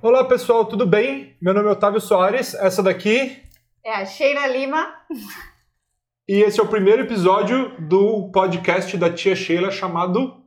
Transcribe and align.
Olá 0.00 0.24
pessoal, 0.24 0.64
tudo 0.64 0.86
bem? 0.86 1.36
Meu 1.40 1.52
nome 1.54 1.68
é 1.68 1.72
Otávio 1.72 2.00
Soares, 2.00 2.54
essa 2.54 2.82
daqui 2.82 3.40
É 3.84 3.94
a 3.94 4.04
Sheila 4.06 4.46
Lima. 4.46 4.94
e 6.28 6.40
esse 6.42 6.58
é 6.58 6.62
o 6.62 6.68
primeiro 6.68 7.02
episódio 7.02 7.74
do 7.80 8.30
podcast 8.32 8.96
da 8.96 9.12
tia 9.12 9.36
Sheila 9.36 9.70
chamado. 9.70 10.42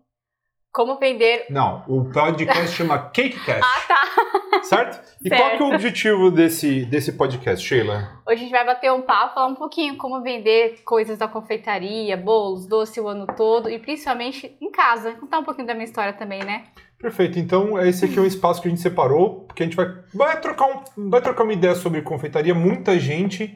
Como 0.74 0.98
vender. 1.00 1.46
Não, 1.50 1.84
o 1.88 2.12
podcast 2.12 2.76
chama 2.76 2.98
CakeCast, 2.98 3.62
Ah, 3.64 3.82
tá. 3.88 4.42
Certo? 4.66 5.02
E 5.24 5.30
qual 5.30 5.40
que 5.40 5.46
é 5.46 5.50
Certo. 5.58 5.64
o 5.64 5.74
objetivo 5.74 6.32
desse, 6.32 6.86
desse 6.86 7.14
podcast, 7.14 7.66
Sheila? 7.66 8.22
Hoje 8.28 8.36
a 8.36 8.44
gente 8.44 8.52
vai 8.52 8.66
bater 8.66 8.92
um 8.92 9.02
papo, 9.02 9.36
falar 9.36 9.48
um 9.48 9.56
pouquinho 9.56 9.98
como 9.98 10.22
vender 10.22 10.82
coisas 10.84 11.18
da 11.18 11.28
confeitaria, 11.28 12.18
bolos, 12.18 12.68
doce 12.68 13.00
o 13.00 13.08
ano 13.08 13.26
todo 13.28 13.70
e 13.70 13.80
principalmente 13.80 14.56
em 14.60 14.72
casa. 14.72 15.14
Contar 15.14 15.40
um 15.40 15.44
pouquinho 15.44 15.68
da 15.68 15.74
minha 15.74 15.86
história 15.86 16.14
também, 16.14 16.44
né? 16.44 16.64
Perfeito, 17.00 17.38
então 17.38 17.80
esse 17.80 18.06
aqui 18.06 18.18
é 18.18 18.22
um 18.22 18.26
espaço 18.26 18.62
que 18.62 18.68
a 18.68 18.72
gente 18.72 18.82
separou, 18.82 19.42
porque 19.42 19.64
a 19.64 19.66
gente 19.66 19.76
vai, 19.76 19.88
vai, 20.14 20.42
trocar, 20.42 20.66
um, 20.68 21.10
vai 21.10 21.22
trocar 21.22 21.44
uma 21.44 21.54
ideia 21.54 21.76
sobre 21.76 22.02
confeitaria. 22.02 22.56
Muita 22.56 22.98
gente 23.00 23.54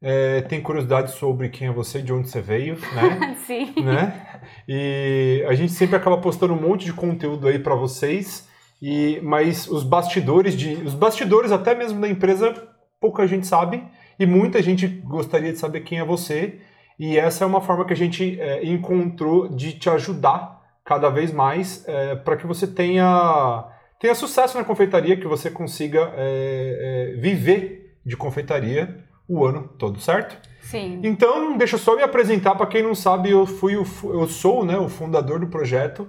é, 0.00 0.42
tem 0.42 0.60
curiosidade 0.60 1.10
sobre 1.12 1.48
quem 1.48 1.68
é 1.68 1.72
você, 1.72 2.00
de 2.00 2.12
onde 2.12 2.28
você 2.28 2.40
veio, 2.40 2.78
né? 2.94 3.34
Sim. 3.44 3.74
né? 3.82 4.40
E 4.68 5.44
a 5.48 5.54
gente 5.54 5.72
sempre 5.72 5.96
acaba 5.96 6.18
postando 6.18 6.54
um 6.54 6.60
monte 6.60 6.84
de 6.84 6.92
conteúdo 6.92 7.48
aí 7.48 7.58
para 7.58 7.74
vocês. 7.74 8.45
E 8.80 9.20
mas 9.22 9.66
os 9.68 9.82
bastidores 9.82 10.54
de 10.54 10.74
os 10.74 10.94
bastidores 10.94 11.50
até 11.50 11.74
mesmo 11.74 12.00
da 12.00 12.08
empresa 12.08 12.54
pouca 13.00 13.26
gente 13.26 13.46
sabe 13.46 13.82
e 14.18 14.26
muita 14.26 14.62
gente 14.62 14.86
gostaria 14.86 15.52
de 15.52 15.58
saber 15.58 15.80
quem 15.80 15.98
é 15.98 16.04
você. 16.04 16.60
E 16.98 17.18
essa 17.18 17.44
é 17.44 17.46
uma 17.46 17.60
forma 17.60 17.84
que 17.84 17.92
a 17.92 17.96
gente 17.96 18.40
é, 18.40 18.64
encontrou 18.66 19.48
de 19.48 19.72
te 19.72 19.88
ajudar 19.90 20.56
cada 20.84 21.10
vez 21.10 21.32
mais 21.32 21.84
para 22.24 22.36
que 22.36 22.46
você 22.46 22.66
tenha 22.66 23.70
tenha 23.98 24.14
sucesso 24.14 24.56
na 24.56 24.64
confeitaria, 24.64 25.16
que 25.16 25.26
você 25.26 25.50
consiga 25.50 26.12
é, 26.16 27.14
é, 27.16 27.20
viver 27.20 27.98
de 28.04 28.16
confeitaria 28.16 29.04
o 29.28 29.44
ano 29.44 29.68
todo, 29.78 29.98
certo? 29.98 30.38
Sim. 30.60 31.00
Então, 31.02 31.56
deixa 31.56 31.76
eu 31.76 31.80
só 31.80 31.96
me 31.96 32.02
apresentar 32.02 32.54
para 32.54 32.66
quem 32.66 32.82
não 32.82 32.94
sabe, 32.94 33.30
eu 33.30 33.46
fui 33.46 33.76
o, 33.76 33.84
eu 34.04 34.28
sou, 34.28 34.64
né, 34.64 34.76
o 34.76 34.88
fundador 34.88 35.40
do 35.40 35.48
projeto. 35.48 36.08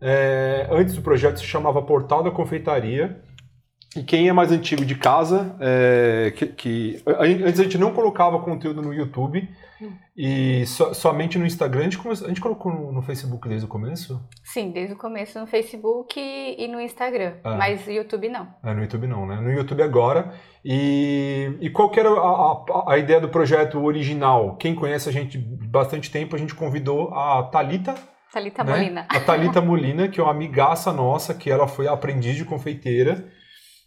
É, 0.00 0.66
antes 0.70 0.94
do 0.94 1.02
projeto 1.02 1.38
se 1.38 1.44
chamava 1.46 1.82
Portal 1.82 2.22
da 2.22 2.30
Confeitaria. 2.30 3.20
E 3.96 4.02
quem 4.02 4.28
é 4.28 4.32
mais 4.32 4.50
antigo 4.50 4.84
de 4.84 4.96
casa, 4.96 5.54
é, 5.60 6.32
que, 6.36 6.46
que- 6.48 7.02
an- 7.06 7.46
antes 7.46 7.60
a 7.60 7.62
gente 7.62 7.78
não 7.78 7.92
colocava 7.92 8.40
conteúdo 8.40 8.82
no 8.82 8.92
YouTube 8.92 9.48
e 10.16 10.66
so- 10.66 10.92
somente 10.94 11.38
no 11.38 11.46
Instagram. 11.46 11.82
A 11.86 11.90
gente, 11.90 12.08
a 12.08 12.28
gente 12.28 12.40
colocou 12.40 12.72
no, 12.72 12.90
no 12.90 13.02
Facebook 13.02 13.48
desde 13.48 13.66
o 13.66 13.68
começo? 13.68 14.20
Sim, 14.42 14.72
desde 14.72 14.94
o 14.94 14.98
começo 14.98 15.38
no 15.38 15.46
Facebook 15.46 16.18
e 16.20 16.66
no 16.66 16.80
Instagram. 16.80 17.34
Ah. 17.44 17.54
Mas 17.56 17.86
YouTube 17.86 18.28
não. 18.28 18.48
É, 18.64 18.74
no 18.74 18.80
YouTube 18.82 19.06
não, 19.06 19.26
né? 19.26 19.36
No 19.40 19.52
YouTube 19.52 19.82
agora. 19.82 20.32
E, 20.64 21.56
e 21.60 21.70
qual 21.70 21.92
era 21.96 22.08
a, 22.08 22.12
a- 22.14 22.84
a 22.94 22.98
ideia 22.98 23.20
do 23.20 23.28
projeto 23.28 23.80
original? 23.80 24.56
Quem 24.56 24.74
conhece 24.74 25.08
a 25.08 25.12
gente 25.12 25.38
bastante 25.38 26.10
tempo, 26.10 26.34
a 26.34 26.38
gente 26.38 26.54
convidou 26.54 27.14
a 27.14 27.44
Talita 27.44 27.94
Thalita 28.34 28.64
né? 28.64 28.76
Molina. 28.76 29.06
A 29.08 29.20
Thalita 29.20 29.60
Molina, 29.60 30.08
que 30.08 30.20
é 30.20 30.22
uma 30.22 30.32
amigaça 30.32 30.92
nossa, 30.92 31.32
que 31.32 31.48
ela 31.48 31.68
foi 31.68 31.86
aprendiz 31.86 32.34
de 32.34 32.44
confeiteira. 32.44 33.24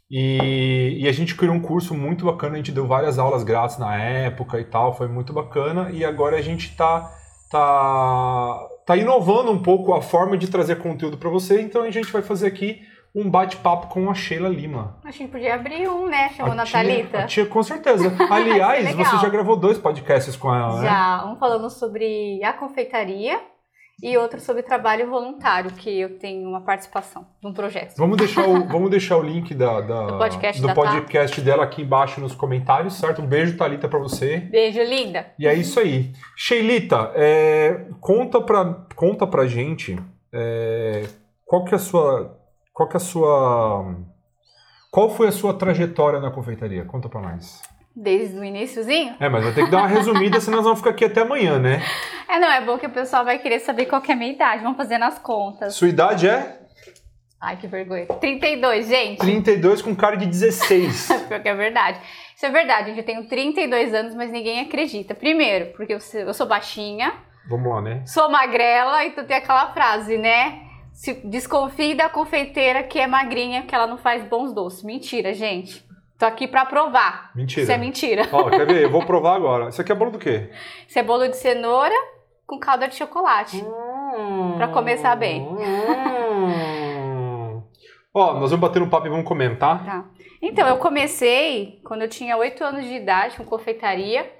E, 0.10 1.00
e 1.02 1.08
a 1.08 1.12
gente 1.12 1.36
criou 1.36 1.54
um 1.54 1.60
curso 1.60 1.94
muito 1.94 2.26
bacana, 2.26 2.54
a 2.54 2.58
gente 2.58 2.72
deu 2.72 2.88
várias 2.88 3.20
aulas 3.20 3.44
grátis 3.44 3.78
na 3.78 3.98
época 3.98 4.58
e 4.58 4.64
tal, 4.64 4.96
foi 4.96 5.10
muito 5.10 5.34
bacana. 5.34 5.90
E 5.92 6.06
agora 6.06 6.38
a 6.38 6.42
gente 6.42 6.74
tá, 6.78 7.12
tá, 7.52 8.58
tá 8.86 8.96
inovando 8.96 9.52
um 9.52 9.62
pouco 9.62 9.94
a 9.94 10.02
forma 10.02 10.38
de 10.38 10.50
trazer 10.50 10.78
conteúdo 10.78 11.18
para 11.18 11.30
você, 11.30 11.62
então 11.62 11.82
a 11.82 11.92
gente 11.92 12.10
vai 12.10 12.22
fazer 12.22 12.48
aqui 12.48 12.80
um 13.14 13.30
bate-papo 13.30 13.88
com 13.88 14.10
a 14.10 14.14
Sheila 14.14 14.48
Lima. 14.48 14.98
A 15.04 15.12
gente 15.12 15.30
podia 15.30 15.56
abrir 15.56 15.90
um, 15.90 16.08
né? 16.08 16.30
Chamando 16.30 16.60
a, 16.62 16.66
Thalita. 16.66 17.26
tia, 17.26 17.46
com 17.46 17.64
certeza. 17.64 18.16
Aliás, 18.32 18.96
você 18.96 19.18
já 19.18 19.28
gravou 19.28 19.58
dois 19.58 19.78
podcasts 19.78 20.38
com 20.38 20.54
ela, 20.54 20.80
né? 20.80 20.88
Já, 20.88 21.26
um 21.26 21.36
falando 21.36 21.70
sobre 21.70 22.42
a 22.44 22.54
confeitaria 22.54 23.42
e 24.02 24.16
outro 24.18 24.40
sobre 24.40 24.62
trabalho 24.62 25.10
voluntário, 25.10 25.72
que 25.72 25.90
eu 26.00 26.20
tenho 26.20 26.48
uma 26.48 26.62
participação 26.62 27.26
num 27.42 27.52
projeto. 27.52 27.96
Vamos 27.98 28.18
deixar 28.18 28.48
o, 28.48 28.68
vamos 28.68 28.92
deixar 28.92 29.18
o 29.18 29.24
link 29.24 29.54
da, 29.56 29.82
da- 29.82 30.06
Do 30.08 30.18
podcast 30.20 30.62
do 30.62 30.68
da 30.68 30.74
podcast 30.76 31.42
dela 31.42 31.64
aqui 31.64 31.82
embaixo 31.82 32.22
nos 32.22 32.36
comentários, 32.36 32.94
certo? 32.94 33.22
Um 33.22 33.26
beijo, 33.28 33.58
Thalita, 33.58 33.88
pra 33.88 33.98
você. 34.00 34.38
Beijo, 34.38 34.82
linda! 34.84 35.28
E 35.40 35.48
é 35.48 35.54
isso 35.56 35.80
aí. 35.80 36.12
Sheilita, 36.36 37.12
é, 37.16 37.88
conta, 38.00 38.40
pra, 38.40 38.86
conta 38.96 39.26
pra 39.26 39.48
gente 39.48 39.98
é, 40.32 41.04
qual 41.46 41.66
que 41.66 41.74
é 41.74 41.78
a 41.78 41.80
sua. 41.80 42.38
Qual 42.74 42.88
que 42.88 42.96
é 42.96 42.98
a 42.98 43.00
sua. 43.00 43.96
Qual 44.92 45.10
foi 45.10 45.28
a 45.28 45.32
sua 45.32 45.54
trajetória 45.54 46.20
na 46.20 46.30
confeitaria? 46.32 46.86
Conta 46.86 47.10
pra 47.10 47.20
nós. 47.22 47.62
Desde 48.00 48.38
o 48.38 48.44
iníciozinho? 48.44 49.16
É, 49.20 49.28
mas 49.28 49.44
vai 49.44 49.54
ter 49.54 49.66
que 49.66 49.72
dar 49.72 49.80
uma 49.80 49.88
resumida, 49.88 50.40
senão 50.40 50.58
nós 50.58 50.66
vamos 50.66 50.80
ficar 50.80 50.92
aqui 50.92 51.06
até 51.06 51.22
amanhã, 51.22 51.58
né? 51.58 51.82
É, 52.30 52.38
não, 52.38 52.52
é 52.52 52.62
bom 52.62 52.78
que 52.78 52.86
o 52.86 52.92
pessoal 52.92 53.26
vai 53.26 53.40
querer 53.40 53.60
saber 53.60 53.88
qual 53.88 54.02
que 54.02 54.12
é 54.12 54.14
a 54.14 54.18
minha 54.18 54.32
idade. 54.32 54.62
Vamos 54.62 54.78
fazer 54.78 55.00
nas 55.00 55.18
contas. 55.18 55.74
Sua 55.74 55.90
idade 55.90 56.28
é 56.28 56.60
Ai, 57.40 57.56
que 57.58 57.68
vergonha. 57.68 58.06
32, 58.06 58.88
gente. 58.88 59.20
32 59.20 59.82
com 59.82 59.96
cara 59.96 60.16
de 60.16 60.26
16. 60.26 61.08
Pior 61.28 61.42
que 61.42 61.50
é 61.50 61.56
verdade. 61.56 62.00
Isso 62.36 62.46
é 62.46 62.50
verdade, 62.50 62.90
gente. 62.90 63.00
Eu 63.00 63.06
tenho 63.06 63.28
32 63.28 63.94
anos, 63.94 64.16
mas 64.16 64.32
ninguém 64.32 64.60
acredita. 64.60 65.16
Primeiro, 65.16 65.74
porque 65.76 65.94
eu 65.94 66.00
sou, 66.00 66.20
eu 66.20 66.34
sou 66.34 66.48
baixinha, 66.48 67.14
Vamos 67.50 67.68
lá, 67.68 67.82
né? 67.82 68.04
sou 68.06 68.30
magrela, 68.30 69.06
então 69.06 69.24
tem 69.24 69.38
aquela 69.38 69.72
frase, 69.72 70.18
né? 70.18 70.62
Se 70.94 71.14
desconfie 71.26 71.94
da 71.96 72.10
confeiteira 72.10 72.84
que 72.84 73.00
é 73.00 73.08
magrinha, 73.08 73.64
que 73.64 73.74
ela 73.74 73.88
não 73.88 73.98
faz 73.98 74.24
bons 74.24 74.52
doces. 74.54 74.84
Mentira, 74.84 75.34
gente. 75.34 75.87
Tô 76.18 76.26
aqui 76.26 76.48
pra 76.48 76.66
provar. 76.66 77.32
Mentira. 77.36 77.62
Isso 77.64 77.72
é 77.72 77.78
mentira. 77.78 78.28
Ó, 78.32 78.50
quer 78.50 78.66
ver? 78.66 78.84
Eu 78.84 78.90
vou 78.90 79.04
provar 79.06 79.36
agora. 79.36 79.70
Isso 79.70 79.80
aqui 79.82 79.92
é 79.92 79.96
bolo 79.96 80.12
do 80.12 80.20
quê? 80.20 80.50
Isso 80.88 80.98
é 80.98 81.04
bolo 81.04 81.28
de 81.28 81.38
cenoura 81.38 81.94
com 82.46 82.58
calda 82.60 82.88
de 82.88 82.96
chocolate. 82.96 83.64
Pra 84.58 84.68
começar 84.70 85.16
bem. 85.16 85.42
Hum. 86.48 87.62
Ó, 88.14 88.34
nós 88.34 88.50
vamos 88.50 88.60
bater 88.68 88.82
um 88.82 88.90
papo 88.90 89.06
e 89.08 89.10
vamos 89.10 89.26
comentar. 89.28 89.86
Tá. 89.86 90.06
Então, 90.42 90.68
eu 90.68 90.78
comecei 90.78 91.80
quando 91.86 92.02
eu 92.04 92.10
tinha 92.10 92.36
8 92.38 92.64
anos 92.64 92.86
de 92.86 92.94
idade 92.96 93.36
com 93.38 93.44
confeitaria. 93.46 94.32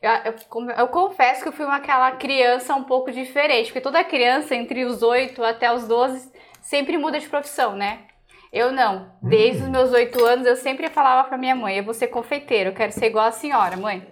Eu, 0.00 0.10
eu- 0.32 0.34
eu 0.78 0.88
confesso 0.88 1.42
que 1.42 1.48
eu 1.48 1.52
fui 1.52 1.64
uma, 1.64 1.76
aquela 1.76 2.12
criança 2.12 2.74
um 2.74 2.84
pouco 2.84 3.10
diferente, 3.10 3.66
porque 3.68 3.80
toda 3.80 4.04
criança, 4.04 4.54
entre 4.54 4.84
os 4.84 5.02
8 5.02 5.42
até 5.42 5.72
os 5.72 5.88
12, 5.88 6.30
sempre 6.60 6.96
muda 6.98 7.18
de 7.18 7.26
profissão, 7.28 7.74
né? 7.74 8.00
Eu 8.56 8.72
não. 8.72 9.08
Desde 9.20 9.62
os 9.64 9.68
meus 9.68 9.92
8 9.92 10.24
anos, 10.24 10.46
eu 10.46 10.56
sempre 10.56 10.88
falava 10.88 11.28
pra 11.28 11.36
minha 11.36 11.54
mãe: 11.54 11.76
eu 11.76 11.84
vou 11.84 11.92
ser 11.92 12.06
confeiteira, 12.06 12.70
eu 12.70 12.74
quero 12.74 12.90
ser 12.90 13.06
igual 13.06 13.26
a 13.26 13.30
senhora, 13.30 13.76
mãe. 13.76 14.06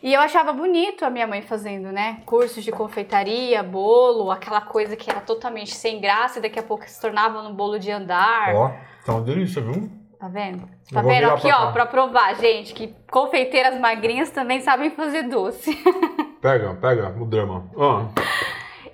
E 0.00 0.12
eu 0.14 0.20
achava 0.20 0.52
bonito 0.52 1.04
a 1.04 1.10
minha 1.10 1.26
mãe 1.26 1.42
fazendo, 1.42 1.90
né? 1.92 2.22
Cursos 2.24 2.62
de 2.62 2.70
confeitaria, 2.70 3.62
bolo, 3.62 4.30
aquela 4.30 4.60
coisa 4.60 4.96
que 4.96 5.10
era 5.10 5.20
totalmente 5.20 5.74
sem 5.74 6.00
graça 6.00 6.38
e 6.38 6.42
daqui 6.42 6.58
a 6.58 6.62
pouco 6.62 6.88
se 6.88 7.00
tornava 7.00 7.42
no 7.42 7.52
bolo 7.54 7.78
de 7.78 7.90
andar. 7.90 8.54
Ó, 8.54 8.70
tá 9.04 9.12
uma 9.12 9.20
delícia, 9.22 9.60
viu? 9.60 9.90
Tá 10.20 10.28
vendo? 10.28 10.62
Eu 10.62 10.94
Tá 10.94 11.02
vendo 11.02 11.30
aqui, 11.30 11.48
pra 11.48 11.56
ó, 11.56 11.66
cá. 11.66 11.72
pra 11.72 11.86
provar, 11.86 12.34
gente, 12.36 12.74
que 12.74 12.94
confeiteiras 13.10 13.78
magrinhas 13.80 14.30
também 14.30 14.60
sabem 14.60 14.90
fazer 14.90 15.24
doce. 15.24 15.72
Pega, 16.40 16.74
pega 16.74 17.14
o 17.20 17.24
drama. 17.24 17.70
Ó, 17.76 18.02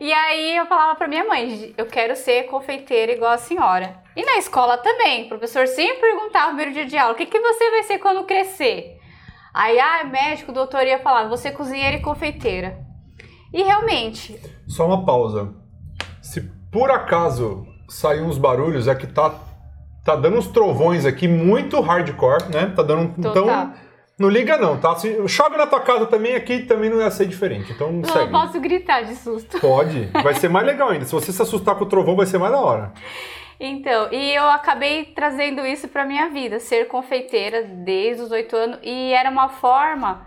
E 0.01 0.13
aí 0.13 0.57
eu 0.57 0.67
falava 0.67 0.95
pra 0.95 1.09
minha 1.09 1.25
mãe, 1.25 1.75
eu 1.77 1.87
quero 1.87 2.15
ser 2.15 2.45
confeiteira 2.45 3.13
igual 3.13 3.33
a 3.33 3.39
senhora. 3.39 4.01
E 4.15 4.25
na 4.25 4.37
escola 4.37 4.79
também, 4.79 5.25
o 5.25 5.29
professor 5.29 5.67
sempre 5.67 6.01
perguntava 6.01 6.53
no 6.53 6.57
primeiro 6.57 6.73
dia 6.73 6.87
de 6.87 6.97
aula, 6.97 7.15
o 7.15 7.17
que, 7.17 7.27
que 7.27 7.41
você 7.41 7.71
vai 7.71 7.83
ser 7.83 7.99
quando 7.99 8.25
crescer? 8.25 8.97
Aí, 9.53 9.79
ah, 9.79 10.05
médico, 10.05 10.53
doutor 10.53 10.87
ia 10.87 11.01
falar, 11.01 11.29
você 11.29 11.51
cozinheira 11.51 11.97
e 11.97 12.03
confeiteira. 12.03 12.79
E 13.53 13.63
realmente, 13.63 14.39
só 14.69 14.87
uma 14.87 15.05
pausa. 15.05 15.55
Se 16.23 16.43
por 16.71 16.91
acaso 16.91 17.67
sair 17.89 18.21
uns 18.21 18.39
barulhos, 18.39 18.87
é 18.87 18.95
que 18.95 19.07
tá, 19.07 19.35
tá 20.05 20.15
dando 20.15 20.37
uns 20.37 20.47
trovões 20.47 21.07
aqui 21.07 21.27
muito 21.27 21.81
hardcore, 21.81 22.51
né? 22.53 22.73
Tá 22.77 22.83
dando. 22.83 23.15
Total. 23.21 23.31
Então, 23.31 23.75
não 24.19 24.29
liga 24.29 24.59
não, 24.59 24.79
tá? 24.79 24.97
Se 24.97 25.29
chove 25.29 25.57
na 25.57 25.67
tua 25.67 25.81
casa 25.81 26.07
também, 26.07 26.35
aqui 26.35 26.65
também 26.65 26.91
não 26.91 26.99
ia 27.01 27.11
ser 27.11 27.27
diferente. 27.27 27.73
Então, 27.73 27.89
eu 27.89 28.05
segue. 28.05 28.33
não 28.33 28.41
posso 28.41 28.61
gritar 28.61 29.03
de 29.03 29.15
susto. 29.15 29.61
Pode. 29.61 30.07
Vai 30.07 30.35
ser 30.35 30.49
mais 30.49 30.67
legal 30.67 30.89
ainda. 30.91 31.05
Se 31.05 31.13
você 31.13 31.33
se 31.33 31.41
assustar 31.41 31.77
com 31.77 31.85
o 31.85 31.89
trovão, 31.89 32.17
vai 32.17 32.27
ser 32.27 32.39
mais 32.39 32.53
da 32.53 32.61
hora. 32.61 32.93
Então, 33.61 34.13
e 34.13 34.35
eu 34.35 34.45
acabei 34.51 35.07
trazendo 35.07 35.67
isso 35.67 35.89
pra 35.89 36.05
minha 36.05 36.29
vida, 36.31 36.61
ser 36.61 36.87
confeiteira 36.87 37.63
desde 37.63 38.23
os 38.23 38.31
oito 38.31 38.57
anos, 38.57 38.79
e 38.83 39.13
era 39.13 39.31
uma 39.31 39.49
forma 39.49 40.25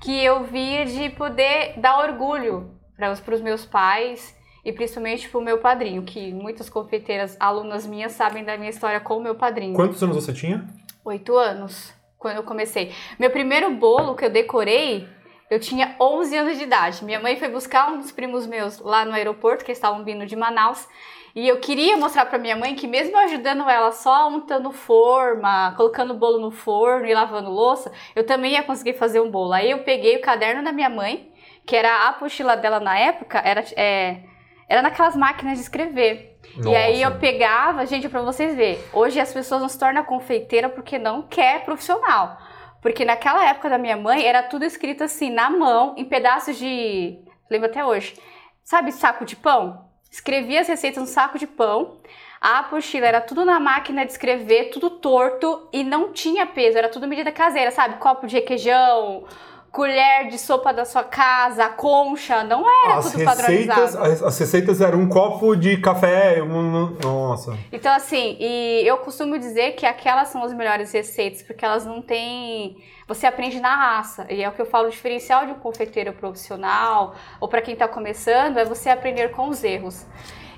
que 0.00 0.24
eu 0.24 0.44
via 0.44 0.86
de 0.86 1.10
poder 1.10 1.74
dar 1.78 1.98
orgulho 1.98 2.70
para 2.96 3.34
os 3.34 3.40
meus 3.40 3.66
pais 3.66 4.34
e 4.64 4.72
principalmente 4.72 5.28
pro 5.28 5.40
meu 5.40 5.58
padrinho, 5.58 6.02
que 6.02 6.32
muitas 6.32 6.68
confeiteiras, 6.68 7.36
alunas 7.38 7.86
minhas, 7.86 8.12
sabem 8.12 8.44
da 8.44 8.56
minha 8.56 8.70
história 8.70 9.00
com 9.00 9.16
o 9.16 9.22
meu 9.22 9.34
padrinho. 9.34 9.74
Quantos 9.74 10.02
anos 10.02 10.16
você 10.16 10.32
tinha? 10.32 10.66
Oito 11.04 11.36
anos, 11.36 11.94
quando 12.20 12.36
eu 12.36 12.44
comecei. 12.44 12.94
Meu 13.18 13.30
primeiro 13.30 13.70
bolo 13.72 14.14
que 14.14 14.24
eu 14.24 14.30
decorei, 14.30 15.08
Eu 15.50 15.58
tinha 15.58 15.96
11 16.00 16.36
anos 16.36 16.58
de 16.58 16.62
idade. 16.62 17.04
Minha 17.04 17.18
mãe 17.18 17.34
foi 17.36 17.48
buscar 17.48 17.90
um 17.90 17.98
dos 17.98 18.12
primos 18.12 18.46
meus 18.46 18.78
lá 18.78 19.04
no 19.04 19.12
aeroporto, 19.12 19.64
que 19.64 19.72
estavam 19.72 20.04
vindo 20.04 20.24
de 20.24 20.36
Manaus. 20.36 20.86
E 21.34 21.48
eu 21.48 21.58
queria 21.58 21.96
mostrar 21.96 22.26
para 22.26 22.38
minha 22.38 22.54
mãe 22.54 22.76
que 22.76 22.86
mesmo 22.86 23.16
ajudando 23.18 23.68
ela 23.68 23.90
só 23.90 24.28
untando 24.28 24.70
forma, 24.70 25.74
colocando 25.76 26.12
o 26.12 26.16
bolo 26.16 26.38
no 26.38 26.52
forno 26.52 27.04
e 27.04 27.12
lavando 27.12 27.50
louça, 27.50 27.90
eu 28.14 28.24
também 28.24 28.52
ia 28.52 28.62
conseguir 28.62 28.92
fazer 28.92 29.18
um 29.18 29.28
bolo. 29.28 29.52
Aí 29.52 29.72
eu 29.72 29.82
peguei 29.82 30.18
o 30.18 30.20
caderno 30.20 30.62
da 30.62 30.70
minha 30.70 30.88
mãe, 30.88 31.32
que 31.66 31.74
era 31.74 31.90
a 31.92 32.08
apostila 32.10 32.56
dela 32.56 32.78
na 32.78 32.96
época, 32.96 33.38
era, 33.38 33.64
é, 33.76 34.22
era 34.68 34.82
naquelas 34.82 35.16
máquinas 35.16 35.54
de 35.58 35.62
escrever. 35.64 36.29
Nossa. 36.56 36.68
E 36.68 36.76
aí 36.76 37.02
eu 37.02 37.18
pegava, 37.18 37.86
gente, 37.86 38.08
para 38.08 38.22
vocês 38.22 38.54
verem, 38.54 38.78
hoje 38.92 39.20
as 39.20 39.32
pessoas 39.32 39.60
não 39.60 39.68
se 39.68 39.78
tornam 39.78 40.04
confeiteira 40.04 40.68
porque 40.68 40.98
não 40.98 41.22
quer 41.22 41.64
profissional. 41.64 42.38
Porque 42.82 43.04
naquela 43.04 43.48
época 43.48 43.68
da 43.68 43.78
minha 43.78 43.96
mãe 43.96 44.24
era 44.24 44.42
tudo 44.42 44.64
escrito 44.64 45.04
assim, 45.04 45.30
na 45.30 45.50
mão, 45.50 45.94
em 45.96 46.04
pedaços 46.04 46.56
de. 46.56 47.18
Lembro 47.50 47.68
até 47.68 47.84
hoje. 47.84 48.14
Sabe 48.62 48.92
saco 48.92 49.24
de 49.24 49.36
pão? 49.36 49.90
escrevia 50.10 50.60
as 50.60 50.68
receitas 50.68 51.00
no 51.00 51.06
saco 51.06 51.38
de 51.38 51.46
pão. 51.46 51.98
A 52.40 52.60
apostila 52.60 53.06
era 53.06 53.20
tudo 53.20 53.44
na 53.44 53.60
máquina 53.60 54.04
de 54.04 54.12
escrever, 54.12 54.70
tudo 54.70 54.90
torto 54.90 55.68
e 55.72 55.84
não 55.84 56.12
tinha 56.12 56.46
peso, 56.46 56.78
era 56.78 56.88
tudo 56.88 57.06
medida 57.06 57.30
caseira, 57.30 57.70
sabe? 57.70 57.98
Copo 57.98 58.26
de 58.26 58.36
requeijão, 58.36 59.24
colher 59.70 60.28
de 60.28 60.38
sopa 60.38 60.72
da 60.72 60.84
sua 60.84 61.04
casa, 61.04 61.68
concha, 61.68 62.42
não 62.42 62.64
era 62.84 62.96
as 62.98 63.12
tudo 63.12 63.18
receitas, 63.18 63.36
padronizado. 63.36 64.04
As, 64.04 64.22
as, 64.22 64.38
receitas 64.38 64.80
eram 64.80 65.00
um 65.00 65.08
copo 65.08 65.54
de 65.54 65.76
café, 65.76 66.42
um, 66.42 66.96
nossa. 67.02 67.56
Então 67.72 67.92
assim, 67.92 68.36
e 68.40 68.82
eu 68.84 68.98
costumo 68.98 69.38
dizer 69.38 69.72
que 69.72 69.86
aquelas 69.86 70.28
são 70.28 70.42
as 70.42 70.52
melhores 70.52 70.92
receitas, 70.92 71.42
porque 71.42 71.64
elas 71.64 71.86
não 71.86 72.02
têm, 72.02 72.78
você 73.06 73.26
aprende 73.26 73.60
na 73.60 73.74
raça. 73.74 74.26
E 74.28 74.42
é 74.42 74.48
o 74.48 74.52
que 74.52 74.60
eu 74.60 74.66
falo, 74.66 74.88
o 74.88 74.90
diferencial 74.90 75.46
de 75.46 75.52
um 75.52 75.58
confeiteiro 75.60 76.12
profissional 76.12 77.14
ou 77.40 77.48
para 77.48 77.62
quem 77.62 77.74
está 77.74 77.86
começando 77.86 78.58
é 78.58 78.64
você 78.64 78.90
aprender 78.90 79.30
com 79.30 79.48
os 79.48 79.62
erros. 79.62 80.04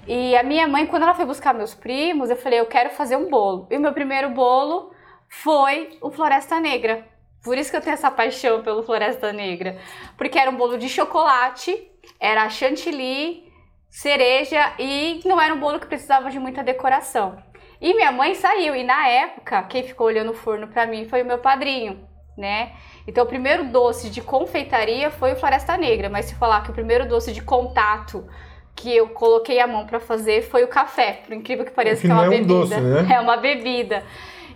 E 0.06 0.34
a 0.34 0.42
minha 0.42 0.66
mãe, 0.66 0.86
quando 0.86 1.02
ela 1.02 1.14
foi 1.14 1.24
buscar 1.24 1.54
meus 1.54 1.74
primos, 1.74 2.28
eu 2.28 2.36
falei, 2.36 2.58
eu 2.58 2.66
quero 2.66 2.90
fazer 2.90 3.16
um 3.16 3.28
bolo. 3.28 3.68
E 3.70 3.76
o 3.76 3.80
meu 3.80 3.92
primeiro 3.92 4.30
bolo 4.30 4.90
foi 5.28 5.96
o 6.00 6.10
Floresta 6.10 6.58
Negra. 6.58 7.11
Por 7.42 7.58
isso 7.58 7.70
que 7.70 7.76
eu 7.76 7.80
tenho 7.80 7.94
essa 7.94 8.10
paixão 8.10 8.62
pelo 8.62 8.82
Floresta 8.82 9.32
Negra. 9.32 9.78
Porque 10.16 10.38
era 10.38 10.50
um 10.50 10.56
bolo 10.56 10.78
de 10.78 10.88
chocolate, 10.88 11.90
era 12.20 12.48
chantilly, 12.48 13.52
cereja 13.90 14.72
e 14.78 15.20
não 15.24 15.40
era 15.40 15.52
um 15.52 15.60
bolo 15.60 15.78
que 15.78 15.86
precisava 15.86 16.30
de 16.30 16.38
muita 16.38 16.62
decoração. 16.62 17.36
E 17.80 17.94
minha 17.94 18.12
mãe 18.12 18.34
saiu 18.34 18.74
e 18.76 18.84
na 18.84 19.08
época 19.08 19.62
quem 19.64 19.82
ficou 19.82 20.06
olhando 20.06 20.30
o 20.30 20.34
forno 20.34 20.68
para 20.68 20.86
mim 20.86 21.04
foi 21.04 21.22
o 21.22 21.26
meu 21.26 21.38
padrinho, 21.38 22.00
né? 22.38 22.72
Então 23.06 23.24
o 23.24 23.26
primeiro 23.26 23.64
doce 23.64 24.08
de 24.08 24.22
confeitaria 24.22 25.10
foi 25.10 25.32
o 25.32 25.36
Floresta 25.36 25.76
Negra, 25.76 26.08
mas 26.08 26.26
se 26.26 26.34
falar 26.36 26.62
que 26.62 26.70
o 26.70 26.72
primeiro 26.72 27.06
doce 27.06 27.32
de 27.32 27.42
contato 27.42 28.26
que 28.74 28.96
eu 28.96 29.08
coloquei 29.08 29.60
a 29.60 29.66
mão 29.66 29.84
para 29.84 30.00
fazer 30.00 30.42
foi 30.42 30.64
o 30.64 30.68
café, 30.68 31.20
por 31.26 31.34
incrível 31.34 31.64
que 31.64 31.72
pareça, 31.72 32.00
que, 32.00 32.06
que 32.06 32.12
é 32.12 32.14
uma 32.14 32.24
é 32.24 32.28
um 32.28 32.30
bebida. 32.30 32.54
Doce, 32.54 32.80
né? 32.80 33.14
É 33.14 33.20
uma 33.20 33.36
bebida. 33.36 34.04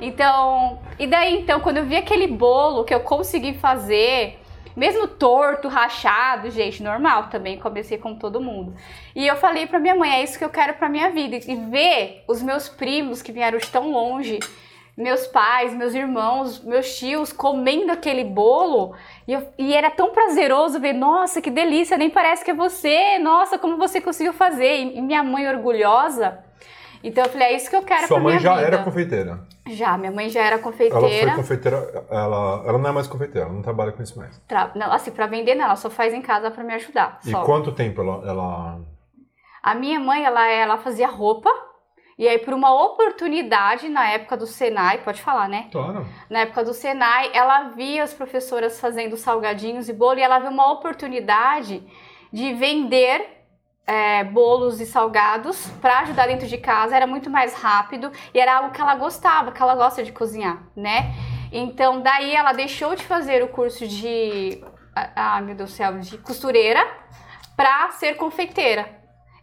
Então, 0.01 0.79
e 0.99 1.07
daí 1.07 1.41
então, 1.41 1.61
quando 1.61 1.79
eu 1.79 1.85
vi 1.85 1.97
aquele 1.97 2.27
bolo 2.27 2.85
que 2.85 2.95
eu 2.95 3.01
consegui 3.01 3.55
fazer, 3.55 4.39
mesmo 4.77 5.09
torto, 5.09 5.69
rachado, 5.69 6.51
gente, 6.51 6.83
normal 6.83 7.29
também, 7.29 7.59
comecei 7.59 7.97
com 7.97 8.15
todo 8.15 8.41
mundo. 8.41 8.75
E 9.15 9.27
eu 9.27 9.37
falei 9.37 9.67
pra 9.67 9.81
minha 9.81 9.95
mãe, 9.95 10.17
é 10.17 10.23
isso 10.23 10.39
que 10.39 10.45
eu 10.45 10.51
quero 10.51 10.75
pra 10.75 10.89
minha 10.89 11.11
vida. 11.11 11.37
E 11.37 11.55
ver 11.55 12.23
os 12.29 12.43
meus 12.43 12.69
primos 12.69 13.23
que 13.23 13.33
vieram 13.33 13.57
de 13.57 13.69
tão 13.69 13.91
longe, 13.91 14.39
meus 14.95 15.27
pais, 15.27 15.75
meus 15.75 15.95
irmãos, 15.95 16.63
meus 16.63 16.95
tios 16.99 17.33
comendo 17.33 17.91
aquele 17.91 18.23
bolo. 18.23 18.95
E, 19.27 19.33
eu, 19.33 19.49
e, 19.59 19.75
era 19.75 19.91
tão 19.91 20.11
prazeroso 20.11 20.79
ver, 20.79 20.93
nossa, 20.93 21.41
que 21.41 21.51
delícia, 21.51 21.97
nem 21.97 22.11
parece 22.11 22.45
que 22.45 22.51
é 22.51 22.55
você, 22.55 23.19
nossa, 23.19 23.59
como 23.59 23.79
você 23.79 23.99
conseguiu 23.99 24.35
fazer. 24.35 24.77
E 24.77 25.01
minha 25.01 25.25
mãe 25.25 25.49
orgulhosa. 25.49 26.45
Então 27.07 27.23
eu 27.23 27.31
falei, 27.31 27.47
é 27.47 27.57
isso 27.57 27.71
que 27.71 27.77
eu 27.77 27.83
quero 27.85 28.09
Sua 28.09 28.17
pra 28.17 28.19
minha 28.19 28.33
mãe 28.33 28.43
já 28.43 28.55
vida. 28.57 28.67
era 28.67 28.79
confeiteira? 28.83 29.41
Já, 29.69 29.97
minha 29.97 30.11
mãe 30.11 30.29
já 30.29 30.43
era 30.43 30.59
confeiteira. 30.59 31.07
Ela 31.07 31.31
foi 31.31 31.37
confeiteira, 31.37 32.05
ela, 32.11 32.65
ela 32.67 32.79
não 32.79 32.91
é 32.91 32.93
mais 32.93 33.07
confeiteira, 33.07 33.47
ela 33.47 33.55
não 33.55 33.63
trabalha 33.63 33.93
com 33.93 34.03
isso 34.03 34.19
mais. 34.19 34.37
Tra... 34.49 34.73
Não, 34.75 34.93
assim, 34.93 35.13
pra 35.13 35.29
vender 35.29 35.55
não, 35.55 35.67
ela 35.67 35.77
só 35.77 35.89
faz 35.89 36.13
em 36.13 36.21
casa 36.21 36.51
pra 36.51 36.65
me 36.65 36.75
ajudar. 36.75 37.21
E 37.25 37.31
só. 37.31 37.45
quanto 37.45 37.71
tempo 37.71 38.03
ela, 38.03 38.29
ela... 38.29 38.81
A 39.63 39.75
minha 39.77 40.01
mãe, 40.01 40.25
ela, 40.25 40.49
ela 40.49 40.79
fazia 40.79 41.07
roupa, 41.07 41.49
e 42.19 42.27
aí 42.27 42.39
por 42.39 42.53
uma 42.53 42.75
oportunidade, 42.75 43.89
na 43.89 44.11
época 44.11 44.37
do 44.37 44.47
Senai, 44.47 44.99
pode 44.99 45.23
falar, 45.23 45.49
né? 45.49 45.69
Claro. 45.71 46.05
Na 46.29 46.41
época 46.41 46.65
do 46.65 46.75
Senai, 46.75 47.31
ela 47.33 47.69
via 47.69 48.03
as 48.03 48.13
professoras 48.13 48.81
fazendo 48.81 49.17
salgadinhos 49.17 49.89
e 49.89 49.93
bolo, 49.93 50.19
e 50.19 50.23
ela 50.23 50.41
viu 50.41 50.51
uma 50.51 50.73
oportunidade 50.73 51.87
de 52.33 52.53
vender 52.53 53.36
é, 53.87 54.25
bolos 54.25 54.81
e 54.81 54.87
salgados 54.87 55.69
para 55.81 56.01
ajudar 56.01 56.27
dentro 56.27 56.47
de 56.47 56.59
casa, 56.59 56.97
era 56.97 57.07
muito 57.07 57.31
mais 57.31 57.55
rápido 57.55 58.11
e 58.35 58.41
era 58.41 58.57
algo 58.57 58.73
que 58.73 58.81
ela 58.81 58.97
gostava, 58.97 59.53
que 59.53 59.63
ela 59.63 59.77
gosta 59.77 60.03
de 60.03 60.13
cozinhar, 60.13 60.63
né? 60.75 61.15
Então, 61.53 62.01
daí 62.01 62.35
ela 62.35 62.53
deixou 62.53 62.97
de 62.97 63.05
fazer 63.05 63.43
o 63.43 63.49
curso 63.49 63.87
de, 63.87 64.63
ah, 64.95 65.41
meu 65.41 65.55
Deus 65.55 65.71
do 65.71 65.77
céu, 65.77 65.99
de 65.99 66.19
costureira 66.19 66.85
para 67.57 67.91
ser 67.93 68.17
confeiteira. 68.17 68.91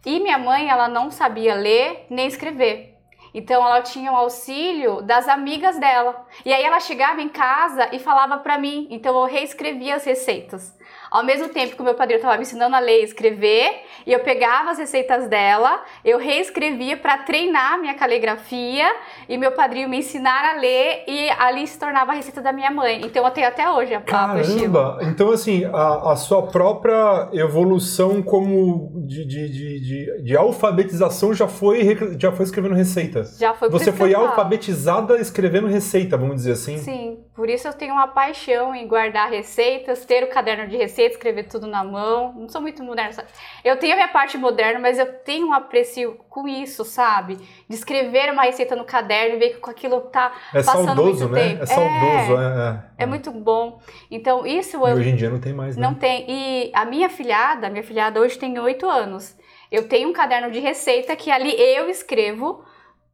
E 0.04 0.20
minha 0.20 0.38
mãe, 0.38 0.68
ela 0.68 0.86
não 0.86 1.10
sabia 1.10 1.54
ler 1.54 2.06
nem 2.10 2.26
escrever. 2.26 2.94
Então 3.34 3.66
ela 3.66 3.82
tinha 3.82 4.12
o 4.12 4.16
auxílio 4.16 5.02
das 5.02 5.26
amigas 5.26 5.76
dela. 5.76 6.24
E 6.44 6.52
aí 6.52 6.62
ela 6.62 6.78
chegava 6.78 7.20
em 7.20 7.28
casa 7.28 7.88
e 7.92 7.98
falava 7.98 8.38
para 8.38 8.56
mim. 8.56 8.86
Então 8.90 9.18
eu 9.18 9.26
reescrevia 9.26 9.96
as 9.96 10.04
receitas. 10.04 10.72
Ao 11.14 11.24
mesmo 11.24 11.48
tempo 11.48 11.76
que 11.76 11.80
o 11.80 11.84
meu 11.84 11.94
padrinho 11.94 12.16
estava 12.16 12.34
me 12.36 12.42
ensinando 12.42 12.74
a 12.74 12.80
ler 12.80 13.02
e 13.02 13.04
escrever, 13.04 13.70
e 14.04 14.12
eu 14.12 14.18
pegava 14.18 14.72
as 14.72 14.78
receitas 14.78 15.28
dela, 15.28 15.80
eu 16.04 16.18
reescrevia 16.18 16.96
para 16.96 17.18
treinar 17.18 17.80
minha 17.80 17.94
caligrafia 17.94 18.84
e 19.28 19.38
meu 19.38 19.52
padrinho 19.52 19.88
me 19.88 19.98
ensinar 19.98 20.44
a 20.44 20.58
ler 20.58 21.04
e 21.06 21.30
ali 21.38 21.68
se 21.68 21.78
tornava 21.78 22.10
a 22.10 22.16
receita 22.16 22.42
da 22.42 22.52
minha 22.52 22.68
mãe. 22.68 23.00
Então 23.04 23.24
eu 23.24 23.30
tenho 23.30 23.46
até 23.46 23.70
hoje 23.70 23.94
a 23.94 24.00
Caramba! 24.00 24.98
Então 25.02 25.30
assim, 25.30 25.64
a, 25.66 26.10
a, 26.10 26.16
sua 26.16 26.48
própria 26.48 27.28
evolução 27.32 28.20
como 28.20 28.90
de, 29.06 29.24
de, 29.24 29.48
de, 29.48 29.80
de, 29.80 30.22
de 30.24 30.36
alfabetização 30.36 31.32
já 31.32 31.46
foi, 31.46 31.96
já 32.18 32.32
foi 32.32 32.44
escrevendo 32.44 32.74
receitas. 32.74 33.38
Já 33.38 33.54
foi 33.54 33.70
Você 33.70 33.92
foi 33.92 34.14
alfabetizada 34.14 35.20
escrevendo 35.20 35.68
receita, 35.68 36.16
vamos 36.16 36.34
dizer 36.34 36.52
assim? 36.52 36.78
Sim, 36.78 37.23
por 37.34 37.50
isso 37.50 37.66
eu 37.66 37.72
tenho 37.72 37.92
uma 37.92 38.06
paixão 38.06 38.72
em 38.72 38.86
guardar 38.86 39.28
receitas, 39.28 40.04
ter 40.04 40.22
o 40.22 40.28
caderno 40.28 40.68
de 40.68 40.76
receitas 40.76 41.16
escrever 41.16 41.44
tudo 41.44 41.66
na 41.66 41.82
mão. 41.82 42.32
Não 42.32 42.48
sou 42.48 42.60
muito 42.60 42.80
moderna. 42.82 43.12
Sabe? 43.12 43.28
Eu 43.64 43.76
tenho 43.76 43.94
a 43.94 43.96
minha 43.96 44.08
parte 44.08 44.38
moderna, 44.38 44.78
mas 44.78 45.00
eu 45.00 45.06
tenho 45.06 45.48
um 45.48 45.52
aprecio 45.52 46.16
com 46.28 46.46
isso, 46.46 46.84
sabe? 46.84 47.36
De 47.68 47.74
escrever 47.74 48.32
uma 48.32 48.44
receita 48.44 48.76
no 48.76 48.84
caderno 48.84 49.34
e 49.34 49.38
ver 49.40 49.60
que 49.60 49.70
aquilo 49.70 50.02
tá 50.02 50.32
é 50.52 50.62
passando 50.62 50.86
saudoso, 50.86 51.28
muito 51.28 51.28
né? 51.28 51.48
tempo. 51.48 51.62
É 51.64 51.66
saudoso, 51.66 52.40
é, 52.40 52.82
é, 52.98 53.02
é. 53.02 53.06
muito 53.06 53.32
bom. 53.32 53.80
Então, 54.08 54.46
isso... 54.46 54.76
Eu, 54.76 54.94
hoje 54.94 55.10
em 55.10 55.16
dia 55.16 55.28
não 55.28 55.40
tem 55.40 55.52
mais, 55.52 55.76
né? 55.76 55.82
Não 55.82 55.94
tem. 55.94 56.24
E 56.28 56.70
a 56.72 56.84
minha 56.84 57.08
filhada, 57.08 57.68
minha 57.68 57.82
filhada 57.82 58.20
hoje 58.20 58.38
tem 58.38 58.56
oito 58.60 58.88
anos. 58.88 59.36
Eu 59.72 59.88
tenho 59.88 60.08
um 60.08 60.12
caderno 60.12 60.52
de 60.52 60.60
receita 60.60 61.16
que 61.16 61.32
ali 61.32 61.50
eu 61.50 61.90
escrevo 61.90 62.64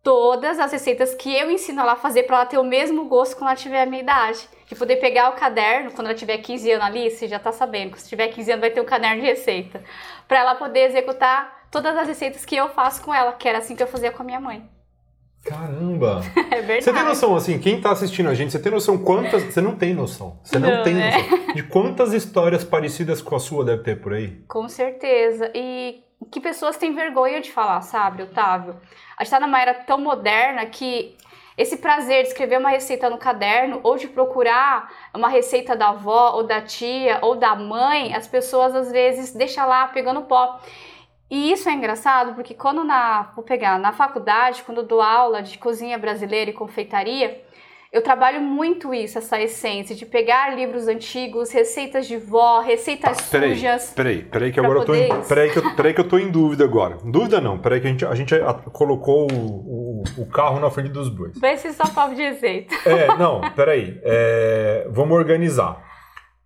todas 0.03 0.59
as 0.59 0.73
receitas 0.73 1.15
que 1.15 1.35
eu 1.35 1.51
ensino 1.51 1.81
ela 1.81 1.93
a 1.93 1.97
fazer 1.97 2.25
para 2.25 2.37
ela 2.37 2.47
ter 2.47 2.59
o 2.59 2.65
mesmo 2.65 3.05
gosto 3.07 3.37
quando 3.37 3.49
ela 3.49 3.57
tiver 3.57 3.83
a 3.83 3.87
minha 3.87 4.03
idade. 4.03 4.49
De 4.67 4.75
poder 4.75 4.97
pegar 4.97 5.31
o 5.31 5.33
caderno, 5.33 5.91
quando 5.91 6.07
ela 6.07 6.17
tiver 6.17 6.39
15 6.39 6.71
anos 6.73 6.87
ali, 6.87 7.11
você 7.11 7.27
já 7.27 7.39
tá 7.39 7.51
sabendo, 7.53 7.97
se 7.97 8.09
tiver 8.09 8.29
15 8.29 8.53
anos 8.53 8.61
vai 8.61 8.71
ter 8.71 8.81
um 8.81 8.85
caderno 8.85 9.21
de 9.21 9.27
receita. 9.27 9.83
para 10.29 10.39
ela 10.39 10.55
poder 10.55 10.85
executar 10.85 11.67
todas 11.71 11.97
as 11.97 12.07
receitas 12.07 12.45
que 12.45 12.57
eu 12.57 12.69
faço 12.69 13.03
com 13.03 13.13
ela, 13.13 13.33
que 13.33 13.49
era 13.49 13.59
assim 13.59 13.75
que 13.75 13.83
eu 13.83 13.87
fazia 13.87 14.13
com 14.13 14.23
a 14.23 14.27
minha 14.27 14.41
mãe. 14.41 14.69
Caramba! 15.45 16.21
É 16.51 16.63
verdade. 16.63 16.85
Você 16.85 16.93
tem 16.93 17.05
noção, 17.05 17.37
assim, 17.37 17.59
quem 17.59 17.81
tá 17.81 17.93
assistindo 17.93 18.29
a 18.29 18.35
gente, 18.35 18.51
você 18.51 18.59
tem 18.59 18.73
noção 18.73 18.99
quantas. 18.99 19.43
Você 19.45 19.61
não 19.61 19.77
tem 19.77 19.95
noção. 19.95 20.39
Você 20.43 20.59
não, 20.59 20.69
não 20.69 20.83
tem 20.83 20.95
né? 20.95 21.13
noção. 21.17 21.55
De 21.55 21.63
quantas 21.63 22.13
histórias 22.13 22.65
parecidas 22.65 23.23
com 23.23 23.37
a 23.37 23.39
sua 23.39 23.65
deve 23.65 23.83
ter 23.85 24.01
por 24.01 24.13
aí? 24.13 24.43
Com 24.49 24.69
certeza. 24.69 25.51
E 25.55 26.03
que 26.31 26.41
pessoas 26.41 26.77
têm 26.77 26.95
vergonha 26.95 27.41
de 27.41 27.51
falar, 27.51 27.81
sabe, 27.81 28.23
Otávio? 28.23 28.81
A 29.17 29.25
gente 29.25 29.31
tá 29.31 29.41
numa 29.41 29.61
era 29.61 29.75
tão 29.75 29.99
moderna 29.99 30.65
que 30.67 31.17
esse 31.59 31.77
prazer 31.77 32.23
de 32.23 32.29
escrever 32.29 32.59
uma 32.59 32.71
receita 32.71 33.11
no 33.11 33.19
caderno 33.19 33.81
ou 33.83 33.97
de 33.97 34.09
procurar 34.09 34.91
uma 35.13 35.29
receita 35.29 35.77
da 35.77 35.91
avó 35.91 36.33
ou 36.37 36.45
da 36.45 36.63
tia 36.63 37.19
ou 37.21 37.37
da 37.37 37.55
mãe, 37.55 38.15
as 38.15 38.27
pessoas 38.27 38.75
às 38.75 38.91
vezes 38.91 39.35
deixam 39.35 39.69
lá 39.69 39.89
pegando 39.89 40.23
pó. 40.23 40.61
E 41.29 41.53
isso 41.53 41.69
é 41.69 41.73
engraçado 41.73 42.35
porque 42.35 42.55
quando 42.55 42.83
na, 42.83 43.23
vou 43.35 43.45
pegar, 43.45 43.79
na 43.79 43.93
faculdade, 43.93 44.63
quando 44.63 44.83
dou 44.83 45.03
aula 45.03 45.43
de 45.43 45.59
cozinha 45.59 45.99
brasileira 45.99 46.51
e 46.51 46.55
confeitaria, 46.55 47.45
eu 47.93 48.03
trabalho 48.03 48.41
muito 48.41 48.95
isso, 48.95 49.19
essa 49.19 49.41
essência 49.41 49.97
de 49.97 50.07
pegar 50.07 50.55
livros 50.55 50.87
antigos, 50.87 51.51
receitas 51.51 52.07
de 52.07 52.17
vó, 52.17 52.61
receitas 52.61 53.17
tá, 53.17 53.25
peraí, 53.29 53.55
sujas. 53.55 53.93
Peraí, 53.97 54.23
peraí, 54.23 54.53
que 54.53 54.61
agora 54.61 54.79
eu 54.79 54.85
tô 54.85 54.95
em, 54.95 55.09
peraí, 55.23 55.51
que 55.51 55.59
eu, 55.59 55.75
peraí 55.75 55.95
que 55.95 56.01
eu 56.01 56.09
tô 56.09 56.17
em 56.17 56.31
dúvida 56.31 56.63
agora. 56.63 56.99
Dúvida 57.05 57.41
não, 57.41 57.59
peraí 57.59 57.81
que 57.81 57.89
a 57.89 57.91
gente, 57.91 58.07
a 58.07 58.15
gente 58.15 58.35
colocou 58.73 59.27
o, 59.33 59.37
o, 59.37 60.03
o 60.19 60.27
carro 60.27 60.61
na 60.61 60.71
frente 60.71 60.91
dos 60.91 61.09
bois. 61.09 61.37
Vai 61.41 61.57
ser 61.57 61.73
só 61.73 61.85
papo 61.89 62.15
de 62.15 62.23
receita. 62.23 62.75
É, 62.89 63.17
não, 63.19 63.41
peraí. 63.57 64.01
É, 64.05 64.87
vamos 64.89 65.19
organizar. 65.19 65.85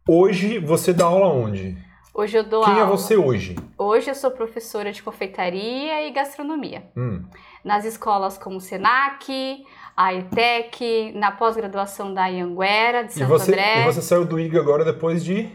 Hoje 0.09 0.59
você 0.59 0.95
dá 0.95 1.05
aula 1.05 1.29
onde? 1.29 1.77
Hoje 2.15 2.39
eu 2.39 2.45
dou 2.45 2.65
Quem 2.65 2.75
aula. 2.75 2.85
é 2.85 2.87
você 2.87 3.17
hoje? 3.17 3.57
Hoje 3.77 4.11
eu 4.11 4.15
sou 4.15 4.31
professora 4.31 4.93
de 4.93 5.03
confeitaria 5.03 6.07
e 6.07 6.13
gastronomia. 6.13 6.85
Hum. 6.97 7.25
Nas 7.65 7.85
escolas 7.85 8.39
como 8.39 8.57
o 8.57 8.61
Senac, 8.61 9.65
a 9.97 10.13
ETEC, 10.15 11.13
na 11.15 11.31
pós-graduação 11.33 12.13
da 12.13 12.27
Ianguera, 12.27 13.03
de 13.05 13.11
E 13.11 13.15
Santo 13.15 13.29
você, 13.29 13.53
André. 13.53 13.81
e 13.81 13.85
você 13.85 14.03
saiu 14.03 14.25
do 14.25 14.39
IGA 14.41 14.61
agora 14.61 14.85
depois 14.85 15.25
de 15.25 15.49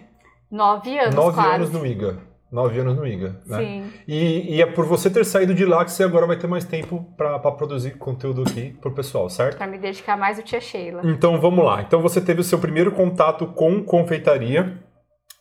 Nove 0.52 0.98
anos, 0.98 1.16
nove 1.16 1.36
quase. 1.36 1.56
anos 1.56 1.72
no 1.72 1.86
IGA. 1.86 2.18
Nove 2.52 2.80
anos 2.80 2.96
no 2.96 3.06
IGA. 3.06 3.40
Né? 3.46 3.58
Sim. 3.60 3.94
E, 4.08 4.56
e 4.56 4.62
é 4.62 4.66
por 4.66 4.84
você 4.86 5.08
ter 5.08 5.24
saído 5.24 5.54
de 5.54 5.64
lá 5.66 5.86
que 5.86 5.92
você 5.92 6.04
agora 6.04 6.26
vai 6.26 6.36
ter 6.36 6.48
mais 6.48 6.66
tempo 6.66 7.06
para 7.16 7.38
produzir 7.52 7.92
conteúdo 8.00 8.42
aqui 8.42 8.76
pro 8.82 8.92
pessoal, 8.92 9.30
certo? 9.30 9.58
Pra 9.58 9.68
me 9.68 9.78
dedicar 9.78 10.18
mais 10.18 10.40
ao 10.40 10.44
Tia 10.44 10.60
Sheila. 10.60 11.02
Então 11.04 11.40
vamos 11.40 11.64
lá. 11.64 11.82
Então 11.84 12.02
você 12.02 12.20
teve 12.20 12.42
o 12.42 12.44
seu 12.44 12.58
primeiro 12.58 12.92
contato 12.92 13.46
com 13.46 13.84
confeitaria. 13.84 14.80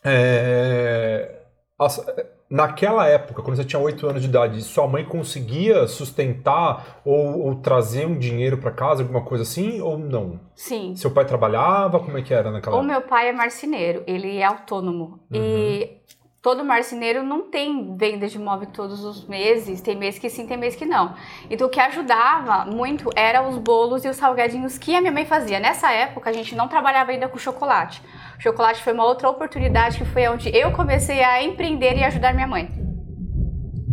É, 0.05 1.39
as- 1.79 2.05
Naquela 2.49 3.05
época, 3.07 3.43
quando 3.43 3.57
você 3.57 3.63
tinha 3.63 3.79
8 3.79 4.07
anos 4.07 4.21
de 4.23 4.27
idade, 4.27 4.61
sua 4.63 4.87
mãe 4.87 5.05
conseguia 5.05 5.85
sustentar 5.87 6.99
ou, 7.05 7.41
ou 7.45 7.55
trazer 7.55 8.07
um 8.07 8.17
dinheiro 8.17 8.57
para 8.57 8.71
casa, 8.71 9.03
alguma 9.03 9.21
coisa 9.21 9.43
assim, 9.43 9.79
ou 9.81 9.99
não? 9.99 10.39
Sim. 10.55 10.95
Seu 10.95 11.11
pai 11.11 11.25
trabalhava? 11.25 11.99
Como 11.99 12.17
é 12.17 12.21
que 12.23 12.33
era 12.33 12.49
naquela 12.51 12.75
O 12.75 12.79
época? 12.79 12.91
meu 12.93 13.01
pai 13.07 13.29
é 13.29 13.31
marceneiro, 13.33 14.03
ele 14.07 14.37
é 14.37 14.45
autônomo. 14.45 15.19
Uhum. 15.31 15.39
E 15.39 15.97
todo 16.41 16.63
marceneiro 16.63 17.23
não 17.23 17.49
tem 17.49 17.95
venda 17.95 18.27
de 18.27 18.37
imóvel 18.37 18.69
todos 18.71 19.03
os 19.03 19.25
meses, 19.25 19.81
tem 19.81 19.95
mês 19.95 20.17
que 20.17 20.29
sim, 20.29 20.47
tem 20.47 20.57
mês 20.57 20.75
que 20.75 20.85
não. 20.85 21.13
Então 21.49 21.67
o 21.67 21.69
que 21.69 21.79
ajudava 21.79 22.65
muito 22.65 23.09
era 23.15 23.47
os 23.47 23.57
bolos 23.57 24.05
e 24.05 24.09
os 24.09 24.15
salgadinhos 24.17 24.77
que 24.77 24.95
a 24.95 25.01
minha 25.01 25.11
mãe 25.11 25.25
fazia. 25.25 25.59
Nessa 25.59 25.91
época 25.91 26.29
a 26.29 26.33
gente 26.33 26.55
não 26.55 26.67
trabalhava 26.67 27.11
ainda 27.11 27.27
com 27.27 27.37
chocolate. 27.37 28.01
O 28.37 28.41
chocolate 28.41 28.81
foi 28.81 28.93
uma 28.93 29.05
outra 29.05 29.29
oportunidade 29.29 29.97
que 29.97 30.05
foi 30.05 30.27
onde 30.27 30.49
eu 30.55 30.71
comecei 30.71 31.23
a 31.23 31.43
empreender 31.43 31.97
e 31.97 32.03
ajudar 32.03 32.33
minha 32.33 32.47
mãe. 32.47 32.88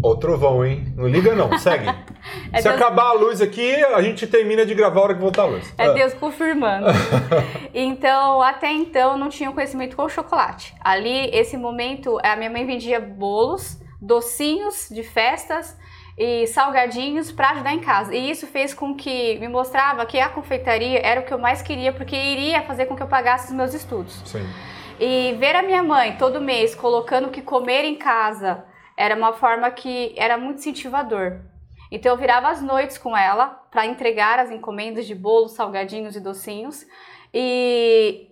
Ó, 0.07 0.13
o 0.13 0.17
trovão, 0.17 0.65
hein? 0.65 0.93
Não 0.97 1.07
liga 1.09 1.35
não, 1.35 1.57
segue. 1.59 1.87
É 2.53 2.59
Se 2.61 2.65
Deus- 2.69 2.75
acabar 2.77 3.11
a 3.11 3.13
luz 3.13 3.41
aqui, 3.41 3.75
a 3.85 4.03
gente 4.03 4.27
termina 4.27 4.65
de 4.67 4.75
gravar 4.75 5.01
a 5.01 5.03
hora 5.05 5.15
que 5.15 5.21
voltar 5.21 5.43
a 5.43 5.47
luz. 5.47 5.73
É 5.79 5.87
Ah. 5.87 5.93
Deus 5.93 6.13
confirmando. 6.15 6.87
então, 7.75 8.43
até 8.43 8.71
então, 8.73 9.13
eu 9.13 9.19
não 9.19 9.29
tinha 9.29 9.51
um 9.51 9.53
conhecimento 9.53 9.97
com 9.97 10.09
chocolate. 10.09 10.75
Ali, 10.81 11.31
esse 11.33 11.57
momento, 11.57 12.19
a 12.23 12.35
minha 12.37 12.51
mãe 12.51 12.67
vendia 12.67 13.01
bolos, 13.01 13.79
docinhos 14.01 14.89
de 14.91 15.03
festas 15.03 15.77
e 16.19 16.47
salgadinhos 16.49 17.31
para 17.31 17.51
ajudar 17.51 17.73
em 17.75 17.81
casa. 17.81 18.15
E 18.15 18.31
isso 18.31 18.47
fez 18.47 18.73
com 18.75 18.95
que 18.95 19.39
me 19.39 19.49
mostrava 19.49 20.05
que 20.07 20.19
a 20.19 20.29
confeitaria 20.29 21.01
era 21.05 21.21
o 21.21 21.25
que 21.25 21.33
eu 21.33 21.39
mais 21.39 21.63
queria, 21.63 21.93
porque 21.93 22.17
iria 22.17 22.63
fazer 22.63 22.87
com 22.87 22.97
que 22.97 23.03
eu 23.03 23.07
pagasse 23.09 23.49
os 23.49 23.53
meus 23.53 23.75
estudos. 23.75 24.21
Sim. 24.25 24.47
E 24.99 25.35
ver 25.39 25.55
a 25.55 25.63
minha 25.63 25.83
mãe 25.83 26.17
todo 26.19 26.41
mês 26.41 26.75
colocando 26.75 27.27
o 27.29 27.31
que 27.31 27.43
comer 27.43 27.85
em 27.85 27.97
casa 27.97 28.65
era 28.97 29.15
uma 29.15 29.33
forma 29.33 29.71
que 29.71 30.15
era 30.17 30.39
muito 30.39 30.59
incentivador. 30.59 31.41
Então 31.91 32.13
eu 32.13 32.19
virava 32.19 32.49
as 32.49 32.63
noites 32.63 32.99
com 32.99 33.17
ela 33.17 33.49
para 33.71 33.87
entregar 33.87 34.39
as 34.39 34.51
encomendas 34.51 35.07
de 35.07 35.15
bolos, 35.15 35.53
salgadinhos 35.53 36.17
e 36.17 36.21
docinhos 36.21 36.87
e 37.33 38.31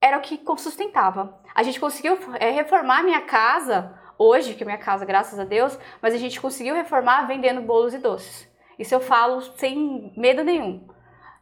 era 0.00 0.16
o 0.16 0.20
que 0.20 0.40
sustentava. 0.58 1.40
A 1.54 1.62
gente 1.62 1.80
conseguiu 1.80 2.18
é, 2.38 2.50
reformar 2.50 3.00
a 3.00 3.02
minha 3.02 3.20
casa 3.22 3.94
hoje, 4.16 4.54
que 4.54 4.62
é 4.62 4.66
minha 4.66 4.78
casa, 4.78 5.04
graças 5.04 5.38
a 5.38 5.44
Deus, 5.44 5.78
mas 6.00 6.14
a 6.14 6.18
gente 6.18 6.40
conseguiu 6.40 6.74
reformar 6.74 7.26
vendendo 7.26 7.60
bolos 7.60 7.94
e 7.94 7.98
doces. 7.98 8.48
Isso 8.78 8.94
eu 8.94 9.00
falo 9.00 9.40
sem 9.40 10.12
medo 10.16 10.44
nenhum. 10.44 10.86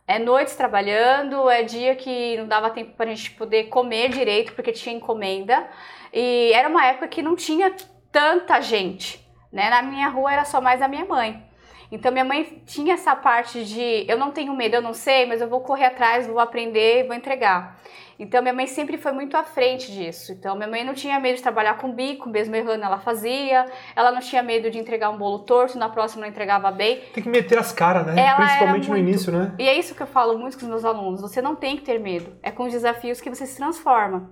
É 0.07 0.19
noites 0.19 0.57
trabalhando, 0.57 1.51
é 1.51 1.63
dia 1.65 1.97
que 1.97 2.37
não 2.37 2.47
dava 2.47 2.71
tempo 2.71 2.97
pra 2.97 3.07
gente 3.07 3.33
poder 3.33 3.65
comer 3.65 4.09
direito 4.09 4.55
porque 4.55 4.73
tinha 4.73 4.95
encomenda. 4.95 5.69
E 6.13 6.53
era 6.55 6.69
uma 6.69 6.87
época 6.87 7.09
que 7.09 7.23
não 7.23 7.35
tinha 7.35 7.75
tanta 8.17 8.63
gente, 8.63 9.21
né? 9.53 9.69
Na 9.69 9.83
minha 9.83 10.09
rua 10.09 10.33
era 10.33 10.45
só 10.47 10.59
mais 10.59 10.81
a 10.81 10.89
minha 10.89 11.05
mãe. 11.05 11.45
Então 11.93 12.11
minha 12.11 12.25
mãe 12.25 12.63
tinha 12.65 12.95
essa 12.95 13.15
parte 13.15 13.63
de 13.63 14.07
eu 14.09 14.17
não 14.17 14.31
tenho 14.31 14.57
medo, 14.57 14.77
eu 14.77 14.81
não 14.81 14.95
sei, 14.95 15.27
mas 15.27 15.43
eu 15.43 15.49
vou 15.51 15.61
correr 15.61 15.85
atrás, 15.85 16.27
vou 16.27 16.41
aprender 16.41 17.07
vou 17.07 17.15
entregar. 17.15 17.79
Então 18.19 18.41
minha 18.41 18.55
mãe 18.55 18.67
sempre 18.67 18.97
foi 18.97 19.13
muito 19.13 19.37
à 19.37 19.43
frente 19.45 19.93
disso. 19.93 20.33
Então 20.33 20.57
minha 20.57 20.69
mãe 20.69 20.85
não 20.85 20.95
tinha 20.95 21.19
medo 21.21 21.37
de 21.37 21.43
trabalhar 21.43 21.77
com 21.79 21.93
bico, 21.93 22.29
mesmo 22.29 22.55
errando 22.57 22.85
ela 22.85 22.99
fazia. 22.99 23.67
Ela 23.95 24.11
não 24.11 24.21
tinha 24.21 24.43
medo 24.43 24.71
de 24.71 24.79
entregar 24.79 25.11
um 25.11 25.19
bolo 25.19 25.41
torto, 25.41 25.79
na 25.79 25.89
próxima 25.89 26.23
não 26.23 26.29
entregava 26.29 26.71
bem. 26.71 27.01
Tem 27.13 27.23
que 27.23 27.29
meter 27.29 27.59
as 27.59 27.73
caras, 27.73 28.07
né? 28.07 28.15
Ela 28.21 28.37
Principalmente 28.37 28.61
era 28.63 28.73
no 28.73 28.79
muito- 28.89 28.97
início, 28.97 29.33
né? 29.33 29.55
E 29.59 29.69
é 29.69 29.75
isso 29.79 29.95
que 29.95 30.03
eu 30.03 30.07
falo 30.07 30.39
muito 30.39 30.57
com 30.57 30.63
os 30.65 30.69
meus 30.69 30.85
alunos. 30.85 31.21
Você 31.21 31.43
não 31.43 31.55
tem 31.55 31.77
que 31.77 31.83
ter 31.83 31.99
medo. 32.01 32.33
É 32.43 32.51
com 32.51 32.65
os 32.65 32.73
desafios 32.73 33.21
que 33.21 33.29
você 33.29 33.45
se 33.47 33.57
transforma. 33.57 34.31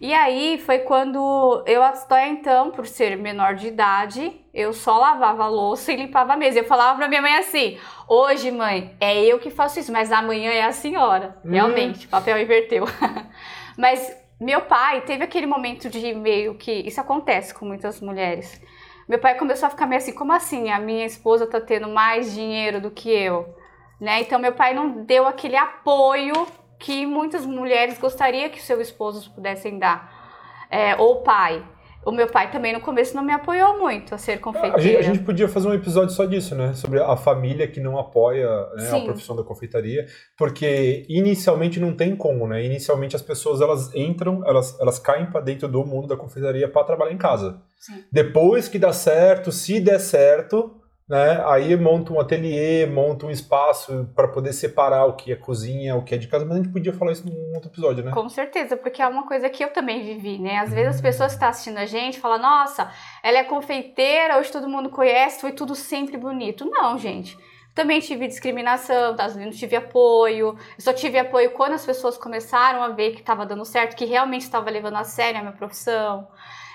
E 0.00 0.14
aí 0.14 0.58
foi 0.64 0.78
quando 0.78 1.64
eu 1.66 1.82
até 1.82 2.28
então, 2.28 2.70
por 2.70 2.86
ser 2.86 3.16
menor 3.16 3.56
de 3.56 3.66
idade, 3.66 4.40
eu 4.54 4.72
só 4.72 4.96
lavava 4.96 5.42
a 5.42 5.48
louça 5.48 5.90
e 5.92 5.96
limpava 5.96 6.34
a 6.34 6.36
mesa. 6.36 6.60
Eu 6.60 6.64
falava 6.64 6.96
pra 6.96 7.08
minha 7.08 7.20
mãe 7.20 7.34
assim: 7.36 7.76
hoje, 8.08 8.52
mãe, 8.52 8.94
é 9.00 9.20
eu 9.24 9.40
que 9.40 9.50
faço 9.50 9.80
isso, 9.80 9.90
mas 9.90 10.12
amanhã 10.12 10.52
é 10.52 10.62
a 10.62 10.70
senhora. 10.70 11.36
Hum. 11.44 11.50
Realmente, 11.50 12.06
papel 12.06 12.38
inverteu. 12.40 12.84
mas 13.76 14.16
meu 14.40 14.62
pai 14.62 15.00
teve 15.02 15.24
aquele 15.24 15.46
momento 15.46 15.88
de 15.90 16.14
meio 16.14 16.54
que. 16.54 16.72
Isso 16.72 17.00
acontece 17.00 17.52
com 17.52 17.66
muitas 17.66 18.00
mulheres. 18.00 18.60
Meu 19.08 19.18
pai 19.18 19.36
começou 19.36 19.66
a 19.66 19.70
ficar 19.70 19.86
meio 19.86 19.98
assim: 20.00 20.12
como 20.12 20.32
assim? 20.32 20.70
A 20.70 20.78
minha 20.78 21.06
esposa 21.06 21.46
tá 21.46 21.60
tendo 21.60 21.88
mais 21.88 22.32
dinheiro 22.34 22.80
do 22.80 22.90
que 22.90 23.10
eu? 23.10 23.56
Né? 24.00 24.20
Então 24.20 24.38
meu 24.38 24.52
pai 24.52 24.74
não 24.74 25.04
deu 25.04 25.26
aquele 25.26 25.56
apoio 25.56 26.46
que 26.78 27.04
muitas 27.06 27.44
mulheres 27.44 27.98
gostariam 27.98 28.48
que 28.48 28.62
seus 28.62 28.80
esposos 28.80 29.26
pudessem 29.26 29.78
dar, 29.78 30.66
É, 30.70 30.94
ou 30.96 31.22
pai. 31.22 31.64
O 32.04 32.12
meu 32.12 32.26
pai 32.26 32.50
também 32.50 32.72
no 32.72 32.80
começo 32.80 33.14
não 33.14 33.22
me 33.22 33.32
apoiou 33.32 33.78
muito 33.78 34.14
a 34.14 34.18
ser 34.18 34.32
A 34.32 34.34
gente, 34.34 34.42
confeiteira. 34.42 34.98
a 34.98 35.02
gente 35.02 35.18
podia 35.20 35.48
fazer 35.48 35.68
um 35.68 35.74
episódio 35.74 36.14
só 36.14 36.24
disso, 36.24 36.54
né? 36.54 36.72
Sobre 36.72 37.00
a 37.00 37.16
família 37.16 37.68
que 37.68 37.80
não 37.80 37.98
apoia 37.98 38.48
né, 38.76 38.90
a 38.90 39.00
profissão 39.04 39.36
da 39.36 39.42
confeitaria, 39.42 40.06
porque 40.36 41.04
inicialmente 41.08 41.78
não 41.78 41.94
tem 41.94 42.16
como, 42.16 42.46
né? 42.46 42.64
Inicialmente 42.64 43.14
as 43.14 43.22
pessoas 43.22 43.60
elas 43.60 43.94
entram, 43.94 44.42
elas, 44.46 44.78
elas 44.80 44.98
caem 44.98 45.26
para 45.26 45.40
dentro 45.40 45.68
do 45.68 45.84
mundo 45.84 46.06
da 46.06 46.16
confeitaria 46.16 46.68
para 46.68 46.84
trabalhar 46.84 47.12
em 47.12 47.18
casa. 47.18 47.60
Sim. 47.78 48.04
Depois 48.10 48.68
que 48.68 48.78
dá 48.78 48.92
certo, 48.92 49.52
se 49.52 49.78
der 49.80 49.98
certo, 49.98 50.80
né? 51.08 51.42
Aí 51.46 51.74
monta 51.74 52.12
um 52.12 52.20
ateliê, 52.20 52.84
monta 52.84 53.24
um 53.24 53.30
espaço 53.30 54.10
para 54.14 54.28
poder 54.28 54.52
separar 54.52 55.06
o 55.06 55.14
que 55.14 55.32
é 55.32 55.36
cozinha, 55.36 55.96
o 55.96 56.04
que 56.04 56.14
é 56.14 56.18
de 56.18 56.28
casa. 56.28 56.44
Mas 56.44 56.58
a 56.58 56.62
gente 56.62 56.72
podia 56.72 56.92
falar 56.92 57.12
isso 57.12 57.26
num 57.26 57.54
outro 57.54 57.70
episódio, 57.70 58.04
né? 58.04 58.12
Com 58.12 58.28
certeza, 58.28 58.76
porque 58.76 59.00
é 59.00 59.06
uma 59.06 59.26
coisa 59.26 59.48
que 59.48 59.64
eu 59.64 59.72
também 59.72 60.02
vivi, 60.02 60.38
né? 60.38 60.58
Às 60.58 60.70
vezes 60.70 60.96
as 60.96 61.00
pessoas 61.00 61.30
que 61.30 61.36
estão 61.36 61.48
assistindo 61.48 61.78
a 61.78 61.86
gente 61.86 62.20
falam, 62.20 62.38
nossa, 62.38 62.92
ela 63.22 63.38
é 63.38 63.44
confeiteira, 63.44 64.38
hoje 64.38 64.52
todo 64.52 64.68
mundo 64.68 64.90
conhece, 64.90 65.40
foi 65.40 65.52
tudo 65.52 65.74
sempre 65.74 66.18
bonito. 66.18 66.66
Não, 66.66 66.98
gente. 66.98 67.38
Também 67.74 68.00
tive 68.00 68.26
discriminação, 68.26 69.14
tá? 69.16 69.28
não 69.28 69.50
tive 69.50 69.76
apoio. 69.76 70.48
Eu 70.48 70.80
só 70.80 70.92
tive 70.92 71.18
apoio 71.18 71.52
quando 71.52 71.74
as 71.74 71.86
pessoas 71.86 72.18
começaram 72.18 72.82
a 72.82 72.88
ver 72.88 73.12
que 73.12 73.20
estava 73.20 73.46
dando 73.46 73.64
certo, 73.64 73.96
que 73.96 74.04
realmente 74.04 74.42
estava 74.42 74.68
levando 74.68 74.96
a 74.96 75.04
sério 75.04 75.38
a 75.38 75.42
minha 75.42 75.52
profissão. 75.54 76.28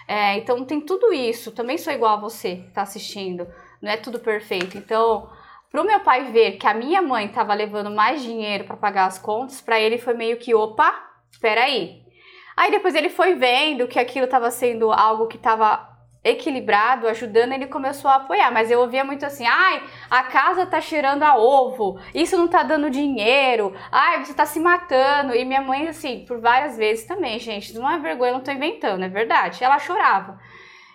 É, 0.07 0.37
então 0.37 0.63
tem 0.65 0.81
tudo 0.81 1.13
isso. 1.13 1.51
Também 1.51 1.77
sou 1.77 1.93
igual 1.93 2.17
a 2.17 2.21
você 2.21 2.55
que 2.55 2.67
está 2.69 2.81
assistindo. 2.81 3.47
Não 3.83 3.91
é 3.91 3.97
tudo 3.97 4.17
perfeito. 4.17 4.77
Então, 4.77 5.29
pro 5.69 5.83
meu 5.83 5.99
pai 5.99 6.31
ver 6.31 6.53
que 6.53 6.65
a 6.65 6.73
minha 6.73 7.01
mãe 7.01 7.25
estava 7.25 7.53
levando 7.53 7.91
mais 7.91 8.23
dinheiro 8.23 8.63
para 8.63 8.77
pagar 8.77 9.07
as 9.07 9.19
contas, 9.19 9.59
para 9.59 9.77
ele 9.77 9.97
foi 9.97 10.13
meio 10.13 10.37
que, 10.37 10.55
opa, 10.55 10.95
espera 11.29 11.65
aí. 11.65 12.01
Aí 12.55 12.71
depois 12.71 12.95
ele 12.95 13.09
foi 13.09 13.35
vendo 13.35 13.85
que 13.85 13.99
aquilo 13.99 14.23
estava 14.23 14.49
sendo 14.51 14.89
algo 14.89 15.27
que 15.27 15.35
estava 15.35 15.89
equilibrado, 16.23 17.09
ajudando, 17.09 17.51
ele 17.51 17.67
começou 17.67 18.09
a 18.09 18.15
apoiar. 18.15 18.53
Mas 18.53 18.71
eu 18.71 18.79
ouvia 18.79 19.03
muito 19.03 19.25
assim: 19.25 19.45
ai, 19.45 19.83
a 20.09 20.23
casa 20.23 20.65
tá 20.65 20.79
cheirando 20.79 21.23
a 21.23 21.35
ovo, 21.35 21.99
isso 22.15 22.37
não 22.37 22.47
tá 22.47 22.63
dando 22.63 22.89
dinheiro, 22.89 23.75
ai, 23.91 24.23
você 24.23 24.33
tá 24.33 24.45
se 24.45 24.61
matando. 24.61 25.35
E 25.35 25.43
minha 25.43 25.61
mãe, 25.61 25.89
assim, 25.89 26.23
por 26.25 26.39
várias 26.39 26.77
vezes 26.77 27.05
também, 27.05 27.37
gente, 27.37 27.73
não 27.73 27.89
é 27.89 27.99
vergonha, 27.99 28.31
eu 28.31 28.35
não 28.35 28.43
tô 28.43 28.51
inventando, 28.51 29.03
é 29.03 29.09
verdade. 29.09 29.61
Ela 29.61 29.77
chorava. 29.77 30.39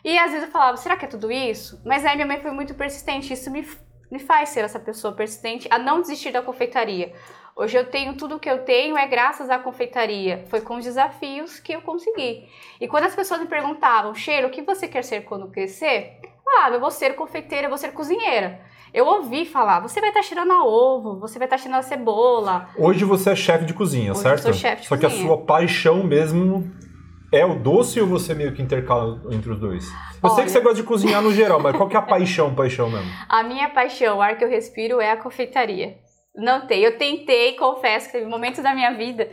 E 0.09 0.19
às 0.19 0.31
vezes 0.31 0.47
eu 0.47 0.51
falava: 0.51 0.79
será 0.79 0.97
que 0.97 1.05
é 1.05 1.09
tudo 1.09 1.31
isso? 1.31 1.79
Mas 1.85 2.03
aí 2.07 2.15
minha 2.17 2.27
mãe 2.27 2.41
foi 2.41 2.51
muito 2.51 2.73
persistente, 2.73 3.31
isso 3.31 3.51
me, 3.51 3.69
me 4.11 4.19
faz 4.19 4.49
ser 4.49 4.61
essa 4.61 4.81
pessoa 4.81 5.13
persistente 5.13 5.69
a 5.71 5.79
não 5.79 6.01
desistir 6.01 6.33
da 6.33 6.41
confeitaria. 6.41 7.13
Hoje 7.55 7.77
eu 7.77 7.85
tenho 7.85 8.15
tudo 8.15 8.37
o 8.37 8.41
que 8.41 8.49
eu 8.49 8.65
tenho 8.65 8.97
é 8.97 9.07
graças 9.07 9.51
à 9.51 9.59
confeitaria. 9.59 10.47
Foi 10.49 10.63
com 10.63 10.77
os 10.77 10.85
desafios 10.85 11.61
que 11.61 11.75
eu 11.75 11.83
consegui. 11.83 12.49
E 12.81 12.89
quando 12.89 13.05
as 13.05 13.15
pessoas 13.15 13.41
me 13.41 13.47
perguntavam, 13.47 14.15
Cheiro, 14.15 14.47
o 14.47 14.51
que 14.51 14.63
você 14.63 14.89
quer 14.89 15.05
ser 15.05 15.25
quando 15.25 15.51
crescer? 15.51 16.21
Ah, 16.49 16.71
eu 16.71 16.81
vou 16.81 16.91
ser 16.91 17.15
confeiteira, 17.15 17.67
eu 17.67 17.69
vou 17.69 17.77
ser 17.77 17.93
cozinheira. 17.93 18.63
Eu 18.95 19.05
ouvi 19.05 19.45
falar, 19.45 19.81
você 19.81 20.01
vai 20.01 20.09
estar 20.09 20.23
cheirando 20.23 20.53
a 20.53 20.65
ovo, 20.65 21.19
você 21.21 21.39
vai 21.39 21.45
estar 21.47 21.59
cheirando 21.59 21.81
a 21.81 21.83
cebola. 21.83 22.71
Hoje 22.79 23.05
você 23.05 23.33
é 23.33 23.37
chefe 23.37 23.67
de 23.67 23.75
cozinha, 23.75 24.13
Hoje 24.13 24.21
eu 24.21 24.23
certo? 24.23 24.43
sou 24.43 24.53
chefe 24.55 24.83
de 24.83 24.89
Só 24.89 24.97
que 24.97 25.05
a 25.05 25.11
cozinha. 25.11 25.27
sua 25.27 25.37
paixão 25.45 26.03
mesmo 26.03 26.73
é 27.33 27.45
o 27.45 27.55
doce 27.55 28.01
ou 28.01 28.07
você 28.07 28.35
meio 28.35 28.53
que 28.53 28.63
intercala 28.63 29.21
entre 29.31 29.51
os 29.51 29.59
dois? 29.59 29.91
Eu 30.23 30.31
sei 30.31 30.39
Olha. 30.39 30.45
que 30.45 30.51
você 30.51 30.61
gosta 30.61 30.77
de 30.77 30.83
cozinhar 30.83 31.23
no 31.23 31.33
geral, 31.33 31.61
mas 31.61 31.77
qual 31.77 31.89
que 31.89 31.97
é 31.97 31.99
a 31.99 32.03
paixão, 32.07 32.55
paixão 32.55 32.91
mesmo? 32.91 33.11
A 33.29 33.43
minha 33.43 33.69
paixão, 33.71 34.19
o 34.19 34.23
ar 34.23 34.37
que 34.37 34.45
eu 34.45 34.49
respiro, 34.49 35.01
é 35.01 35.11
a 35.11 35.17
confeitaria. 35.17 35.97
Não 36.35 36.67
tem. 36.67 36.81
Eu 36.83 36.97
tentei, 36.97 37.55
confesso 37.55 38.07
que 38.07 38.13
teve 38.13 38.27
momentos 38.27 38.63
da 38.63 38.75
minha 38.75 38.93
vida 38.95 39.29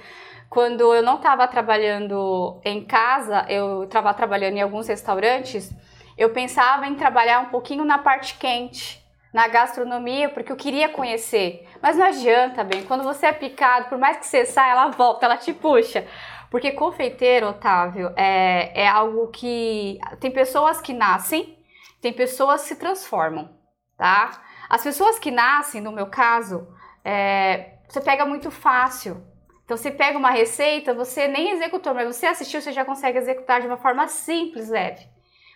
quando 0.49 0.93
eu 0.93 1.03
não 1.03 1.15
estava 1.15 1.47
trabalhando 1.47 2.61
em 2.63 2.83
casa, 2.83 3.45
eu 3.49 3.83
estava 3.83 4.13
trabalhando 4.13 4.55
em 4.55 4.61
alguns 4.61 4.87
restaurantes, 4.87 5.69
eu 6.17 6.29
pensava 6.29 6.87
em 6.87 6.95
trabalhar 6.95 7.41
um 7.41 7.47
pouquinho 7.47 7.83
na 7.83 7.97
parte 7.97 8.35
quente, 8.35 9.03
na 9.33 9.49
gastronomia, 9.49 10.29
porque 10.29 10.49
eu 10.49 10.55
queria 10.55 10.87
conhecer. 10.87 11.67
Mas 11.81 11.97
não 11.97 12.05
adianta, 12.05 12.63
bem, 12.63 12.83
quando 12.83 13.03
você 13.03 13.25
é 13.25 13.33
picado, 13.33 13.89
por 13.89 13.97
mais 13.97 14.15
que 14.17 14.25
você 14.25 14.45
saia, 14.45 14.71
ela 14.71 14.87
volta, 14.87 15.25
ela 15.25 15.35
te 15.35 15.51
puxa. 15.51 16.07
Porque 16.55 16.71
confeiteiro, 16.71 17.49
Otávio, 17.49 18.13
é, 18.15 18.83
é 18.83 18.87
algo 18.87 19.27
que. 19.27 19.99
Tem 20.21 20.31
pessoas 20.31 20.79
que 20.79 20.93
nascem, 20.93 21.59
tem 21.99 22.13
pessoas 22.13 22.61
que 22.61 22.69
se 22.69 22.75
transformam, 22.77 23.49
tá? 23.97 24.41
As 24.69 24.81
pessoas 24.81 25.19
que 25.19 25.31
nascem, 25.31 25.81
no 25.81 25.91
meu 25.91 26.07
caso, 26.07 26.65
é, 27.03 27.73
você 27.89 27.99
pega 27.99 28.25
muito 28.25 28.49
fácil. 28.49 29.21
Então, 29.65 29.75
você 29.75 29.91
pega 29.91 30.17
uma 30.17 30.29
receita, 30.29 30.93
você 30.93 31.27
nem 31.27 31.51
executou, 31.51 31.93
mas 31.93 32.15
você 32.15 32.25
assistiu, 32.25 32.61
você 32.61 32.71
já 32.71 32.85
consegue 32.85 33.17
executar 33.17 33.59
de 33.59 33.67
uma 33.67 33.75
forma 33.75 34.07
simples, 34.07 34.69
leve. 34.69 35.05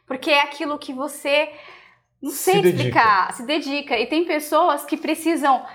Porque 0.06 0.30
é 0.30 0.42
aquilo 0.42 0.78
que 0.78 0.92
você 0.92 1.50
não 2.22 2.32
sei 2.32 2.62
se 2.62 2.68
explicar, 2.72 3.28
dedica. 3.28 3.34
se 3.36 3.46
dedica. 3.46 3.98
E 3.98 4.06
tem 4.06 4.26
pessoas 4.26 4.84
que 4.84 4.98
precisam 4.98 5.66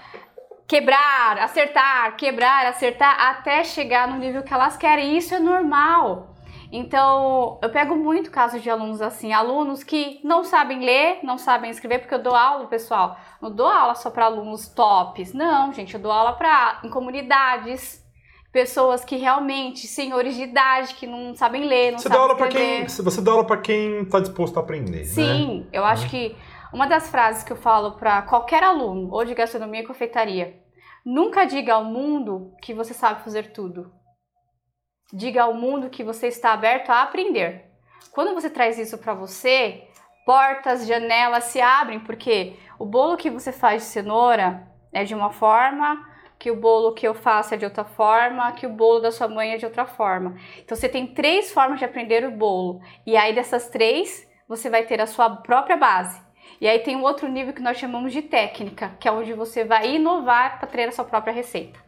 quebrar, 0.66 1.38
acertar, 1.38 2.16
quebrar, 2.16 2.66
acertar 2.66 3.20
até 3.20 3.64
chegar 3.64 4.08
no 4.08 4.18
nível 4.18 4.42
que 4.42 4.52
elas 4.52 4.76
querem. 4.76 5.16
Isso 5.16 5.34
é 5.34 5.38
normal. 5.38 6.34
Então, 6.72 7.60
eu 7.62 7.70
pego 7.70 7.94
muito 7.94 8.32
casos 8.32 8.60
de 8.60 8.68
alunos 8.68 9.00
assim, 9.00 9.32
alunos 9.32 9.84
que 9.84 10.18
não 10.24 10.42
sabem 10.42 10.84
ler, 10.84 11.20
não 11.22 11.38
sabem 11.38 11.70
escrever, 11.70 12.00
porque 12.00 12.14
eu 12.14 12.22
dou 12.22 12.34
aula, 12.34 12.66
pessoal. 12.66 13.16
Não 13.40 13.48
dou 13.48 13.68
aula 13.68 13.94
só 13.94 14.10
para 14.10 14.24
alunos 14.24 14.66
tops. 14.68 15.32
Não, 15.32 15.72
gente, 15.72 15.94
eu 15.94 16.00
dou 16.00 16.10
aula 16.10 16.32
para 16.32 16.80
em 16.82 16.88
comunidades, 16.88 18.02
pessoas 18.50 19.04
que 19.04 19.14
realmente, 19.14 19.86
senhores 19.86 20.34
de 20.34 20.42
idade, 20.42 20.94
que 20.94 21.06
não 21.06 21.34
sabem 21.36 21.64
ler, 21.64 21.92
não 21.92 21.98
você 21.98 22.08
sabem 22.08 22.18
dá 22.18 22.22
aula 22.22 22.44
escrever. 22.44 22.86
Quem, 22.86 23.04
você 23.04 23.20
dá 23.20 23.30
aula 23.30 23.44
para 23.44 23.56
quem 23.58 24.00
está 24.00 24.18
disposto 24.18 24.56
a 24.56 24.60
aprender, 24.60 24.98
né? 24.98 25.04
Sim, 25.04 25.58
né? 25.60 25.66
eu 25.72 25.84
acho 25.84 26.08
que 26.08 26.34
uma 26.74 26.88
das 26.88 27.08
frases 27.08 27.44
que 27.44 27.52
eu 27.52 27.56
falo 27.56 27.92
para 27.92 28.20
qualquer 28.22 28.64
aluno, 28.64 29.08
ou 29.12 29.24
de 29.24 29.32
gastronomia 29.32 29.82
e 29.82 29.86
confeitaria, 29.86 30.60
nunca 31.06 31.44
diga 31.44 31.74
ao 31.74 31.84
mundo 31.84 32.52
que 32.60 32.74
você 32.74 32.92
sabe 32.92 33.22
fazer 33.22 33.52
tudo. 33.52 33.92
Diga 35.12 35.44
ao 35.44 35.54
mundo 35.54 35.88
que 35.88 36.02
você 36.02 36.26
está 36.26 36.52
aberto 36.52 36.90
a 36.90 37.02
aprender. 37.02 37.70
Quando 38.10 38.34
você 38.34 38.50
traz 38.50 38.76
isso 38.76 38.98
para 38.98 39.14
você, 39.14 39.84
portas, 40.26 40.84
janelas 40.84 41.44
se 41.44 41.60
abrem, 41.60 42.00
porque 42.00 42.56
o 42.76 42.84
bolo 42.84 43.16
que 43.16 43.30
você 43.30 43.52
faz 43.52 43.82
de 43.82 43.88
cenoura 43.88 44.66
é 44.92 45.04
de 45.04 45.14
uma 45.14 45.30
forma, 45.30 46.04
que 46.40 46.50
o 46.50 46.56
bolo 46.56 46.92
que 46.92 47.06
eu 47.06 47.14
faço 47.14 47.54
é 47.54 47.56
de 47.56 47.64
outra 47.64 47.84
forma, 47.84 48.50
que 48.50 48.66
o 48.66 48.70
bolo 48.70 48.98
da 48.98 49.12
sua 49.12 49.28
mãe 49.28 49.52
é 49.52 49.56
de 49.58 49.64
outra 49.64 49.86
forma. 49.86 50.34
Então 50.58 50.76
você 50.76 50.88
tem 50.88 51.06
três 51.06 51.52
formas 51.52 51.78
de 51.78 51.84
aprender 51.84 52.26
o 52.26 52.32
bolo. 52.32 52.80
E 53.06 53.16
aí 53.16 53.32
dessas 53.32 53.68
três, 53.68 54.28
você 54.48 54.68
vai 54.68 54.84
ter 54.84 55.00
a 55.00 55.06
sua 55.06 55.36
própria 55.36 55.76
base. 55.76 56.23
E 56.64 56.66
aí 56.66 56.78
tem 56.78 56.96
um 56.96 57.02
outro 57.02 57.28
nível 57.28 57.52
que 57.52 57.60
nós 57.60 57.76
chamamos 57.76 58.10
de 58.10 58.22
técnica, 58.22 58.92
que 58.98 59.06
é 59.06 59.12
onde 59.12 59.34
você 59.34 59.66
vai 59.66 59.96
inovar 59.96 60.58
para 60.58 60.66
ter 60.66 60.88
a 60.88 60.92
sua 60.92 61.04
própria 61.04 61.30
receita. 61.30 61.78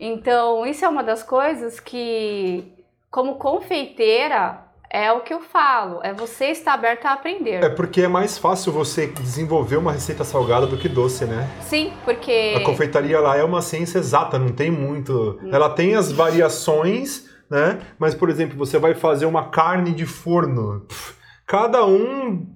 Então, 0.00 0.64
isso 0.64 0.82
é 0.82 0.88
uma 0.88 1.04
das 1.04 1.22
coisas 1.22 1.78
que, 1.78 2.72
como 3.10 3.34
confeiteira, 3.34 4.60
é 4.88 5.12
o 5.12 5.20
que 5.20 5.34
eu 5.34 5.42
falo, 5.42 6.00
é 6.02 6.14
você 6.14 6.46
estar 6.46 6.72
aberta 6.72 7.10
a 7.10 7.12
aprender. 7.12 7.62
É 7.62 7.68
porque 7.68 8.00
é 8.00 8.08
mais 8.08 8.38
fácil 8.38 8.72
você 8.72 9.08
desenvolver 9.08 9.76
uma 9.76 9.92
receita 9.92 10.24
salgada 10.24 10.66
do 10.66 10.78
que 10.78 10.88
doce, 10.88 11.26
né? 11.26 11.46
Sim, 11.60 11.92
porque. 12.06 12.54
A 12.56 12.64
confeitaria 12.64 13.20
lá 13.20 13.36
é 13.36 13.44
uma 13.44 13.60
ciência 13.60 13.98
exata, 13.98 14.38
não 14.38 14.52
tem 14.54 14.70
muito. 14.70 15.38
Ela 15.52 15.68
tem 15.68 15.94
as 15.94 16.10
variações, 16.10 17.28
né? 17.50 17.78
Mas, 17.98 18.14
por 18.14 18.30
exemplo, 18.30 18.56
você 18.56 18.78
vai 18.78 18.94
fazer 18.94 19.26
uma 19.26 19.50
carne 19.50 19.92
de 19.92 20.06
forno. 20.06 20.86
Cada 21.46 21.84
um 21.84 22.46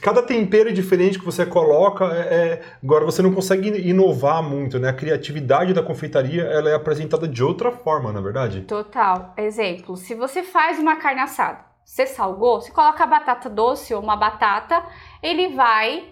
cada 0.00 0.22
tempero 0.22 0.72
diferente 0.72 1.18
que 1.18 1.24
você 1.24 1.46
coloca, 1.46 2.04
é, 2.06 2.18
é, 2.18 2.62
agora 2.82 3.04
você 3.04 3.22
não 3.22 3.32
consegue 3.32 3.68
inovar 3.88 4.42
muito, 4.42 4.78
né? 4.78 4.88
A 4.88 4.92
criatividade 4.92 5.72
da 5.72 5.82
confeitaria 5.82 6.42
ela 6.42 6.70
é 6.70 6.74
apresentada 6.74 7.28
de 7.28 7.42
outra 7.42 7.70
forma, 7.70 8.12
na 8.12 8.20
é 8.20 8.22
verdade. 8.22 8.60
Total. 8.62 9.32
Exemplo, 9.36 9.96
se 9.96 10.14
você 10.14 10.42
faz 10.42 10.78
uma 10.78 10.96
carne 10.96 11.20
assada, 11.20 11.64
você 11.84 12.06
salgou, 12.06 12.60
você 12.60 12.70
coloca 12.70 13.04
a 13.04 13.06
batata 13.06 13.48
doce 13.48 13.94
ou 13.94 14.02
uma 14.02 14.16
batata, 14.16 14.84
ele 15.22 15.48
vai 15.54 16.04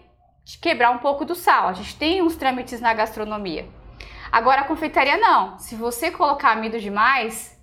quebrar 0.60 0.90
um 0.90 0.98
pouco 0.98 1.24
do 1.24 1.34
sal. 1.34 1.68
A 1.68 1.72
gente 1.72 1.96
tem 1.96 2.22
uns 2.22 2.36
trâmites 2.36 2.80
na 2.80 2.92
gastronomia. 2.94 3.66
Agora 4.30 4.62
a 4.62 4.64
confeitaria 4.64 5.16
não. 5.16 5.58
Se 5.58 5.74
você 5.74 6.10
colocar 6.10 6.52
amido 6.52 6.78
demais, 6.78 7.58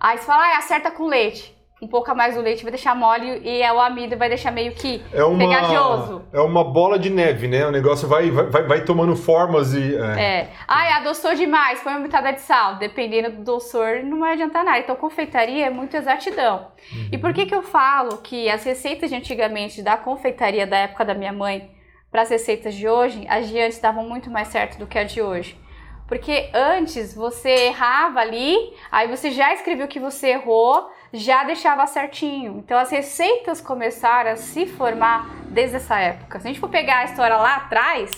aí 0.00 0.18
você 0.18 0.24
fala, 0.24 0.54
ah, 0.54 0.58
acerta 0.58 0.90
com 0.90 1.06
leite 1.06 1.61
um 1.82 1.88
pouco 1.88 2.08
a 2.12 2.14
mais 2.14 2.36
do 2.36 2.40
leite 2.40 2.62
vai 2.62 2.70
deixar 2.70 2.94
mole 2.94 3.40
e 3.42 3.60
é 3.60 3.72
o 3.72 3.80
amido 3.80 4.16
vai 4.16 4.28
deixar 4.28 4.52
meio 4.52 4.70
que 4.70 5.02
é 5.12 5.24
uma, 5.24 5.36
pegajoso. 5.36 6.22
É 6.32 6.40
uma 6.40 6.62
bola 6.62 6.96
de 6.96 7.10
neve, 7.10 7.48
né? 7.48 7.66
O 7.66 7.72
negócio 7.72 8.06
vai, 8.06 8.30
vai, 8.30 8.62
vai 8.62 8.84
tomando 8.84 9.16
formas 9.16 9.74
e. 9.74 9.96
É. 9.96 10.22
é. 10.22 10.50
Ai, 10.68 10.92
adoçou 10.92 11.34
demais, 11.34 11.80
põe 11.80 11.94
uma 11.94 12.02
pitada 12.02 12.32
de 12.32 12.40
sal. 12.40 12.76
Dependendo 12.76 13.32
do 13.32 13.42
doçor, 13.42 14.04
não 14.04 14.20
vai 14.20 14.34
adiantar 14.34 14.64
nada. 14.64 14.78
Então, 14.78 14.94
confeitaria 14.94 15.66
é 15.66 15.70
muito 15.70 15.96
exatidão. 15.96 16.68
Uhum. 16.92 17.08
E 17.10 17.18
por 17.18 17.32
que, 17.32 17.46
que 17.46 17.54
eu 17.54 17.62
falo 17.62 18.18
que 18.18 18.48
as 18.48 18.62
receitas 18.62 19.10
de 19.10 19.16
antigamente 19.16 19.82
da 19.82 19.96
confeitaria 19.96 20.64
da 20.64 20.76
época 20.76 21.04
da 21.04 21.14
minha 21.14 21.32
mãe 21.32 21.68
para 22.12 22.22
as 22.22 22.30
receitas 22.30 22.76
de 22.76 22.88
hoje, 22.88 23.26
as 23.28 23.48
de 23.48 23.58
antes 23.58 23.80
davam 23.80 24.08
muito 24.08 24.30
mais 24.30 24.48
certo 24.48 24.78
do 24.78 24.86
que 24.86 25.00
a 25.00 25.02
de 25.02 25.20
hoje? 25.20 25.60
Porque 26.06 26.50
antes 26.52 27.14
você 27.14 27.48
errava 27.48 28.20
ali, 28.20 28.54
aí 28.90 29.08
você 29.08 29.30
já 29.30 29.52
escreveu 29.54 29.88
que 29.88 29.98
você 29.98 30.28
errou, 30.28 30.91
já 31.12 31.44
deixava 31.44 31.86
certinho. 31.86 32.58
Então 32.58 32.78
as 32.78 32.90
receitas 32.90 33.60
começaram 33.60 34.30
a 34.30 34.36
se 34.36 34.66
formar 34.66 35.28
desde 35.48 35.76
essa 35.76 35.98
época. 35.98 36.40
Se 36.40 36.46
a 36.46 36.50
gente 36.50 36.60
for 36.60 36.70
pegar 36.70 36.98
a 36.98 37.04
história 37.04 37.36
lá 37.36 37.56
atrás, 37.56 38.10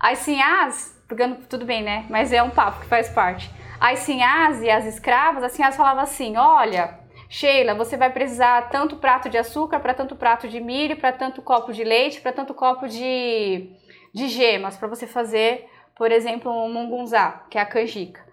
as 0.00 0.18
sinhás, 0.18 1.00
pegando 1.06 1.46
tudo 1.46 1.64
bem, 1.64 1.82
né? 1.82 2.06
Mas 2.10 2.32
é 2.32 2.42
um 2.42 2.50
papo 2.50 2.80
que 2.80 2.86
faz 2.86 3.08
parte. 3.08 3.50
As 3.80 4.00
sinhás 4.00 4.62
e 4.62 4.68
as 4.68 4.84
escravas, 4.84 5.44
as 5.44 5.52
sinhás 5.52 5.76
falavam 5.76 6.02
assim: 6.02 6.36
olha, 6.36 6.98
Sheila, 7.28 7.74
você 7.74 7.96
vai 7.96 8.10
precisar 8.10 8.68
tanto 8.70 8.96
prato 8.96 9.28
de 9.28 9.38
açúcar, 9.38 9.78
para 9.80 9.94
tanto 9.94 10.16
prato 10.16 10.48
de 10.48 10.60
milho, 10.60 10.96
para 10.96 11.12
tanto 11.12 11.42
copo 11.42 11.72
de 11.72 11.84
leite, 11.84 12.20
para 12.20 12.32
tanto 12.32 12.54
copo 12.54 12.88
de, 12.88 13.70
de 14.12 14.28
gemas, 14.28 14.76
para 14.76 14.88
você 14.88 15.06
fazer, 15.06 15.68
por 15.94 16.10
exemplo, 16.10 16.50
um 16.50 16.72
mungunzá, 16.72 17.44
que 17.50 17.58
é 17.58 17.60
a 17.60 17.66
canjica. 17.66 18.27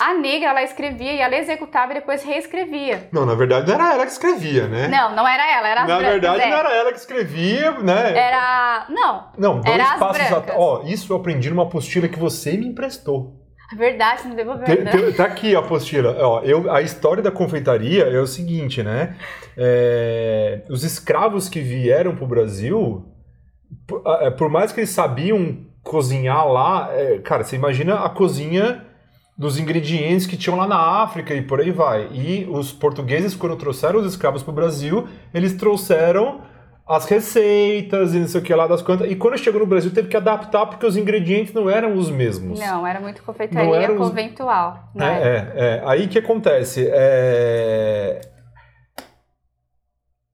A 0.00 0.14
negra, 0.14 0.48
ela 0.50 0.62
escrevia 0.62 1.12
e 1.12 1.20
ela 1.20 1.36
executava 1.36 1.92
e 1.92 1.96
depois 1.96 2.22
reescrevia. 2.24 3.08
Não, 3.12 3.26
na 3.26 3.34
verdade 3.34 3.66
não 3.68 3.74
era 3.74 3.92
ela 3.94 4.06
que 4.06 4.12
escrevia, 4.12 4.66
né? 4.66 4.88
Não, 4.88 5.14
não 5.14 5.28
era 5.28 5.58
ela, 5.58 5.68
era 5.68 5.82
as 5.82 5.88
Na 5.88 5.98
brancas, 5.98 6.12
verdade 6.20 6.40
é. 6.42 6.48
não 6.50 6.56
era 6.56 6.74
ela 6.74 6.92
que 6.92 6.98
escrevia, 6.98 7.70
né? 7.72 8.16
Era... 8.18 8.86
Não, 8.88 9.24
Não, 9.36 9.60
dois 9.60 9.74
era 9.74 9.92
as 9.92 9.98
passos 10.00 10.32
atrás. 10.32 10.58
Ó, 10.58 10.82
isso 10.86 11.12
eu 11.12 11.16
aprendi 11.18 11.50
numa 11.50 11.64
apostila 11.64 12.08
que 12.08 12.18
você 12.18 12.52
me 12.56 12.66
emprestou. 12.68 13.36
Verdade, 13.76 14.26
não 14.26 14.34
devolveu, 14.34 14.64
Tem- 14.64 14.82
né? 14.82 14.90
tem- 14.90 15.12
tá 15.12 15.24
aqui 15.24 15.54
a 15.54 15.60
apostila. 15.60 16.16
Ó, 16.18 16.40
eu, 16.42 16.72
a 16.72 16.82
história 16.82 17.22
da 17.22 17.30
confeitaria 17.30 18.02
é 18.04 18.18
o 18.18 18.26
seguinte, 18.26 18.82
né? 18.82 19.14
É, 19.56 20.62
os 20.68 20.82
escravos 20.82 21.48
que 21.48 21.60
vieram 21.60 22.16
pro 22.16 22.26
Brasil, 22.26 23.04
por, 23.86 24.02
é, 24.22 24.30
por 24.30 24.48
mais 24.48 24.72
que 24.72 24.80
eles 24.80 24.90
sabiam 24.90 25.58
cozinhar 25.82 26.48
lá, 26.48 26.88
é, 26.92 27.18
cara, 27.18 27.44
você 27.44 27.54
imagina 27.54 28.04
a 28.04 28.08
cozinha 28.10 28.84
dos 29.40 29.58
ingredientes 29.58 30.26
que 30.26 30.36
tinham 30.36 30.58
lá 30.58 30.66
na 30.66 30.76
África 31.02 31.32
e 31.34 31.40
por 31.40 31.60
aí 31.62 31.70
vai. 31.70 32.08
E 32.12 32.46
os 32.50 32.72
portugueses, 32.72 33.34
quando 33.34 33.56
trouxeram 33.56 33.98
os 34.00 34.04
escravos 34.06 34.42
pro 34.42 34.52
Brasil, 34.52 35.08
eles 35.32 35.54
trouxeram 35.54 36.42
as 36.86 37.06
receitas 37.06 38.14
e 38.14 38.18
não 38.18 38.28
sei 38.28 38.40
o 38.40 38.44
que 38.44 38.54
lá 38.54 38.66
das 38.66 38.82
quantas. 38.82 39.10
E 39.10 39.16
quando 39.16 39.38
chegou 39.38 39.60
no 39.60 39.66
Brasil, 39.66 39.90
teve 39.92 40.08
que 40.08 40.16
adaptar 40.16 40.66
porque 40.66 40.84
os 40.84 40.94
ingredientes 40.94 41.54
não 41.54 41.70
eram 41.70 41.94
os 41.96 42.10
mesmos. 42.10 42.60
Não, 42.60 42.86
era 42.86 43.00
muito 43.00 43.22
confeitaria 43.22 43.76
era 43.76 43.92
os- 43.94 44.08
conventual. 44.10 44.90
É, 44.94 44.98
Né? 44.98 45.22
é, 45.22 45.52
é. 45.54 45.82
Aí 45.86 46.04
o 46.04 46.08
que 46.10 46.18
acontece? 46.18 46.86
É, 46.92 48.20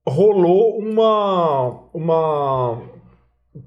Rolou 0.05 0.79
uma. 0.79 1.89
uma... 1.93 2.81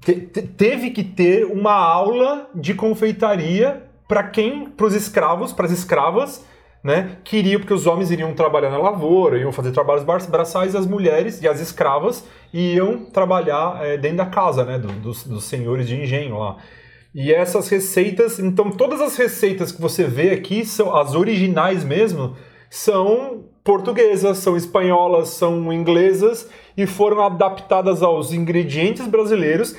te- 0.03 0.13
teve 0.57 0.89
que 0.91 1.03
ter 1.03 1.45
uma 1.45 1.73
aula 1.73 2.49
de 2.55 2.73
confeitaria 2.73 3.83
para 4.11 4.23
quem? 4.23 4.65
Para 4.65 4.87
os 4.87 4.93
escravos, 4.93 5.53
para 5.53 5.65
as 5.67 5.71
escravas, 5.71 6.45
né? 6.83 7.15
Queriam, 7.23 7.61
porque 7.61 7.73
os 7.73 7.87
homens 7.87 8.11
iriam 8.11 8.33
trabalhar 8.33 8.69
na 8.69 8.77
lavoura, 8.77 9.37
iam 9.39 9.53
fazer 9.53 9.71
trabalhos 9.71 10.03
bra- 10.03 10.17
braçais, 10.29 10.73
e 10.73 10.77
as 10.77 10.85
mulheres 10.85 11.41
e 11.41 11.47
as 11.47 11.61
escravas 11.61 12.25
iam 12.53 13.05
trabalhar 13.05 13.79
é, 13.81 13.95
dentro 13.95 14.17
da 14.17 14.25
casa, 14.25 14.65
né? 14.65 14.77
do- 14.77 14.91
dos, 14.99 15.23
dos 15.23 15.45
senhores 15.45 15.87
de 15.87 15.95
engenho 15.95 16.37
lá. 16.37 16.57
E 17.15 17.31
essas 17.31 17.69
receitas, 17.69 18.37
então 18.37 18.69
todas 18.69 18.99
as 18.99 19.15
receitas 19.15 19.71
que 19.71 19.81
você 19.81 20.03
vê 20.03 20.31
aqui 20.31 20.65
são 20.65 20.93
as 20.93 21.15
originais 21.15 21.85
mesmo, 21.85 22.35
são 22.69 23.45
portuguesas, 23.63 24.39
são 24.39 24.57
espanholas, 24.57 25.29
são 25.29 25.71
inglesas 25.71 26.49
e 26.75 26.85
foram 26.85 27.21
adaptadas 27.21 28.01
aos 28.01 28.33
ingredientes 28.33 29.07
brasileiros, 29.07 29.73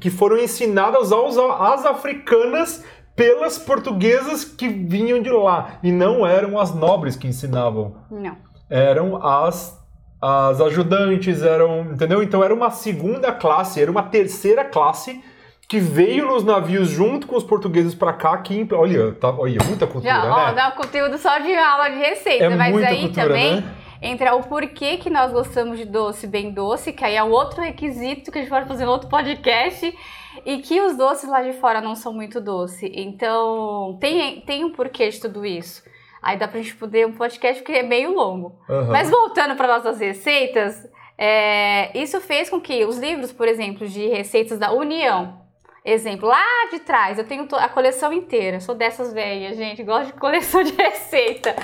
que 0.00 0.10
foram 0.10 0.36
ensinadas 0.38 1.12
aos, 1.12 1.38
às 1.38 1.86
africanas 1.86 2.84
pelas 3.18 3.58
portuguesas 3.58 4.44
que 4.44 4.68
vinham 4.68 5.20
de 5.20 5.28
lá. 5.28 5.80
E 5.82 5.90
não 5.90 6.24
eram 6.24 6.56
as 6.56 6.72
nobres 6.72 7.16
que 7.16 7.26
ensinavam. 7.26 7.96
Não. 8.08 8.36
Eram 8.70 9.16
as, 9.26 9.76
as 10.22 10.60
ajudantes, 10.60 11.42
eram. 11.42 11.80
Entendeu? 11.92 12.22
Então 12.22 12.44
era 12.44 12.54
uma 12.54 12.70
segunda 12.70 13.32
classe, 13.32 13.82
era 13.82 13.90
uma 13.90 14.04
terceira 14.04 14.64
classe 14.64 15.20
que 15.68 15.80
veio 15.80 16.26
nos 16.26 16.44
navios 16.44 16.88
junto 16.88 17.26
com 17.26 17.36
os 17.36 17.44
portugueses 17.44 17.94
para 17.94 18.12
cá, 18.12 18.38
que 18.38 18.66
olha, 18.72 19.12
tá, 19.12 19.30
olha, 19.30 19.58
muita 19.66 19.86
cultura, 19.86 20.14
Já, 20.14 20.22
né? 20.22 20.30
ó, 20.30 20.52
dá 20.52 20.68
um 20.68 20.82
conteúdo 20.82 21.18
só 21.18 21.38
de 21.40 21.54
aula 21.54 21.90
de 21.90 21.98
receita, 21.98 22.44
É 22.44 22.48
mas 22.48 22.74
aí 22.74 23.00
cultura, 23.02 23.26
também 23.26 23.56
né? 23.56 23.74
Entra 24.00 24.34
o 24.34 24.42
porquê 24.42 24.96
que 24.96 25.10
nós 25.10 25.32
gostamos 25.32 25.78
de 25.78 25.84
doce 25.84 26.26
bem 26.26 26.50
doce, 26.50 26.92
que 26.92 27.04
aí 27.04 27.16
é 27.16 27.22
um 27.22 27.30
outro 27.30 27.60
requisito 27.60 28.30
que 28.30 28.38
a 28.38 28.40
gente 28.40 28.50
pode 28.50 28.68
fazer 28.68 28.84
em 28.84 28.88
outro 28.88 29.08
podcast, 29.08 29.96
e 30.44 30.58
que 30.58 30.80
os 30.80 30.96
doces 30.96 31.28
lá 31.28 31.42
de 31.42 31.52
fora 31.54 31.80
não 31.80 31.94
são 31.94 32.12
muito 32.12 32.40
doce. 32.40 32.90
Então, 32.94 33.96
tem, 34.00 34.40
tem 34.42 34.64
um 34.64 34.72
porquê 34.72 35.08
de 35.08 35.20
tudo 35.20 35.44
isso. 35.44 35.82
Aí 36.22 36.36
dá 36.36 36.48
pra 36.48 36.60
gente 36.60 36.76
poder 36.76 37.06
um 37.06 37.12
podcast 37.12 37.62
porque 37.62 37.78
é 37.78 37.82
meio 37.82 38.14
longo. 38.14 38.58
Aham. 38.68 38.90
Mas 38.90 39.10
voltando 39.10 39.56
para 39.56 39.68
nossas 39.68 40.00
receitas, 40.00 40.88
é, 41.16 41.96
isso 41.98 42.20
fez 42.20 42.48
com 42.50 42.60
que 42.60 42.84
os 42.84 42.98
livros, 42.98 43.32
por 43.32 43.48
exemplo, 43.48 43.86
de 43.86 44.06
receitas 44.06 44.58
da 44.58 44.72
União, 44.72 45.40
exemplo, 45.90 46.28
lá 46.28 46.44
de 46.70 46.80
trás, 46.80 47.18
eu 47.18 47.24
tenho 47.24 47.48
a 47.52 47.68
coleção 47.68 48.12
inteira, 48.12 48.60
sou 48.60 48.74
dessas 48.74 49.12
velhas, 49.12 49.56
gente, 49.56 49.82
gosto 49.82 50.12
de 50.12 50.20
coleção 50.20 50.62
de 50.62 50.72
receita. 50.76 51.56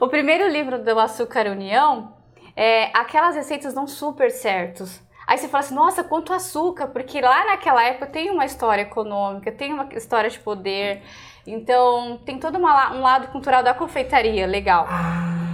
O 0.00 0.08
primeiro 0.08 0.48
livro 0.48 0.82
do 0.82 0.98
Açúcar 0.98 1.46
União, 1.46 2.12
é, 2.56 2.90
aquelas 2.92 3.36
receitas 3.36 3.74
dão 3.74 3.86
super 3.86 4.30
certos. 4.30 5.00
Aí 5.26 5.36
você 5.36 5.46
fala 5.46 5.62
assim, 5.62 5.74
nossa, 5.74 6.02
quanto 6.02 6.32
açúcar, 6.32 6.88
porque 6.88 7.20
lá 7.20 7.44
naquela 7.46 7.84
época 7.84 8.06
tem 8.06 8.30
uma 8.30 8.46
história 8.46 8.82
econômica, 8.82 9.52
tem 9.52 9.72
uma 9.72 9.86
história 9.92 10.30
de 10.30 10.38
poder, 10.38 11.02
então 11.46 12.18
tem 12.24 12.38
todo 12.38 12.58
uma 12.58 12.92
um 12.92 13.02
lado 13.02 13.28
cultural 13.28 13.62
da 13.62 13.74
confeitaria 13.74 14.46
legal. 14.46 14.88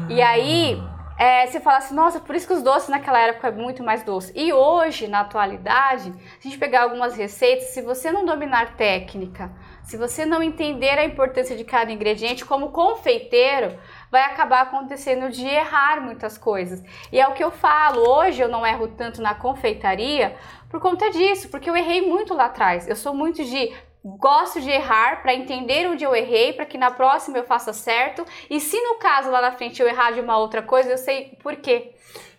E 0.08 0.22
aí, 0.22 0.80
é, 1.16 1.46
você 1.46 1.60
fala 1.60 1.78
assim, 1.78 1.94
nossa, 1.94 2.18
por 2.18 2.34
isso 2.34 2.46
que 2.46 2.52
os 2.52 2.62
doces 2.62 2.88
naquela 2.88 3.20
época 3.20 3.48
é 3.48 3.50
muito 3.52 3.82
mais 3.82 4.02
doce. 4.02 4.32
E 4.34 4.52
hoje, 4.52 5.06
na 5.06 5.20
atualidade, 5.20 6.12
se 6.40 6.48
a 6.48 6.50
gente 6.50 6.58
pegar 6.58 6.82
algumas 6.82 7.16
receitas, 7.16 7.68
se 7.68 7.82
você 7.82 8.10
não 8.10 8.24
dominar 8.24 8.74
técnica, 8.76 9.52
se 9.82 9.96
você 9.96 10.26
não 10.26 10.42
entender 10.42 10.98
a 10.98 11.04
importância 11.04 11.56
de 11.56 11.62
cada 11.62 11.92
ingrediente, 11.92 12.44
como 12.44 12.70
confeiteiro, 12.70 13.78
vai 14.10 14.22
acabar 14.22 14.62
acontecendo 14.62 15.30
de 15.30 15.46
errar 15.46 16.00
muitas 16.00 16.36
coisas. 16.36 16.82
E 17.12 17.20
é 17.20 17.28
o 17.28 17.32
que 17.32 17.44
eu 17.44 17.50
falo, 17.50 18.00
hoje 18.00 18.40
eu 18.40 18.48
não 18.48 18.66
erro 18.66 18.88
tanto 18.88 19.22
na 19.22 19.34
confeitaria 19.34 20.34
por 20.68 20.80
conta 20.80 21.10
disso, 21.10 21.48
porque 21.48 21.70
eu 21.70 21.76
errei 21.76 22.02
muito 22.02 22.34
lá 22.34 22.46
atrás. 22.46 22.88
Eu 22.88 22.96
sou 22.96 23.14
muito 23.14 23.44
de 23.44 23.72
gosto 24.04 24.60
de 24.60 24.70
errar 24.70 25.22
para 25.22 25.34
entender 25.34 25.88
onde 25.88 26.04
eu 26.04 26.14
errei, 26.14 26.52
para 26.52 26.66
que 26.66 26.76
na 26.76 26.90
próxima 26.90 27.38
eu 27.38 27.44
faça 27.44 27.72
certo. 27.72 28.24
E 28.50 28.60
se 28.60 28.80
no 28.80 28.96
caso 28.98 29.30
lá 29.30 29.40
na 29.40 29.52
frente 29.52 29.80
eu 29.80 29.88
errar 29.88 30.10
de 30.12 30.20
uma 30.20 30.36
outra 30.36 30.60
coisa, 30.62 30.90
eu 30.90 30.98
sei 30.98 31.36
por 31.42 31.56
quê. 31.56 31.92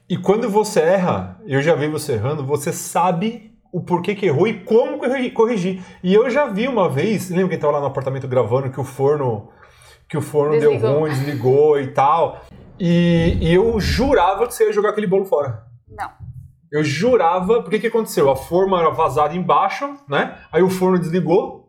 E 0.08 0.18
quando 0.18 0.50
você 0.50 0.80
erra, 0.82 1.40
eu 1.48 1.62
já 1.62 1.74
vi 1.74 1.88
você 1.88 2.14
errando, 2.14 2.46
você 2.46 2.72
sabe 2.72 3.52
o 3.74 3.82
porquê 3.82 4.14
que 4.14 4.28
errou 4.28 4.48
e 4.48 4.64
como 4.64 5.00
corri- 5.00 5.32
corrigir. 5.32 5.84
E 6.04 6.14
eu 6.14 6.30
já 6.30 6.46
vi 6.46 6.68
uma 6.68 6.88
vez, 6.88 7.30
lembra 7.30 7.48
quem 7.50 7.56
estava 7.56 7.74
lá 7.74 7.80
no 7.80 7.88
apartamento 7.88 8.28
gravando 8.28 8.70
que 8.70 8.80
o 8.80 8.84
forno 8.84 9.50
que 10.08 10.16
o 10.16 10.22
forno 10.22 10.60
deu 10.60 10.70
Desligou. 10.74 11.00
ruim, 11.00 11.10
desligou 11.10 11.80
e 11.80 11.88
tal. 11.88 12.42
E, 12.80 13.40
e 13.42 13.52
eu 13.54 13.80
jurava 13.80 14.46
que 14.46 14.54
você 14.54 14.66
ia 14.68 14.72
jogar 14.72 14.90
aquele 14.92 15.08
bolo 15.08 15.26
fora. 15.26 15.64
Não. 15.90 16.12
Eu 16.72 16.84
jurava, 16.84 17.62
porque 17.62 17.80
que 17.80 17.88
aconteceu? 17.88 18.30
A 18.30 18.36
forma 18.36 18.80
era 18.80 18.90
vazada 18.90 19.36
embaixo, 19.36 19.98
né? 20.10 20.38
Aí 20.52 20.62
o 20.64 20.70
forno 20.70 21.00
desligou. 21.00 21.66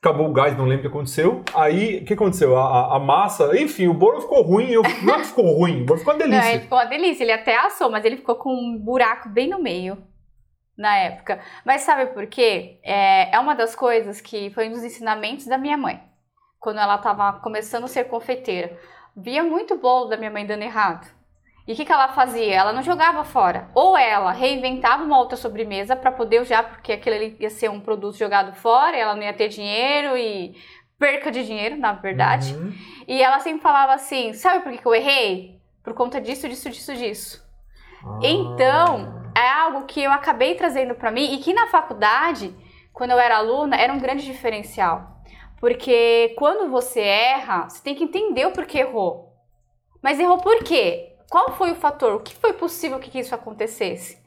Acabou 0.00 0.28
o 0.28 0.32
gás, 0.32 0.56
não 0.56 0.64
lembro 0.64 0.78
o 0.78 0.82
que 0.82 0.96
aconteceu. 0.96 1.42
Aí, 1.52 1.98
o 1.98 2.04
que 2.04 2.14
aconteceu? 2.14 2.56
A, 2.56 2.62
a- 2.92 2.96
a 2.96 2.98
massa, 3.00 3.60
enfim, 3.60 3.88
o 3.88 3.94
bolo 3.94 4.20
ficou 4.20 4.42
ruim. 4.42 4.70
Eu, 4.70 4.82
não 5.02 5.14
é 5.14 5.18
que 5.18 5.24
ficou 5.26 5.44
ruim, 5.58 5.82
o 5.82 5.86
bolo 5.86 5.98
ficou 5.98 6.14
uma 6.14 6.20
Não, 6.20 6.30
delícia. 6.30 6.52
ele 6.52 6.60
ficou 6.62 6.78
uma 6.78 6.84
delícia. 6.84 7.24
Ele 7.24 7.32
até 7.32 7.56
assou, 7.58 7.90
mas 7.90 8.04
ele 8.04 8.16
ficou 8.16 8.36
com 8.36 8.50
um 8.54 8.78
buraco 8.78 9.28
bem 9.28 9.48
no 9.48 9.60
meio 9.60 9.98
na 10.76 10.96
época. 10.98 11.40
Mas 11.66 11.80
sabe 11.82 12.06
por 12.12 12.26
quê? 12.28 12.78
É, 12.84 13.34
é 13.34 13.40
uma 13.40 13.54
das 13.56 13.74
coisas 13.74 14.20
que 14.20 14.50
foi 14.50 14.68
um 14.68 14.72
dos 14.72 14.84
ensinamentos 14.84 15.46
da 15.46 15.58
minha 15.58 15.76
mãe. 15.76 16.00
Quando 16.60 16.78
ela 16.78 16.94
estava 16.94 17.32
começando 17.40 17.84
a 17.84 17.88
ser 17.88 18.04
confeiteira. 18.04 18.78
Via 19.16 19.42
muito 19.42 19.76
bolo 19.78 20.06
da 20.08 20.16
minha 20.16 20.30
mãe 20.30 20.46
dando 20.46 20.62
errado. 20.62 21.08
E 21.68 21.74
o 21.74 21.76
que, 21.76 21.84
que 21.84 21.92
ela 21.92 22.08
fazia? 22.08 22.54
Ela 22.54 22.72
não 22.72 22.82
jogava 22.82 23.22
fora. 23.24 23.68
Ou 23.74 23.94
ela 23.94 24.32
reinventava 24.32 25.04
uma 25.04 25.18
outra 25.18 25.36
sobremesa 25.36 25.94
para 25.94 26.10
poder 26.10 26.40
usar, 26.40 26.62
porque 26.62 26.94
aquilo 26.94 27.16
ia 27.38 27.50
ser 27.50 27.68
um 27.68 27.78
produto 27.78 28.16
jogado 28.16 28.54
fora, 28.54 28.96
e 28.96 29.00
ela 29.00 29.14
não 29.14 29.22
ia 29.22 29.34
ter 29.34 29.48
dinheiro 29.48 30.16
e 30.16 30.56
perca 30.98 31.30
de 31.30 31.44
dinheiro, 31.44 31.76
na 31.76 31.92
verdade. 31.92 32.54
Uhum. 32.54 32.72
E 33.06 33.22
ela 33.22 33.38
sempre 33.40 33.60
falava 33.60 33.92
assim: 33.92 34.32
sabe 34.32 34.60
por 34.60 34.72
que, 34.72 34.78
que 34.78 34.86
eu 34.86 34.94
errei? 34.94 35.60
Por 35.84 35.92
conta 35.92 36.18
disso, 36.18 36.48
disso, 36.48 36.70
disso, 36.70 36.96
disso. 36.96 37.46
Então, 38.22 39.30
é 39.36 39.46
algo 39.46 39.84
que 39.84 40.02
eu 40.02 40.10
acabei 40.10 40.54
trazendo 40.54 40.94
para 40.94 41.10
mim 41.10 41.34
e 41.34 41.38
que 41.38 41.52
na 41.52 41.66
faculdade, 41.66 42.56
quando 42.94 43.10
eu 43.10 43.18
era 43.18 43.36
aluna, 43.36 43.76
era 43.76 43.92
um 43.92 43.98
grande 43.98 44.24
diferencial. 44.24 45.20
Porque 45.60 46.34
quando 46.38 46.70
você 46.70 47.00
erra, 47.00 47.68
você 47.68 47.82
tem 47.82 47.94
que 47.94 48.04
entender 48.04 48.46
o 48.46 48.52
porquê 48.52 48.78
errou. 48.78 49.34
Mas 50.02 50.18
errou 50.18 50.38
por 50.38 50.64
quê? 50.64 51.17
Qual 51.30 51.52
foi 51.52 51.72
o 51.72 51.74
fator? 51.74 52.14
O 52.14 52.20
que 52.20 52.34
foi 52.34 52.52
possível 52.52 52.98
que 52.98 53.18
isso 53.18 53.34
acontecesse? 53.34 54.18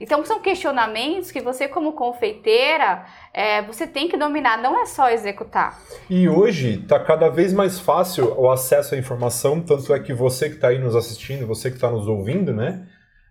Então, 0.00 0.24
são 0.24 0.40
questionamentos 0.40 1.30
que 1.30 1.42
você, 1.42 1.68
como 1.68 1.92
confeiteira, 1.92 3.04
é, 3.34 3.60
você 3.62 3.86
tem 3.86 4.08
que 4.08 4.16
dominar, 4.16 4.56
não 4.56 4.80
é 4.80 4.86
só 4.86 5.10
executar. 5.10 5.78
E 6.08 6.26
hoje 6.26 6.80
está 6.80 6.98
cada 6.98 7.28
vez 7.28 7.52
mais 7.52 7.78
fácil 7.78 8.34
o 8.38 8.50
acesso 8.50 8.94
à 8.94 8.98
informação, 8.98 9.60
tanto 9.60 9.92
é 9.92 10.00
que 10.00 10.14
você 10.14 10.48
que 10.48 10.54
está 10.54 10.68
aí 10.68 10.78
nos 10.78 10.96
assistindo, 10.96 11.46
você 11.46 11.68
que 11.68 11.76
está 11.76 11.90
nos 11.90 12.08
ouvindo, 12.08 12.54
né? 12.54 12.86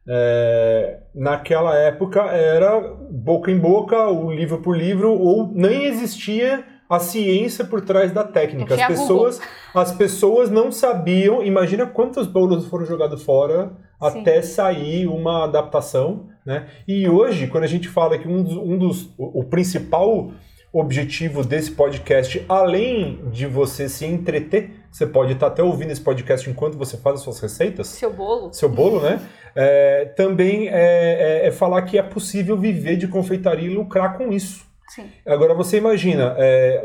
É, 0.07 0.99
naquela 1.13 1.75
época 1.75 2.21
era 2.31 2.79
boca 3.11 3.49
em 3.49 3.57
boca, 3.57 4.07
o 4.07 4.31
livro 4.31 4.61
por 4.61 4.77
livro, 4.77 5.11
ou 5.11 5.51
nem 5.51 5.85
existia 5.85 6.63
a 6.89 6.97
ciência 6.99 7.63
por 7.63 7.81
trás 7.81 8.11
da 8.11 8.23
técnica. 8.23 8.73
As 8.73 8.87
pessoas, 8.87 9.39
as 9.75 9.91
pessoas 9.91 10.49
não 10.49 10.71
sabiam. 10.71 11.43
Imagina 11.43 11.85
quantos 11.85 12.25
bolos 12.25 12.65
foram 12.65 12.85
jogados 12.85 13.21
fora 13.23 13.71
Sim. 14.11 14.19
até 14.21 14.41
sair 14.41 15.05
uma 15.07 15.43
adaptação, 15.43 16.27
né? 16.45 16.65
E 16.87 17.07
hoje, 17.07 17.45
quando 17.47 17.65
a 17.65 17.67
gente 17.67 17.87
fala 17.87 18.17
que 18.17 18.27
um 18.27 18.41
dos, 18.43 18.57
um 18.57 18.77
dos 18.77 19.03
o, 19.17 19.41
o 19.41 19.43
principal 19.43 20.31
objetivo 20.71 21.43
desse 21.43 21.71
podcast, 21.71 22.43
além 22.47 23.19
de 23.31 23.45
você 23.47 23.89
se 23.89 24.05
entreter, 24.05 24.71
você 24.91 25.05
pode 25.05 25.33
estar 25.33 25.47
até 25.47 25.63
ouvindo 25.63 25.91
esse 25.91 26.01
podcast 26.01 26.47
enquanto 26.49 26.77
você 26.77 26.95
faz 26.97 27.15
as 27.17 27.21
suas 27.21 27.39
receitas, 27.39 27.87
Seu 27.87 28.11
bolo. 28.13 28.53
seu 28.53 28.69
bolo, 28.69 28.99
né? 29.01 29.19
É, 29.55 30.05
também 30.15 30.67
é, 30.69 31.41
é- 31.43 31.47
é 31.47 31.51
falar 31.51 31.81
que 31.83 31.97
é 31.97 32.03
possível 32.03 32.55
viver 32.55 32.97
de 32.97 33.07
confeitaria 33.07 33.67
e 33.69 33.73
lucrar 33.73 34.15
com 34.17 34.31
isso. 34.31 34.68
Sim. 34.89 35.09
Agora 35.25 35.53
você 35.53 35.77
imagina, 35.77 36.35
é, 36.37 36.83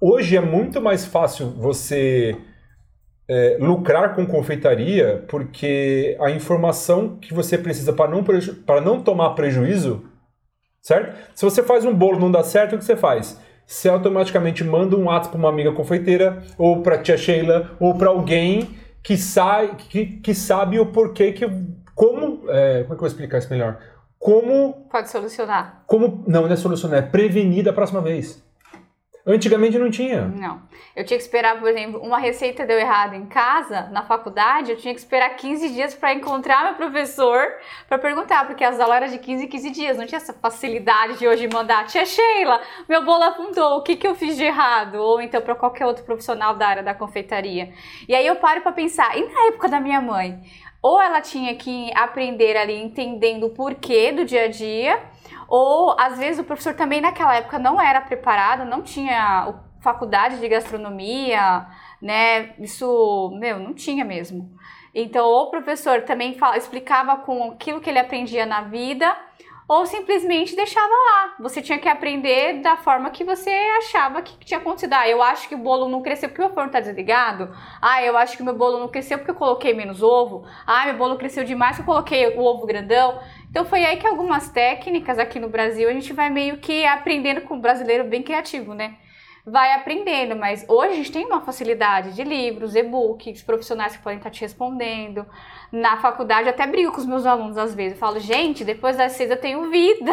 hoje 0.00 0.36
é 0.36 0.40
muito 0.40 0.80
mais 0.80 1.04
fácil 1.06 1.50
você 1.50 2.36
é, 3.28 3.56
lucrar 3.60 4.14
com 4.14 4.26
confeitaria 4.26 5.24
porque 5.28 6.16
a 6.20 6.30
informação 6.30 7.16
que 7.16 7.32
você 7.32 7.56
precisa 7.56 7.92
para 7.92 8.10
não, 8.10 8.24
para 8.66 8.80
não 8.80 9.02
tomar 9.02 9.30
prejuízo, 9.30 10.04
certo? 10.82 11.16
Se 11.34 11.44
você 11.44 11.62
faz 11.62 11.84
um 11.84 11.94
bolo 11.94 12.18
e 12.18 12.20
não 12.20 12.30
dá 12.30 12.42
certo, 12.42 12.74
o 12.74 12.78
que 12.78 12.84
você 12.84 12.96
faz? 12.96 13.40
Você 13.66 13.88
automaticamente 13.88 14.64
manda 14.64 14.96
um 14.96 15.04
WhatsApp 15.04 15.28
para 15.28 15.38
uma 15.38 15.48
amiga 15.48 15.70
confeiteira, 15.70 16.42
ou 16.58 16.82
para 16.82 16.98
tia 16.98 17.16
Sheila, 17.16 17.76
ou 17.78 17.94
para 17.94 18.08
alguém 18.08 18.68
que, 19.00 19.16
sai, 19.16 19.76
que, 19.76 20.06
que 20.06 20.34
sabe 20.34 20.80
o 20.80 20.86
porquê 20.86 21.30
que. 21.30 21.48
Como. 21.94 22.50
é, 22.50 22.82
como 22.82 22.82
é 22.82 22.86
que 22.86 22.92
eu 22.92 22.98
vou 22.98 23.06
explicar 23.06 23.38
isso 23.38 23.48
melhor? 23.48 23.78
Como 24.20 24.86
Pode 24.90 25.10
solucionar. 25.10 25.82
como. 25.86 26.22
Não, 26.28 26.42
não 26.42 26.52
é 26.52 26.56
solucionar, 26.56 26.98
é 26.98 27.02
prevenir 27.02 27.64
da 27.64 27.72
próxima 27.72 28.02
vez. 28.02 28.44
Antigamente 29.26 29.78
não 29.78 29.90
tinha. 29.90 30.26
Não. 30.26 30.62
Eu 30.96 31.04
tinha 31.04 31.16
que 31.16 31.22
esperar, 31.22 31.58
por 31.58 31.68
exemplo, 31.68 32.00
uma 32.00 32.18
receita 32.18 32.66
deu 32.66 32.78
errado 32.78 33.14
em 33.14 33.26
casa, 33.26 33.82
na 33.90 34.02
faculdade, 34.02 34.72
eu 34.72 34.76
tinha 34.76 34.92
que 34.92 35.00
esperar 35.00 35.30
15 35.36 35.70
dias 35.70 35.94
para 35.94 36.12
encontrar 36.12 36.64
meu 36.64 36.74
professor 36.74 37.40
para 37.88 37.98
perguntar, 37.98 38.46
porque 38.46 38.64
as 38.64 38.80
aulas 38.80 38.96
eram 38.96 39.08
de 39.08 39.18
15 39.18 39.44
em 39.44 39.48
15 39.48 39.70
dias, 39.70 39.96
não 39.96 40.06
tinha 40.06 40.16
essa 40.16 40.32
facilidade 40.32 41.18
de 41.18 41.28
hoje 41.28 41.48
mandar, 41.52 41.86
tia 41.86 42.04
Sheila, 42.04 42.60
meu 42.88 43.04
bolo 43.04 43.22
afundou, 43.22 43.78
o 43.78 43.82
que, 43.82 43.94
que 43.96 44.06
eu 44.06 44.14
fiz 44.14 44.36
de 44.36 44.44
errado? 44.44 44.96
Ou 44.96 45.20
então 45.20 45.40
para 45.40 45.54
qualquer 45.54 45.86
outro 45.86 46.04
profissional 46.04 46.56
da 46.56 46.66
área 46.66 46.82
da 46.82 46.94
confeitaria. 46.94 47.72
E 48.08 48.14
aí 48.14 48.26
eu 48.26 48.36
paro 48.36 48.62
para 48.62 48.72
pensar, 48.72 49.16
e 49.16 49.22
na 49.22 49.48
época 49.48 49.68
da 49.68 49.80
minha 49.80 50.00
mãe? 50.00 50.40
Ou 50.82 51.00
ela 51.00 51.20
tinha 51.20 51.54
que 51.54 51.90
aprender 51.94 52.56
ali 52.56 52.80
entendendo 52.82 53.46
o 53.46 53.50
porquê 53.50 54.12
do 54.12 54.24
dia 54.24 54.44
a 54.44 54.48
dia, 54.48 55.02
ou 55.48 55.94
às 55.98 56.18
vezes 56.18 56.40
o 56.40 56.44
professor 56.44 56.74
também 56.74 57.00
naquela 57.00 57.34
época 57.36 57.58
não 57.58 57.80
era 57.80 58.00
preparado, 58.00 58.64
não 58.64 58.82
tinha 58.82 59.52
faculdade 59.80 60.38
de 60.38 60.48
gastronomia, 60.48 61.66
né? 62.00 62.54
Isso, 62.58 63.30
meu, 63.38 63.58
não 63.58 63.74
tinha 63.74 64.04
mesmo. 64.04 64.50
Então, 64.94 65.26
o 65.28 65.50
professor 65.50 66.02
também 66.02 66.34
fala- 66.34 66.56
explicava 66.56 67.16
com 67.18 67.52
aquilo 67.52 67.80
que 67.80 67.88
ele 67.88 67.98
aprendia 67.98 68.44
na 68.44 68.62
vida, 68.62 69.16
ou 69.70 69.86
simplesmente 69.86 70.56
deixava 70.56 70.92
lá. 70.92 71.36
Você 71.38 71.62
tinha 71.62 71.78
que 71.78 71.88
aprender 71.88 72.54
da 72.54 72.76
forma 72.76 73.08
que 73.08 73.22
você 73.22 73.50
achava 73.78 74.20
que 74.20 74.36
tinha 74.44 74.58
acontecido. 74.58 74.94
Ah, 74.94 75.08
eu 75.08 75.22
acho 75.22 75.48
que 75.48 75.54
o 75.54 75.58
bolo 75.58 75.88
não 75.88 76.02
cresceu 76.02 76.28
porque 76.28 76.42
o 76.42 76.46
meu 76.46 76.52
forno 76.52 76.70
está 76.70 76.80
desligado. 76.80 77.54
Ah, 77.80 78.02
eu 78.02 78.18
acho 78.18 78.36
que 78.36 78.42
o 78.42 78.44
meu 78.44 78.56
bolo 78.56 78.80
não 78.80 78.88
cresceu 78.88 79.16
porque 79.16 79.30
eu 79.30 79.34
coloquei 79.36 79.72
menos 79.72 80.02
ovo. 80.02 80.44
Ah, 80.66 80.86
meu 80.86 80.96
bolo 80.96 81.16
cresceu 81.16 81.44
demais 81.44 81.76
porque 81.76 81.88
eu 81.88 81.94
coloquei 81.94 82.26
o 82.36 82.40
ovo 82.40 82.66
grandão. 82.66 83.20
Então 83.48 83.64
foi 83.64 83.84
aí 83.84 83.96
que 83.96 84.08
algumas 84.08 84.48
técnicas 84.48 85.20
aqui 85.20 85.38
no 85.38 85.48
Brasil 85.48 85.88
a 85.88 85.92
gente 85.92 86.12
vai 86.12 86.30
meio 86.30 86.56
que 86.58 86.84
aprendendo 86.84 87.42
com 87.42 87.54
o 87.54 87.60
brasileiro 87.60 88.02
bem 88.02 88.24
criativo, 88.24 88.74
né? 88.74 88.96
vai 89.44 89.72
aprendendo, 89.72 90.36
mas 90.36 90.64
hoje 90.68 90.92
a 90.92 90.96
gente 90.96 91.12
tem 91.12 91.26
uma 91.26 91.40
facilidade 91.40 92.14
de 92.14 92.22
livros, 92.22 92.74
e-books, 92.74 93.42
profissionais 93.42 93.96
que 93.96 94.02
podem 94.02 94.18
estar 94.18 94.30
te 94.30 94.40
respondendo. 94.40 95.26
Na 95.72 95.96
faculdade, 95.98 96.48
eu 96.48 96.50
até 96.50 96.66
brigo 96.66 96.90
com 96.90 96.98
os 96.98 97.06
meus 97.06 97.24
alunos 97.24 97.56
às 97.56 97.74
vezes. 97.74 97.92
Eu 97.92 97.98
falo, 97.98 98.18
gente, 98.18 98.64
depois 98.64 98.96
das 98.96 99.12
seis 99.12 99.30
eu 99.30 99.36
tenho 99.36 99.70
vida. 99.70 100.10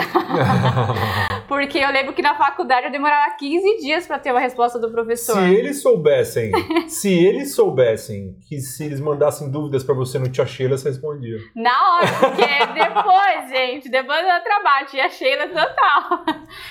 Porque 1.47 1.79
eu 1.79 1.89
lembro 1.89 2.13
que 2.13 2.21
na 2.21 2.35
faculdade 2.35 2.87
eu 2.87 2.91
demorava 2.91 3.33
15 3.35 3.77
dias 3.77 4.05
para 4.05 4.19
ter 4.19 4.31
uma 4.31 4.39
resposta 4.39 4.77
do 4.77 4.91
professor. 4.91 5.35
Se 5.35 5.55
eles 5.55 5.81
soubessem, 5.81 6.51
se 6.87 7.11
eles 7.11 7.55
soubessem 7.55 8.35
que 8.47 8.59
se 8.59 8.85
eles 8.85 8.99
mandassem 8.99 9.49
dúvidas 9.49 9.83
para 9.83 9.95
você 9.95 10.19
no 10.19 10.29
Tia 10.29 10.45
Sheila, 10.45 10.77
você 10.77 10.89
respondia. 10.89 11.37
Na 11.55 11.95
hora, 11.95 12.07
porque 12.19 12.45
depois, 12.73 13.49
gente, 13.49 13.89
depois 13.89 14.19
do 14.19 14.43
trabalho, 14.43 14.87
Tia 14.87 15.09
Sheila 15.09 15.47
total. 15.47 16.25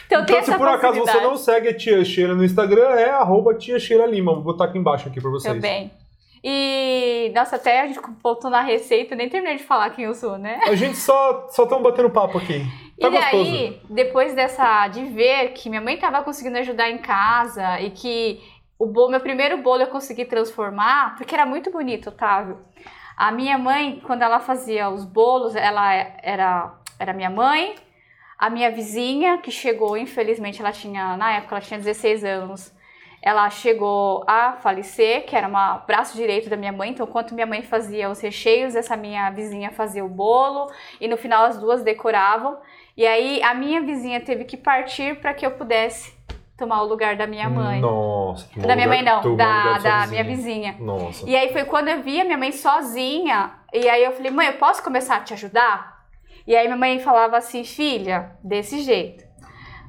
Então, 0.07 0.23
então 0.23 0.43
se 0.43 0.57
por 0.57 0.69
acaso 0.69 1.01
você 1.01 1.21
não 1.21 1.37
segue 1.37 1.69
a 1.69 1.77
Tia 1.77 2.05
Sheila 2.05 2.35
no 2.35 2.45
Instagram, 2.45 2.91
é 2.91 3.11
arroba 3.11 3.55
Tia 3.55 3.79
Sheila 3.79 4.07
Lima. 4.07 4.35
Vou 4.35 4.43
botar 4.43 4.67
aqui 4.67 4.79
embaixo 4.79 5.09
aqui 5.09 5.21
para 5.21 5.31
vocês. 5.31 5.55
Também. 5.55 5.91
E, 6.49 7.33
nossa, 7.35 7.57
até 7.57 7.81
a 7.81 7.89
gente 7.89 7.99
voltou 8.23 8.49
na 8.49 8.61
receita, 8.61 9.17
nem 9.17 9.29
terminei 9.29 9.57
de 9.57 9.65
falar 9.65 9.91
quem 9.91 10.05
eu 10.05 10.15
sou, 10.15 10.39
né? 10.39 10.61
A 10.63 10.77
gente 10.77 10.97
só 10.97 11.49
só 11.49 11.67
batendo 11.81 12.09
papo 12.09 12.39
aqui. 12.39 12.65
Tá 12.99 13.09
e 13.09 13.11
gostoso. 13.11 13.51
aí, 13.53 13.83
depois 13.91 14.35
dessa, 14.35 14.89
de 14.89 15.05
ver 15.05 15.53
que 15.53 15.69
minha 15.69 15.83
mãe 15.83 15.99
tava 15.99 16.23
conseguindo 16.23 16.57
ajudar 16.57 16.89
em 16.89 16.97
casa 16.97 17.79
e 17.79 17.91
que 17.91 18.41
o 18.79 18.87
bolo, 18.87 19.11
meu 19.11 19.21
primeiro 19.21 19.59
bolo 19.59 19.83
eu 19.83 19.89
consegui 19.89 20.25
transformar, 20.25 21.15
porque 21.15 21.35
era 21.35 21.45
muito 21.45 21.71
bonito, 21.71 22.09
Otávio. 22.09 22.59
A 23.15 23.31
minha 23.31 23.59
mãe, 23.59 24.01
quando 24.07 24.23
ela 24.23 24.41
fazia 24.41 24.89
os 24.89 25.05
bolos, 25.05 25.55
ela 25.55 25.93
era, 26.23 26.73
era 26.99 27.13
minha 27.13 27.29
mãe, 27.29 27.75
a 28.39 28.49
minha 28.49 28.71
vizinha, 28.71 29.37
que 29.37 29.51
chegou, 29.51 29.95
infelizmente, 29.95 30.63
ela 30.63 30.73
tinha, 30.73 31.19
na 31.19 31.33
época, 31.33 31.57
ela 31.57 31.65
tinha 31.65 31.79
16 31.79 32.25
anos, 32.25 32.73
ela 33.23 33.49
chegou 33.51 34.25
a 34.27 34.53
falecer, 34.53 35.25
que 35.27 35.35
era 35.35 35.49
uma 35.49 35.79
braço 35.79 36.17
direito 36.17 36.49
da 36.49 36.57
minha 36.57 36.73
mãe, 36.73 36.91
então 36.91 37.07
enquanto 37.07 37.35
minha 37.35 37.47
mãe 37.47 37.63
fazia 37.63 38.09
os 38.09 38.21
recheios, 38.21 38.77
essa 38.77 38.97
minha 38.97 39.31
vizinha 39.31 39.71
fazia 39.71 40.05
o 40.05 40.09
bolo 40.09 40.71
e 41.01 41.09
no 41.09 41.17
final 41.17 41.45
as 41.45 41.59
duas 41.59 41.83
decoravam. 41.83 42.57
E 42.97 43.07
aí 43.07 43.43
a 43.43 43.53
minha 43.55 43.81
vizinha 43.81 44.21
teve 44.21 44.45
que 44.45 44.57
partir 44.57 45.21
para 45.21 45.35
que 45.35 45.45
eu 45.45 45.51
pudesse 45.51 46.17
tomar 46.57 46.83
o 46.83 46.87
lugar 46.87 47.17
da 47.17 47.27
minha 47.27 47.49
mãe. 47.49 47.81
Nossa, 47.81 48.49
da 48.57 48.75
minha 48.75 48.89
mãe 48.89 49.03
não, 49.03 49.37
da, 49.37 49.79
da 49.79 50.07
minha 50.07 50.25
vizinha. 50.25 50.77
Nossa. 50.79 51.29
E 51.29 51.37
aí 51.37 51.53
foi 51.53 51.65
quando 51.65 51.89
eu 51.89 52.03
vi 52.03 52.21
a 52.21 52.25
minha 52.25 52.39
mãe 52.39 52.53
sozinha, 52.53 53.53
e 53.73 53.89
aí 53.89 54.03
eu 54.05 54.13
falei: 54.13 54.31
"Mãe, 54.31 54.47
eu 54.47 54.55
posso 54.55 54.83
começar 54.83 55.17
a 55.17 55.21
te 55.21 55.35
ajudar?" 55.35 56.07
E 56.47 56.55
aí 56.57 56.67
minha 56.67 56.79
mãe 56.79 56.99
falava 57.01 57.37
assim: 57.37 57.65
"Filha, 57.65 58.37
desse 58.43 58.81
jeito. 58.81 59.26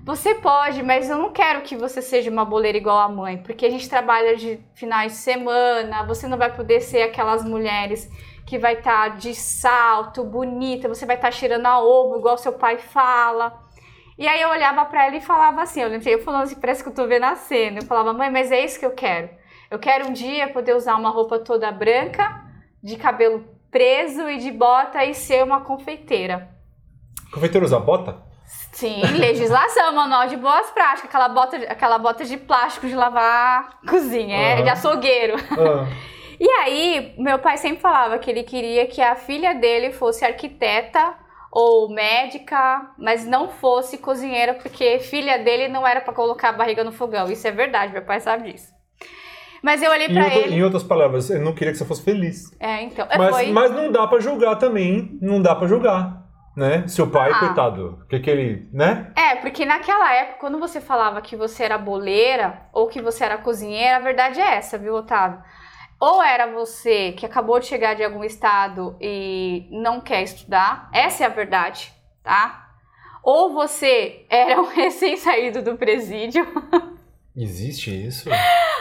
Você 0.08 0.36
pode, 0.36 0.82
mas 0.84 1.10
eu 1.10 1.17
não 1.17 1.34
quero 1.34 1.63
que 1.63 1.76
você 1.76 2.02
seja 2.02 2.32
uma 2.32 2.46
boleira 2.46 2.78
igual 2.78 2.98
a 2.98 3.10
mãe, 3.10 3.39
porque 3.39 3.65
a 3.65 3.70
gente 3.70 3.89
trabalha 3.89 4.38
de 4.38 4.58
finais 4.74 5.12
de 5.12 5.17
semana, 5.17 6.06
você 6.06 6.30
não 6.30 6.38
vai 6.38 6.56
poder 6.56 6.80
ser 6.80 7.02
aquelas 7.02 7.43
mulheres 7.43 8.10
que 8.46 8.58
vai 8.58 8.76
estar 8.76 9.10
tá 9.12 9.15
de 9.17 9.36
salto, 9.36 10.24
bonita, 10.24 10.88
você 10.88 11.06
vai 11.06 11.17
estar 11.17 11.28
tá 11.28 11.32
cheirando 11.34 11.65
a 11.65 11.84
ovo, 11.84 12.20
igual 12.20 12.38
seu 12.38 12.54
pai 12.54 12.78
fala. 12.78 13.62
E 14.17 14.26
aí 14.26 14.41
eu 14.41 14.48
olhava 14.48 14.86
para 14.86 15.08
ela 15.08 15.17
e 15.17 15.22
falava 15.22 15.62
assim, 15.62 15.82
eu 15.82 15.89
lembrei, 15.89 16.13
eu 16.13 16.24
falando 16.24 16.43
assim, 16.43 16.56
parece 16.56 16.82
que 16.82 16.88
eu 16.88 16.96
tô 16.96 17.06
vendo 17.06 17.26
a 17.26 17.36
cena. 17.36 17.80
Eu 17.80 17.86
falava, 17.86 18.13
mãe, 18.13 18.32
mas 18.32 18.50
é 18.50 18.63
isso 18.63 18.80
que 18.80 18.86
eu 18.86 18.91
quero. 18.91 19.30
Eu 19.70 19.78
quero 19.78 20.08
um 20.08 20.13
dia 20.13 20.48
poder 20.54 20.74
usar 20.74 20.96
uma 20.96 21.10
roupa 21.10 21.38
toda 21.38 21.70
branca, 21.70 22.46
de 22.82 22.96
cabelo 22.96 23.43
preso 23.70 24.30
e 24.30 24.38
de 24.38 24.52
bota 24.52 25.04
e 25.04 25.13
ser 25.13 25.43
uma 25.43 25.60
confeiteira. 25.60 26.48
Confeiteira 27.30 27.65
usa 27.65 27.78
bota? 27.78 28.27
Sim, 28.78 29.02
legislação, 29.18 29.92
manual 29.92 30.28
de 30.28 30.38
boas 30.38 30.70
práticas, 30.70 31.06
aquela 31.06 31.28
bota, 31.28 31.58
aquela 31.58 31.98
bota 31.98 32.24
de 32.24 32.38
plástico 32.38 32.88
de 32.88 32.94
lavar 32.94 33.80
cozinha, 33.90 34.38
uhum. 34.38 34.44
é 34.44 34.62
de 34.62 34.70
açougueiro. 34.70 35.34
Uhum. 35.36 35.88
E 36.40 36.48
aí, 36.48 37.16
meu 37.18 37.40
pai 37.40 37.58
sempre 37.58 37.82
falava 37.82 38.20
que 38.20 38.30
ele 38.30 38.44
queria 38.44 38.86
que 38.86 39.02
a 39.02 39.16
filha 39.16 39.56
dele 39.56 39.92
fosse 39.92 40.24
arquiteta 40.24 41.16
ou 41.52 41.90
médica, 41.90 42.92
mas 42.96 43.26
não 43.26 43.50
fosse 43.50 43.98
cozinheira, 43.98 44.54
porque 44.54 45.00
filha 45.00 45.40
dele 45.40 45.68
não 45.68 45.86
era 45.88 46.00
para 46.00 46.13
colocar 46.13 46.50
a 46.50 46.52
barriga 46.52 46.84
no 46.84 46.92
fogão. 46.92 47.26
Isso 47.26 47.48
é 47.48 47.52
verdade, 47.52 47.92
meu 47.92 48.04
pai 48.04 48.20
sabe 48.20 48.52
disso. 48.52 48.72
Mas 49.63 49.82
eu 49.82 49.90
olhei 49.90 50.10
para 50.10 50.28
ele. 50.36 50.54
Em 50.54 50.63
outras 50.63 50.84
palavras, 50.84 51.28
ele 51.32 51.44
não 51.44 51.56
queria 51.56 51.74
que 51.74 51.80
você 51.80 51.86
fosse 51.86 52.04
feliz. 52.04 52.56
É, 52.60 52.84
então. 52.84 53.08
Mas, 53.18 53.36
foi... 53.36 53.48
mas 53.48 53.72
não 53.72 53.92
dá 53.92 54.06
para 54.06 54.20
julgar 54.20 54.58
também. 54.58 55.18
Não 55.20 55.42
dá 55.42 55.56
para 55.56 55.68
julgar 55.68 56.27
né? 56.58 56.88
Seu 56.88 57.08
pai, 57.08 57.32
ah. 57.32 57.39
coitado, 57.39 58.04
que 58.10 58.20
que 58.20 58.28
ele, 58.32 58.67
né? 58.74 59.12
É, 59.15 59.36
porque 59.36 59.63
naquela 59.63 60.12
época, 60.12 60.39
quando 60.39 60.58
você 60.58 60.82
falava 60.82 61.22
que 61.22 61.36
você 61.36 61.63
era 61.63 61.78
boleira 61.78 62.63
ou 62.74 62.88
que 62.88 63.00
você 63.00 63.24
era 63.24 63.38
cozinheira, 63.38 63.98
a 63.98 64.00
verdade 64.00 64.41
é 64.41 64.56
essa, 64.56 64.76
viu, 64.76 64.96
Otávio? 64.96 65.39
Ou 66.00 66.22
era 66.22 66.52
você 66.52 67.12
que 67.12 67.28
acabou 67.28 67.60
de 67.60 67.67
chegar 67.67 67.93
de 67.93 68.04
algum 68.04 68.24
estado 68.24 68.98
e 69.00 69.67
não 69.70 70.02
quer 70.02 70.24
estudar, 70.24 70.89
essa 70.91 71.24
é 71.24 71.28
a 71.28 71.30
verdade, 71.30 71.93
tá? 72.24 72.70
Ou 73.22 73.54
você 73.54 74.26
era 74.28 74.60
um 74.60 74.65
recém-saído 74.74 75.62
do 75.62 75.78
presídio. 75.78 76.43
Existe 77.38 77.91
isso? 77.91 78.28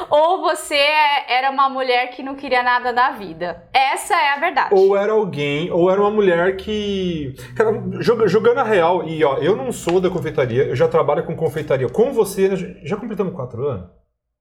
Ou 0.09 0.41
você 0.41 0.81
era 1.29 1.51
uma 1.51 1.69
mulher 1.69 2.09
que 2.09 2.23
não 2.23 2.35
queria 2.35 2.63
nada 2.63 2.91
da 2.91 3.11
vida. 3.11 3.69
Essa 3.71 4.15
é 4.15 4.31
a 4.31 4.39
verdade. 4.39 4.75
Ou 4.75 4.97
era 4.97 5.13
alguém, 5.13 5.71
ou 5.71 5.91
era 5.91 6.01
uma 6.01 6.11
mulher 6.11 6.57
que. 6.57 7.35
Cara, 7.55 7.71
jogando 8.01 8.59
a 8.59 8.63
real, 8.63 9.07
e 9.07 9.23
ó, 9.23 9.37
eu 9.39 9.55
não 9.55 9.71
sou 9.71 10.01
da 10.01 10.09
confeitaria, 10.09 10.65
eu 10.65 10.77
já 10.77 10.89
trabalho 10.89 11.27
com 11.27 11.37
confeitaria. 11.37 11.87
Com 11.91 12.13
você, 12.15 12.81
já 12.83 12.97
completamos 12.97 13.35
quatro 13.35 13.69
anos? 13.69 13.91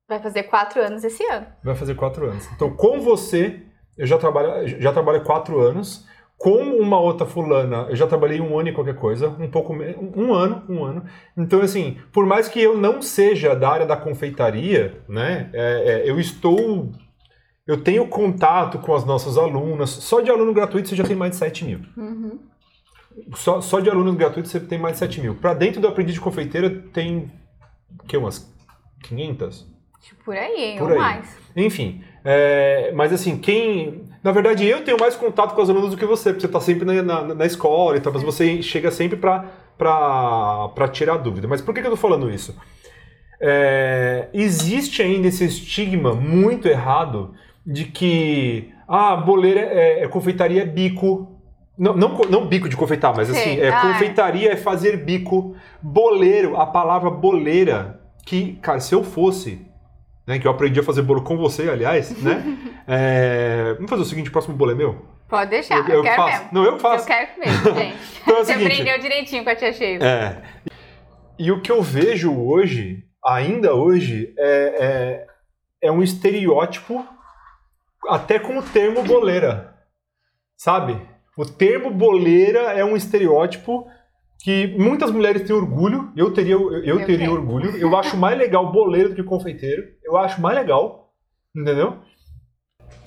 Vai 0.07 0.21
fazer 0.21 0.43
quatro 0.43 0.81
anos 0.81 1.03
esse 1.03 1.25
ano. 1.25 1.47
Vai 1.61 1.75
fazer 1.75 1.95
quatro 1.95 2.29
anos. 2.29 2.47
Então, 2.53 2.73
com 2.73 3.01
você, 3.01 3.63
eu 3.97 4.07
já 4.07 4.17
trabalho, 4.17 4.65
já 4.79 4.93
trabalho 4.93 5.25
quatro 5.25 5.59
anos. 5.59 6.07
Com 6.37 6.57
uma 6.79 6.99
outra 6.99 7.25
fulana, 7.25 7.87
eu 7.89 7.95
já 7.95 8.05
trabalhei 8.05 8.41
um 8.41 8.59
ano 8.59 8.69
e 8.69 8.73
qualquer 8.73 8.95
coisa, 8.95 9.29
um 9.29 9.49
pouco 9.49 9.73
um 9.73 10.33
ano, 10.33 10.63
um 10.67 10.83
ano. 10.83 11.05
Então, 11.35 11.61
assim, 11.61 11.97
por 12.11 12.25
mais 12.25 12.47
que 12.47 12.61
eu 12.61 12.77
não 12.77 13.01
seja 13.01 13.55
da 13.55 13.69
área 13.69 13.85
da 13.85 13.95
confeitaria, 13.95 15.01
né, 15.07 15.49
é, 15.53 16.03
é, 16.03 16.09
eu 16.09 16.19
estou, 16.19 16.91
eu 17.65 17.81
tenho 17.81 18.05
contato 18.07 18.79
com 18.79 18.93
as 18.93 19.05
nossas 19.05 19.37
alunas. 19.37 19.89
Só 19.89 20.19
de 20.19 20.29
aluno 20.29 20.53
gratuito 20.53 20.89
você 20.89 20.95
já 20.95 21.05
tem 21.05 21.15
mais 21.15 21.31
de 21.31 21.37
7 21.37 21.65
mil. 21.65 21.79
Uhum. 21.95 22.39
Só, 23.33 23.61
só 23.61 23.79
de 23.79 23.89
aluno 23.89 24.13
gratuito 24.13 24.49
você 24.49 24.59
tem 24.59 24.77
mais 24.77 24.95
de 24.95 24.99
7 24.99 25.21
mil. 25.21 25.35
Para 25.35 25.53
dentro 25.53 25.79
do 25.79 25.87
aprendiz 25.87 26.15
de 26.15 26.21
confeiteira 26.21 26.69
tem, 26.91 27.31
que 28.07 28.17
umas 28.17 28.53
500? 29.03 29.73
Por 30.23 30.35
aí? 30.35 30.75
Por 30.77 30.91
ou 30.91 30.93
aí. 30.93 30.97
mais. 30.97 31.37
Enfim, 31.55 32.03
é, 32.23 32.91
mas 32.93 33.13
assim, 33.13 33.37
quem. 33.37 34.04
Na 34.25 34.31
verdade, 34.31 34.65
eu 34.65 34.83
tenho 34.83 34.99
mais 34.99 35.15
contato 35.15 35.53
com 35.53 35.61
as 35.61 35.69
alunas 35.69 35.91
do 35.91 35.97
que 35.97 36.03
você, 36.03 36.31
porque 36.31 36.41
você 36.41 36.47
está 36.47 36.59
sempre 36.59 36.83
na, 36.83 37.03
na, 37.03 37.35
na, 37.35 37.45
escola 37.45 37.95
e 37.95 37.99
tal, 37.99 38.11
mas 38.11 38.23
você 38.23 38.59
chega 38.59 38.89
sempre 38.89 39.19
para 39.19 40.87
tirar 40.91 41.17
dúvida. 41.17 41.47
Mas 41.47 41.61
por 41.61 41.75
que, 41.75 41.79
que 41.79 41.85
eu 41.85 41.93
estou 41.93 42.09
falando 42.09 42.27
isso? 42.31 42.57
É, 43.39 44.27
existe 44.33 45.03
ainda 45.03 45.27
esse 45.27 45.45
estigma 45.45 46.15
muito 46.15 46.67
errado 46.67 47.35
de 47.63 47.85
que 47.85 48.73
ah, 48.87 49.15
boleira 49.15 49.59
é, 49.59 50.05
é 50.05 50.07
confeitaria 50.07 50.63
é 50.63 50.65
bico. 50.65 51.39
Não, 51.77 51.95
não, 51.95 52.17
não 52.27 52.47
bico 52.47 52.67
de 52.67 52.75
confeitar, 52.75 53.15
mas 53.15 53.29
assim, 53.29 53.59
é, 53.59 53.69
ah, 53.69 53.77
é. 53.77 53.93
confeitaria 53.93 54.53
é 54.53 54.55
fazer 54.55 55.05
bico. 55.05 55.55
Boleiro, 55.79 56.59
a 56.59 56.65
palavra 56.65 57.11
boleira, 57.11 58.01
que, 58.25 58.53
cara, 58.53 58.79
se 58.79 58.95
eu 58.95 59.03
fosse 59.03 59.67
né, 60.27 60.39
que 60.39 60.47
eu 60.47 60.51
aprendi 60.51 60.79
a 60.79 60.83
fazer 60.83 61.01
bolo 61.01 61.23
com 61.23 61.37
você, 61.37 61.69
aliás, 61.69 62.11
né? 62.21 62.43
É, 62.87 63.73
vamos 63.73 63.89
fazer 63.89 64.03
o 64.03 64.05
seguinte, 64.05 64.29
o 64.29 64.31
próximo 64.31 64.55
bolo 64.55 64.69
é 64.69 64.75
meu? 64.75 65.03
Pode 65.27 65.49
deixar, 65.49 65.79
eu, 65.79 65.87
eu, 65.87 65.95
eu 65.95 66.03
quero 66.03 66.15
faço. 66.17 66.37
mesmo. 66.37 66.49
Não, 66.51 66.63
eu 66.63 66.77
faço. 66.77 67.03
Eu 67.03 67.07
quero 67.07 67.39
mesmo, 67.39 67.73
gente. 67.81 67.97
então 68.21 68.37
é 68.37 68.43
você 68.43 68.53
seguinte, 68.53 68.71
aprendeu 68.71 68.99
direitinho 68.99 69.43
com 69.43 69.49
a 69.49 69.55
tia 69.55 69.73
Sheila. 69.73 70.05
É. 70.05 70.43
E 71.39 71.51
o 71.51 71.63
que 71.63 71.71
eu 71.71 71.81
vejo 71.81 72.31
hoje, 72.31 73.03
ainda 73.25 73.73
hoje, 73.73 74.35
é, 74.37 75.25
é, 75.81 75.87
é 75.87 75.91
um 75.91 76.03
estereótipo 76.03 77.03
até 78.07 78.37
com 78.37 78.55
o 78.55 78.61
termo 78.61 79.01
boleira, 79.01 79.75
sabe? 80.55 81.01
O 81.35 81.43
termo 81.43 81.89
boleira 81.89 82.71
é 82.73 82.85
um 82.85 82.95
estereótipo 82.95 83.87
que 84.39 84.67
muitas 84.77 85.11
mulheres 85.11 85.43
têm 85.43 85.55
orgulho, 85.55 86.11
eu 86.15 86.33
teria, 86.33 86.53
eu, 86.53 86.83
eu 86.83 86.97
teria 86.99 87.17
tenho. 87.17 87.33
orgulho. 87.33 87.75
Eu 87.77 87.95
acho 87.97 88.15
mais 88.15 88.37
legal 88.37 88.71
boleiro 88.71 89.09
do 89.09 89.15
que 89.15 89.23
confeiteiro. 89.23 89.87
Eu 90.03 90.17
acho 90.17 90.41
mais 90.41 90.55
legal, 90.55 91.13
entendeu? 91.55 91.99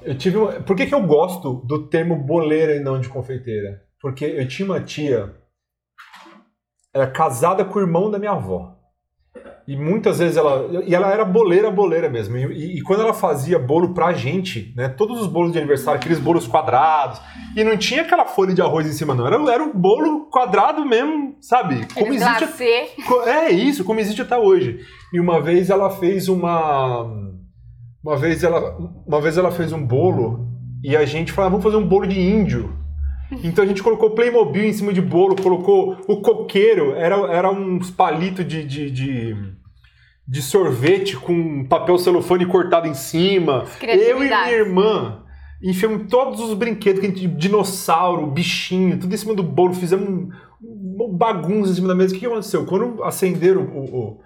Eu 0.02 0.16
tive 0.16 0.36
uma... 0.36 0.52
Por 0.52 0.74
que, 0.76 0.86
que 0.86 0.94
eu 0.94 1.06
gosto 1.06 1.62
do 1.66 1.88
termo 1.88 2.16
boleira 2.16 2.74
e 2.74 2.80
não 2.80 3.00
de 3.00 3.08
confeiteira? 3.08 3.82
Porque 4.00 4.24
eu 4.24 4.46
tinha 4.48 4.66
uma 4.66 4.80
tia 4.80 5.34
era 6.92 7.10
casada 7.10 7.64
com 7.64 7.78
o 7.78 7.82
irmão 7.82 8.10
da 8.10 8.18
minha 8.18 8.32
avó. 8.32 8.77
E 9.68 9.76
muitas 9.76 10.18
vezes 10.18 10.38
ela. 10.38 10.83
E 10.87 10.94
ela 10.94 11.12
era 11.12 11.26
boleira, 11.26 11.70
boleira 11.70 12.09
mesmo. 12.09 12.38
E, 12.38 12.44
e, 12.46 12.78
e, 12.78 12.81
quando 12.81 13.02
ela 13.02 13.12
fazia 13.12 13.59
bolo 13.59 13.92
pra 13.92 14.14
gente, 14.14 14.72
né? 14.74 14.88
Todos 14.88 15.20
os 15.20 15.26
bolos 15.26 15.52
de 15.52 15.59
aniversário, 15.59 16.00
aqueles 16.00 16.18
bolos 16.18 16.46
quadrados. 16.46 17.20
E 17.54 17.62
não 17.62 17.76
tinha 17.76 18.00
aquela 18.00 18.24
folha 18.24 18.54
de 18.54 18.62
arroz 18.62 18.87
em 18.87 18.94
cima, 18.94 19.14
não. 19.14 19.26
Era, 19.26 19.37
era 19.52 19.62
um 19.62 19.74
bolo 19.74 20.31
quadrado 20.31 20.87
mesmo, 20.87 21.37
sabe? 21.42 21.87
Como 21.92 22.14
existe. 22.14 22.44
É 23.26 23.50
isso, 23.50 23.85
como 23.85 24.00
existe 24.00 24.22
até 24.22 24.38
hoje. 24.38 24.81
E 25.12 25.20
uma 25.20 25.38
vez 25.38 25.68
ela 25.68 25.90
fez 25.90 26.28
uma. 26.28 27.02
Uma 28.02 28.16
vez 28.16 28.42
ela, 28.42 28.74
uma 29.07 29.20
vez 29.20 29.37
ela 29.37 29.50
fez 29.50 29.70
um 29.70 29.87
bolo 29.87 30.48
e 30.83 30.96
a 30.96 31.04
gente 31.04 31.31
falou, 31.31 31.46
ah, 31.46 31.50
vamos 31.50 31.64
fazer 31.64 31.76
um 31.76 31.87
bolo 31.87 32.07
de 32.07 32.18
índio. 32.18 32.74
Então 33.44 33.62
a 33.62 33.66
gente 33.66 33.83
colocou 33.83 34.12
Playmobil 34.12 34.64
em 34.64 34.72
cima 34.72 34.94
de 34.94 35.02
bolo, 35.02 35.37
colocou 35.37 35.98
o 36.09 36.22
coqueiro, 36.22 36.94
era, 36.94 37.16
era 37.31 37.50
uns 37.50 37.90
palitos 37.90 38.46
de, 38.46 38.64
de, 38.64 38.90
de, 38.90 39.37
de 40.28 40.42
sorvete 40.42 41.16
com 41.16 41.64
papel 41.64 41.96
celofane 41.98 42.44
cortado 42.44 42.86
em 42.86 42.92
cima. 42.92 43.64
Eu 43.82 44.22
e 44.22 44.26
minha 44.26 44.52
irmã 44.52 45.24
enfiamos 45.62 46.06
todos 46.10 46.38
os 46.40 46.52
brinquedos, 46.52 47.00
que 47.00 47.26
dinossauro, 47.26 48.26
bichinho, 48.26 49.00
tudo 49.00 49.14
em 49.14 49.16
cima 49.16 49.34
do 49.34 49.42
bolo, 49.42 49.72
fizemos 49.72 50.06
um, 50.62 51.16
bagunça 51.16 51.72
em 51.72 51.74
cima 51.76 51.88
da 51.88 51.94
mesa. 51.94 52.10
O 52.10 52.14
que, 52.14 52.20
que 52.20 52.26
aconteceu? 52.26 52.66
Quando 52.66 53.02
acenderam 53.02 53.62
o, 53.62 53.84
o 53.84 54.20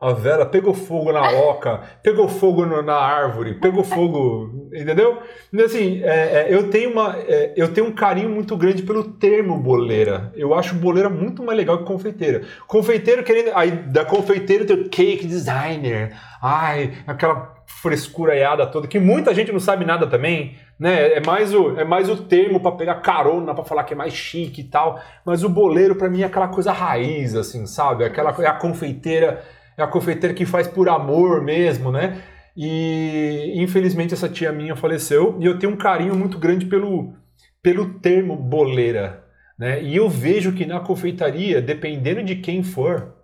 a 0.00 0.12
vela 0.12 0.46
pegou 0.46 0.72
fogo 0.72 1.12
na 1.12 1.28
oca, 1.32 1.80
pegou 2.04 2.28
fogo 2.28 2.64
no, 2.64 2.80
na 2.82 2.94
árvore, 2.94 3.54
pegou 3.54 3.82
fogo, 3.84 4.68
entendeu? 4.72 5.18
Então, 5.52 5.66
assim, 5.66 6.00
é, 6.04 6.08
é, 6.08 6.46
eu, 6.50 6.70
tenho 6.70 6.92
uma, 6.92 7.16
é, 7.18 7.52
eu 7.56 7.72
tenho 7.72 7.88
um 7.88 7.92
carinho 7.92 8.30
muito 8.30 8.56
grande 8.56 8.84
pelo 8.84 9.02
termo 9.02 9.58
boleira. 9.58 10.32
Eu 10.36 10.54
acho 10.54 10.76
boleira 10.76 11.10
muito 11.10 11.42
mais 11.42 11.58
legal 11.58 11.78
que 11.78 11.84
confeiteira. 11.84 12.42
Confeiteiro 12.68 13.24
querendo. 13.24 13.50
Aí 13.54 13.72
da 13.72 14.04
confeiteira 14.04 14.64
tem 14.64 14.76
o 14.76 14.88
cake 14.88 15.26
designer. 15.26 16.14
Ai, 16.40 16.92
aquela 17.04 17.56
frescuraiada 17.66 18.66
toda, 18.66 18.86
que 18.86 18.98
muita 18.98 19.34
gente 19.34 19.52
não 19.52 19.60
sabe 19.60 19.84
nada 19.84 20.06
também, 20.06 20.56
né? 20.78 21.14
É 21.14 21.20
mais 21.20 21.52
o, 21.52 21.78
é 21.78 21.84
mais 21.84 22.08
o 22.08 22.16
termo 22.16 22.60
para 22.60 22.72
pegar 22.72 22.96
carona, 22.96 23.54
para 23.54 23.64
falar 23.64 23.84
que 23.84 23.94
é 23.94 23.96
mais 23.96 24.14
chique 24.14 24.60
e 24.60 24.64
tal. 24.64 25.00
Mas 25.24 25.42
o 25.42 25.48
boleiro, 25.48 25.96
para 25.96 26.08
mim, 26.08 26.22
é 26.22 26.26
aquela 26.26 26.48
coisa 26.48 26.72
raiz, 26.72 27.34
assim, 27.34 27.66
sabe? 27.66 28.04
Aquela, 28.04 28.34
é 28.38 28.46
a 28.46 28.52
confeiteira 28.52 29.44
é 29.78 29.82
a 29.82 29.86
confeiteira 29.86 30.34
que 30.34 30.44
faz 30.44 30.66
por 30.66 30.88
amor 30.88 31.42
mesmo, 31.42 31.92
né? 31.92 32.20
E 32.56 33.52
infelizmente 33.56 34.12
essa 34.12 34.28
tia 34.28 34.50
minha 34.50 34.74
faleceu 34.74 35.36
e 35.40 35.46
eu 35.46 35.58
tenho 35.58 35.72
um 35.72 35.76
carinho 35.76 36.16
muito 36.16 36.38
grande 36.38 36.66
pelo, 36.66 37.14
pelo 37.62 37.94
termo 38.00 38.34
boleira, 38.34 39.24
né? 39.56 39.80
E 39.80 39.94
eu 39.94 40.08
vejo 40.08 40.52
que 40.52 40.66
na 40.66 40.80
confeitaria, 40.80 41.62
dependendo 41.62 42.24
de 42.24 42.34
quem 42.36 42.64
for, 42.64 43.14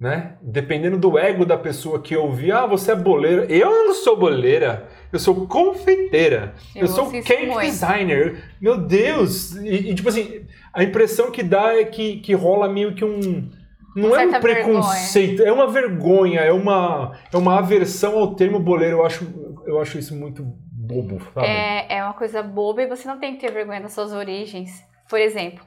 né? 0.00 0.36
Dependendo 0.42 0.98
do 0.98 1.18
ego 1.18 1.44
da 1.44 1.58
pessoa 1.58 2.00
que 2.00 2.16
ouvir, 2.16 2.52
ah, 2.52 2.66
você 2.66 2.92
é 2.92 2.96
boleira. 2.96 3.44
Eu 3.46 3.70
não 3.70 3.94
sou 3.94 4.16
boleira, 4.16 4.88
eu 5.12 5.18
sou 5.18 5.46
confeiteira. 5.46 6.54
Eu, 6.74 6.82
eu 6.82 6.88
sou 6.88 7.10
cake 7.10 7.46
muito. 7.46 7.60
designer. 7.60 8.42
Meu 8.60 8.78
Deus! 8.78 9.54
E, 9.56 9.90
e, 9.90 9.94
tipo 9.94 10.08
assim, 10.08 10.46
a 10.72 10.82
impressão 10.82 11.30
que 11.30 11.42
dá 11.42 11.74
é 11.74 11.84
que, 11.84 12.18
que 12.20 12.34
rola 12.34 12.68
meio 12.68 12.94
que 12.94 13.04
um 13.04 13.50
não 13.96 14.14
é 14.14 14.26
um 14.26 14.40
preconceito, 14.40 15.38
vergonha. 15.38 15.48
é 15.48 15.52
uma 15.52 15.66
vergonha, 15.66 16.40
é 16.40 16.52
uma, 16.52 17.18
é 17.32 17.36
uma 17.36 17.58
aversão 17.58 18.18
ao 18.18 18.34
termo 18.34 18.60
boleiro. 18.60 18.98
Eu 18.98 19.06
acho, 19.06 19.24
eu 19.66 19.80
acho 19.80 19.98
isso 19.98 20.14
muito 20.14 20.42
bobo, 20.44 21.18
sabe? 21.32 21.46
É, 21.46 21.96
é 21.96 22.04
uma 22.04 22.12
coisa 22.12 22.42
boba 22.42 22.82
e 22.82 22.86
você 22.86 23.08
não 23.08 23.18
tem 23.18 23.34
que 23.34 23.40
ter 23.40 23.50
vergonha 23.50 23.80
das 23.80 23.94
suas 23.94 24.12
origens. 24.12 24.84
Por 25.08 25.18
exemplo, 25.18 25.64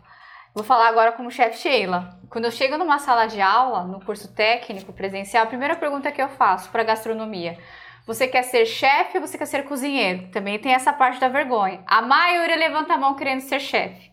vou 0.53 0.63
falar 0.63 0.87
agora 0.89 1.11
como 1.11 1.31
chefe 1.31 1.57
Sheila. 1.57 2.19
Quando 2.29 2.45
eu 2.45 2.51
chego 2.51 2.77
numa 2.77 2.99
sala 2.99 3.25
de 3.25 3.41
aula, 3.41 3.83
no 3.83 3.99
curso 3.99 4.31
técnico 4.31 4.93
presencial, 4.93 5.43
a 5.43 5.47
primeira 5.47 5.75
pergunta 5.75 6.11
que 6.11 6.21
eu 6.21 6.29
faço 6.29 6.69
para 6.69 6.83
gastronomia. 6.83 7.57
Você 8.05 8.27
quer 8.27 8.43
ser 8.43 8.65
chefe 8.65 9.17
ou 9.17 9.25
você 9.25 9.37
quer 9.37 9.45
ser 9.45 9.63
cozinheiro? 9.63 10.29
Também 10.31 10.59
tem 10.59 10.73
essa 10.73 10.93
parte 10.93 11.19
da 11.19 11.27
vergonha. 11.27 11.81
A 11.87 12.01
maioria 12.01 12.55
levanta 12.55 12.93
a 12.93 12.97
mão 12.97 13.15
querendo 13.15 13.41
ser 13.41 13.59
chefe. 13.59 14.11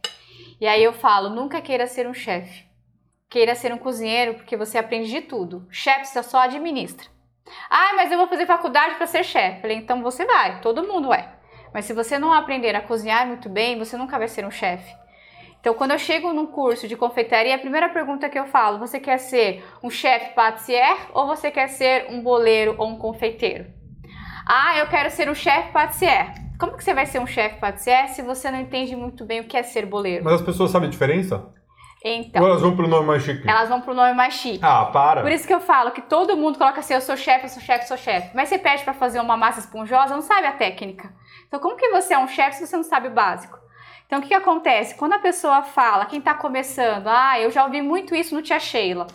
E 0.59 0.67
aí 0.67 0.83
eu 0.83 0.95
falo, 0.95 1.29
nunca 1.29 1.61
queira 1.61 1.87
ser 1.87 2.07
um 2.07 2.15
chefe 2.15 2.67
queira 3.29 3.55
ser 3.55 3.73
um 3.73 3.79
cozinheiro 3.79 4.35
porque 4.35 4.57
você 4.57 4.79
aprende 4.79 5.11
de 5.11 5.21
tudo. 5.23 5.67
Chefe 5.71 6.07
você 6.07 6.23
só 6.23 6.39
administra. 6.41 7.07
Ah, 7.71 7.93
mas 7.97 8.11
eu 8.11 8.19
vou 8.19 8.29
fazer 8.29 8.47
faculdade 8.47 8.97
para 8.97 9.07
ser 9.07 9.25
chefe. 9.25 9.61
Falei, 9.61 9.77
então 9.77 10.03
você 10.03 10.25
vai, 10.25 10.61
todo 10.61 10.87
mundo 10.87 11.13
é. 11.13 11.33
Mas 11.73 11.85
se 11.85 11.93
você 11.93 12.19
não 12.19 12.33
aprender 12.33 12.75
a 12.75 12.81
cozinhar 12.81 13.27
muito 13.27 13.49
bem, 13.49 13.79
você 13.79 13.97
nunca 13.97 14.19
vai 14.19 14.29
ser 14.29 14.45
um 14.45 14.51
chefe. 14.51 14.95
Então, 15.61 15.75
quando 15.75 15.91
eu 15.91 15.99
chego 15.99 16.33
num 16.33 16.47
curso 16.47 16.87
de 16.87 16.97
confeitaria, 16.97 17.55
a 17.55 17.59
primeira 17.59 17.89
pergunta 17.89 18.29
que 18.29 18.39
eu 18.39 18.47
falo, 18.47 18.79
você 18.79 19.01
quer 19.01 19.19
ser 19.19 19.65
um 19.83 19.91
chefe 19.91 20.33
patissier 20.33 20.97
ou 21.13 21.27
você 21.27 21.51
quer 21.51 21.69
ser 21.69 22.07
um 22.09 22.23
boleiro 22.23 22.77
ou 22.79 22.89
um 22.89 22.97
confeiteiro? 22.97 23.67
Ah, 24.47 24.79
eu 24.79 24.87
quero 24.87 25.11
ser 25.11 25.29
um 25.29 25.35
chefe 25.35 25.73
patissier. 25.73 26.35
Como 26.59 26.77
que 26.77 26.85
você 26.85 26.95
vai 26.95 27.05
ser 27.05 27.19
um 27.19 27.27
chefe 27.27 27.59
patissier 27.59 28.09
se 28.09 28.23
você 28.23 28.51
não 28.51 28.61
entende 28.61 28.95
muito 28.95 29.25
bem 29.25 29.41
o 29.41 29.45
que 29.45 29.57
é 29.57 29.63
ser 29.63 29.87
boleiro? 29.87 30.25
Mas 30.25 30.35
as 30.35 30.43
pessoas 30.43 30.71
sabem 30.71 30.89
a 30.89 30.91
diferença? 30.91 31.53
Então, 32.09 32.41
Ou 32.41 32.49
elas 32.49 32.63
vão 32.63 32.77
pro 32.77 32.87
nome 32.87 33.05
mais 33.05 33.23
chique? 33.25 33.49
Elas 33.49 33.69
vão 33.69 33.81
pro 33.81 33.93
nome 33.93 34.15
mais 34.15 34.35
chique. 34.35 34.61
Ah, 34.63 34.85
para. 34.93 35.23
Por 35.23 35.33
isso 35.33 35.47
que 35.47 35.53
eu 35.53 35.61
falo 35.61 35.91
que 35.91 36.01
todo 36.01 36.37
mundo 36.37 36.57
coloca 36.57 36.79
assim, 36.79 36.95
eu 36.95 37.01
sou 37.01 37.17
chefe, 37.17 37.47
eu 37.47 37.49
sou 37.49 37.61
chefe, 37.61 37.85
eu 37.85 37.89
sou 37.89 37.97
chefe. 37.97 38.31
Mas 38.33 38.49
você 38.49 38.59
pede 38.59 38.85
para 38.85 38.95
fazer 38.95 39.19
uma 39.19 39.37
massa 39.37 39.59
esponjosa, 39.59 40.15
não 40.15 40.23
sabe 40.23 40.47
a 40.47 40.53
técnica. 40.53 41.13
Então, 41.49 41.59
como 41.59 41.77
que 41.77 41.89
você 41.89 42.15
é 42.15 42.19
um 42.19 42.29
chefe 42.29 42.59
se 42.59 42.67
você 42.67 42.77
não 42.77 42.85
sabe 42.85 43.09
o 43.09 43.11
básico? 43.11 43.59
Então, 44.07 44.21
o 44.21 44.23
que, 44.23 44.29
que 44.29 44.35
acontece? 44.35 44.95
Quando 44.95 45.15
a 45.15 45.19
pessoa 45.19 45.63
fala, 45.63 46.07
quem 46.07 46.21
tá 46.21 46.33
começando, 46.33 47.09
ah, 47.09 47.41
eu 47.41 47.51
já 47.51 47.65
ouvi 47.65 47.83
muito 47.83 48.15
isso 48.15 48.37
no 48.37 48.43
Tia 48.43 48.61
Sheila. 48.61 49.09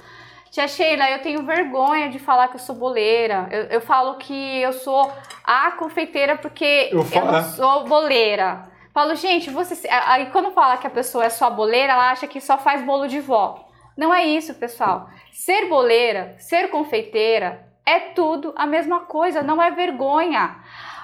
Tia 0.49 0.67
Sheila, 0.67 1.09
eu 1.11 1.21
tenho 1.21 1.45
vergonha 1.45 2.09
de 2.09 2.19
falar 2.19 2.49
que 2.49 2.55
eu 2.55 2.59
sou 2.59 2.75
boleira. 2.75 3.47
Eu, 3.49 3.63
eu 3.63 3.81
falo 3.81 4.15
que 4.15 4.61
eu 4.61 4.73
sou 4.73 5.09
a 5.45 5.71
confeiteira 5.71 6.35
porque 6.37 6.89
eu, 6.91 7.07
eu 7.09 7.25
não 7.25 7.41
sou 7.41 7.85
boleira. 7.85 8.69
Falo, 8.93 9.15
gente, 9.15 9.49
você. 9.49 9.87
Aí 9.89 10.27
quando 10.27 10.51
fala 10.51 10.77
que 10.77 10.87
a 10.87 10.89
pessoa 10.89 11.25
é 11.25 11.29
só 11.29 11.49
boleira, 11.49 11.93
ela 11.93 12.11
acha 12.11 12.27
que 12.27 12.41
só 12.41 12.57
faz 12.57 12.83
bolo 12.83 13.07
de 13.07 13.19
vó. 13.19 13.67
Não 13.95 14.13
é 14.13 14.25
isso, 14.25 14.53
pessoal. 14.55 15.09
Ser 15.31 15.67
boleira, 15.69 16.35
ser 16.39 16.69
confeiteira, 16.69 17.67
é 17.85 17.99
tudo 17.99 18.53
a 18.55 18.65
mesma 18.65 19.01
coisa, 19.01 19.41
não 19.41 19.61
é 19.61 19.71
vergonha. 19.71 20.57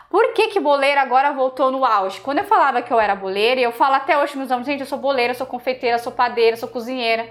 Por 0.09 0.33
que, 0.33 0.47
que 0.47 0.59
boleira 0.59 1.01
agora 1.01 1.33
voltou 1.33 1.69
no 1.69 1.83
auge? 1.83 2.21
Quando 2.21 2.39
eu 2.39 2.45
falava 2.45 2.81
que 2.81 2.91
eu 2.91 2.99
era 2.99 3.15
boleira, 3.15 3.59
e 3.59 3.63
eu 3.63 3.73
falo 3.73 3.95
até 3.95 4.17
hoje 4.17 4.37
meus 4.37 4.51
alunos, 4.51 4.67
gente, 4.67 4.79
eu 4.79 4.85
sou 4.85 4.97
boleira, 4.97 5.33
sou 5.33 5.45
confeiteira, 5.45 5.97
sou 5.97 6.13
padeira, 6.13 6.55
sou 6.55 6.69
cozinheira. 6.69 7.27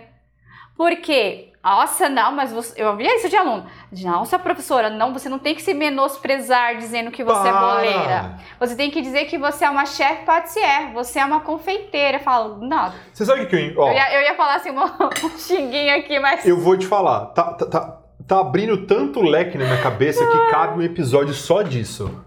Por 0.77 0.95
quê? 0.97 1.53
Nossa, 1.67 2.09
não, 2.09 2.31
mas 2.31 2.53
você, 2.53 2.81
eu 2.81 2.91
ouvia 2.91 3.17
isso 3.17 3.29
de 3.29 3.35
aluno. 3.35 3.67
Nossa, 4.05 4.39
professora, 4.39 4.89
não, 4.89 5.13
você 5.13 5.29
não 5.29 5.41
tem 5.41 5.53
que 5.53 5.61
se 5.61 5.75
menosprezar 5.75 6.77
dizendo 6.77 7.11
que 7.11 7.25
você 7.25 7.49
é 7.49 7.53
Para. 7.53 7.59
é 7.59 7.93
boleira. 7.93 8.35
Você 8.61 8.77
tem 8.77 8.89
que 8.89 9.03
dizer 9.03 9.25
que 9.25 9.37
você 9.37 9.65
é 9.65 9.71
uma 9.71 9.85
chefe 9.85 10.25
patissier, 10.25 10.93
você 10.93 11.19
é 11.19 11.25
uma 11.25 11.41
confeiteira. 11.41 12.19
Eu 12.19 12.23
falo, 12.23 12.59
não. 12.65 12.93
Você 13.13 13.27
sabe 13.27 13.43
o 13.43 13.49
que 13.49 13.57
eu, 13.57 13.83
ó, 13.83 13.89
eu, 13.89 13.95
ia, 13.95 14.15
eu 14.15 14.23
ia 14.23 14.37
falar 14.37 14.55
assim, 14.55 14.71
uma, 14.71 14.85
um 15.25 15.39
xinguinho 15.39 15.97
aqui, 15.97 16.21
mas. 16.21 16.47
Eu 16.47 16.57
vou 16.57 16.77
te 16.77 16.87
falar, 16.87 17.27
tá, 17.27 17.55
tá, 17.55 17.67
tá, 17.67 17.99
tá 18.29 18.41
abrindo 18.41 18.87
tanto 18.87 19.21
leque 19.21 19.59
na 19.59 19.65
minha 19.65 19.83
cabeça 19.83 20.25
que 20.25 20.51
cabe 20.53 20.79
um 20.79 20.83
episódio 20.83 21.35
só 21.35 21.63
disso. 21.63 22.25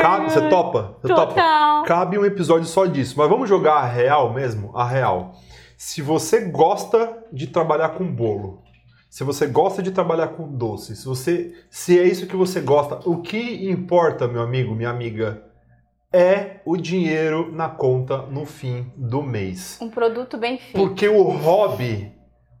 Cabe, 0.00 0.30
você 0.30 0.48
topa? 0.48 0.96
Você 1.02 1.08
Total. 1.08 1.26
topa? 1.26 1.86
Cabe 1.86 2.18
um 2.18 2.24
episódio 2.24 2.64
só 2.64 2.86
disso. 2.86 3.16
Mas 3.18 3.28
vamos 3.28 3.50
jogar 3.50 3.74
a 3.74 3.84
real 3.84 4.32
mesmo? 4.32 4.74
A 4.74 4.86
real. 4.86 5.34
Se 5.76 6.00
você 6.00 6.40
gosta 6.40 7.18
de 7.30 7.48
trabalhar 7.48 7.90
com 7.90 8.10
bolo, 8.10 8.62
se 9.08 9.24
você 9.24 9.46
gosta 9.46 9.82
de 9.82 9.90
trabalhar 9.90 10.28
com 10.28 10.48
doce, 10.48 10.94
se 10.94 11.06
você 11.06 11.54
se 11.70 11.98
é 11.98 12.04
isso 12.04 12.26
que 12.26 12.36
você 12.36 12.60
gosta, 12.60 13.00
o 13.08 13.22
que 13.22 13.68
importa, 13.70 14.28
meu 14.28 14.42
amigo, 14.42 14.74
minha 14.74 14.90
amiga, 14.90 15.44
é 16.12 16.60
o 16.64 16.76
dinheiro 16.76 17.52
na 17.52 17.68
conta 17.68 18.18
no 18.22 18.44
fim 18.44 18.92
do 18.96 19.22
mês. 19.22 19.78
Um 19.80 19.90
produto 19.90 20.36
bem 20.36 20.58
feito. 20.58 20.76
Porque 20.76 21.08
o 21.08 21.22
hobby, 21.22 22.12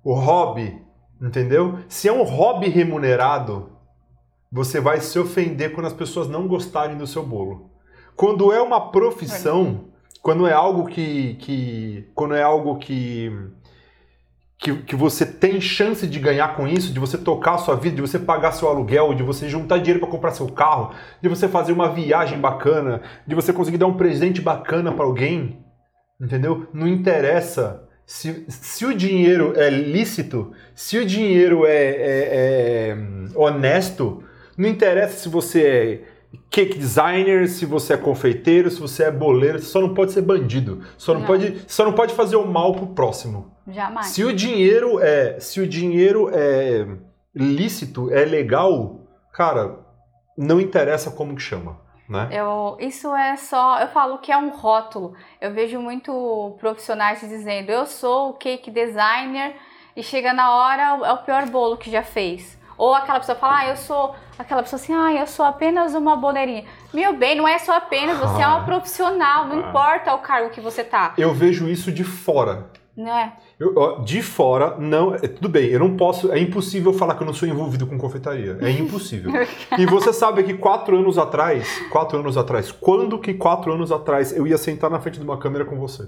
o 0.02 0.14
hobby, 0.14 0.80
entendeu? 1.20 1.78
Se 1.88 2.08
é 2.08 2.12
um 2.12 2.22
hobby 2.22 2.68
remunerado, 2.68 3.72
você 4.50 4.80
vai 4.80 5.00
se 5.00 5.18
ofender 5.18 5.74
quando 5.74 5.86
as 5.86 5.92
pessoas 5.92 6.28
não 6.28 6.48
gostarem 6.48 6.96
do 6.96 7.06
seu 7.06 7.24
bolo. 7.24 7.70
Quando 8.16 8.52
é 8.52 8.60
uma 8.60 8.90
profissão, 8.90 9.88
quando 10.22 10.46
é 10.46 10.52
algo 10.52 10.86
que, 10.86 11.34
que 11.34 12.10
quando 12.14 12.34
é 12.34 12.42
algo 12.42 12.78
que 12.78 13.30
que, 14.58 14.74
que 14.82 14.96
você 14.96 15.24
tem 15.24 15.60
chance 15.60 16.06
de 16.06 16.18
ganhar 16.18 16.56
com 16.56 16.66
isso, 16.66 16.92
de 16.92 16.98
você 16.98 17.16
tocar 17.16 17.54
a 17.54 17.58
sua 17.58 17.76
vida, 17.76 17.94
de 17.94 18.02
você 18.02 18.18
pagar 18.18 18.52
seu 18.52 18.68
aluguel, 18.68 19.14
de 19.14 19.22
você 19.22 19.48
juntar 19.48 19.78
dinheiro 19.78 20.00
para 20.00 20.08
comprar 20.08 20.32
seu 20.32 20.48
carro, 20.48 20.94
de 21.22 21.28
você 21.28 21.46
fazer 21.46 21.72
uma 21.72 21.88
viagem 21.88 22.40
bacana, 22.40 23.00
de 23.26 23.34
você 23.34 23.52
conseguir 23.52 23.78
dar 23.78 23.86
um 23.86 23.96
presente 23.96 24.40
bacana 24.40 24.90
para 24.90 25.04
alguém, 25.04 25.64
entendeu? 26.20 26.66
Não 26.74 26.88
interessa 26.88 27.88
se, 28.04 28.46
se 28.48 28.84
o 28.84 28.92
dinheiro 28.92 29.52
é 29.54 29.70
lícito, 29.70 30.52
se 30.74 30.98
o 30.98 31.06
dinheiro 31.06 31.64
é, 31.64 31.70
é, 31.72 32.28
é 32.90 32.96
honesto, 33.36 34.24
não 34.56 34.68
interessa 34.68 35.18
se 35.18 35.28
você 35.28 35.62
é 35.62 36.17
cake 36.50 36.78
designer, 36.78 37.48
se 37.48 37.64
você 37.64 37.94
é 37.94 37.96
confeiteiro, 37.96 38.70
se 38.70 38.80
você 38.80 39.04
é 39.04 39.10
boleiro, 39.10 39.58
você 39.58 39.66
só 39.66 39.80
não 39.80 39.94
pode 39.94 40.12
ser 40.12 40.22
bandido. 40.22 40.82
Só 40.96 41.12
não, 41.14 41.20
Não. 41.20 41.26
pode, 41.26 41.62
só 41.66 41.84
não 41.84 41.92
pode 41.92 42.14
fazer 42.14 42.36
o 42.36 42.46
mal 42.46 42.74
pro 42.74 42.88
próximo. 42.88 43.52
Jamais. 43.66 44.06
Se 44.06 44.24
o 44.24 44.32
dinheiro 44.32 45.00
é, 45.00 45.38
se 45.40 45.60
o 45.60 45.66
dinheiro 45.66 46.30
é 46.32 46.86
lícito, 47.34 48.10
é 48.12 48.24
legal, 48.24 49.00
cara, 49.32 49.78
não 50.36 50.60
interessa 50.60 51.10
como 51.10 51.34
que 51.34 51.42
chama, 51.42 51.78
né? 52.08 52.28
Eu, 52.32 52.76
isso 52.80 53.14
é 53.14 53.36
só, 53.36 53.80
eu 53.80 53.88
falo 53.88 54.18
que 54.18 54.32
é 54.32 54.36
um 54.36 54.50
rótulo. 54.50 55.14
Eu 55.40 55.52
vejo 55.52 55.78
muito 55.78 56.56
profissionais 56.58 57.20
dizendo, 57.20 57.70
eu 57.70 57.86
sou 57.86 58.30
o 58.30 58.34
cake 58.34 58.70
designer 58.70 59.54
e 59.94 60.02
chega 60.02 60.32
na 60.32 60.54
hora 60.54 61.06
é 61.06 61.12
o 61.12 61.18
pior 61.18 61.46
bolo 61.46 61.76
que 61.76 61.90
já 61.90 62.02
fez. 62.02 62.57
Ou 62.78 62.94
aquela 62.94 63.18
pessoa 63.18 63.36
fala, 63.36 63.58
ah, 63.58 63.68
eu 63.68 63.76
sou 63.76 64.14
aquela 64.38 64.62
pessoa 64.62 64.80
assim, 64.80 64.94
ah, 64.94 65.12
eu 65.12 65.26
sou 65.26 65.44
apenas 65.44 65.94
uma 65.94 66.16
boleirinha. 66.16 66.64
Meu 66.94 67.12
bem, 67.16 67.34
não 67.34 67.46
é 67.46 67.58
só 67.58 67.76
apenas, 67.76 68.16
você 68.18 68.40
é 68.40 68.44
Ah. 68.44 68.56
uma 68.56 68.64
profissional, 68.64 69.46
não 69.46 69.56
Ah. 69.64 69.68
importa 69.68 70.14
o 70.14 70.18
cargo 70.18 70.50
que 70.50 70.60
você 70.60 70.84
tá, 70.84 71.12
Eu 71.18 71.34
vejo 71.34 71.68
isso 71.68 71.90
de 71.92 72.04
fora. 72.04 72.70
não 72.96 73.16
é? 73.16 73.32
Eu- 73.60 74.00
de 74.02 74.22
fora, 74.22 74.76
não. 74.78 75.14
é, 75.14 75.18
Tudo 75.18 75.48
bem, 75.48 75.66
eu 75.68 75.78
não 75.80 75.96
posso. 75.96 76.32
É 76.32 76.38
impossível 76.38 76.92
falar 76.92 77.14
que 77.16 77.22
eu 77.22 77.26
não 77.26 77.34
sou 77.34 77.48
envolvido 77.48 77.86
com 77.86 77.98
confeitaria. 77.98 78.56
É 78.60 78.70
impossível. 78.70 79.32
e 79.78 79.84
você 79.86 80.12
sabe 80.12 80.42
que 80.44 80.54
quatro 80.54 80.96
anos 80.96 81.18
atrás, 81.18 81.80
quatro 81.90 82.18
anos 82.18 82.36
atrás, 82.36 82.70
quando 82.72 83.18
que 83.18 83.34
quatro 83.34 83.72
anos 83.72 83.90
atrás 83.92 84.32
eu 84.36 84.46
ia 84.46 84.56
sentar 84.58 84.88
na 84.90 85.00
frente 85.00 85.18
de 85.18 85.24
uma 85.24 85.36
câmera 85.38 85.64
com 85.64 85.76
você? 85.76 86.04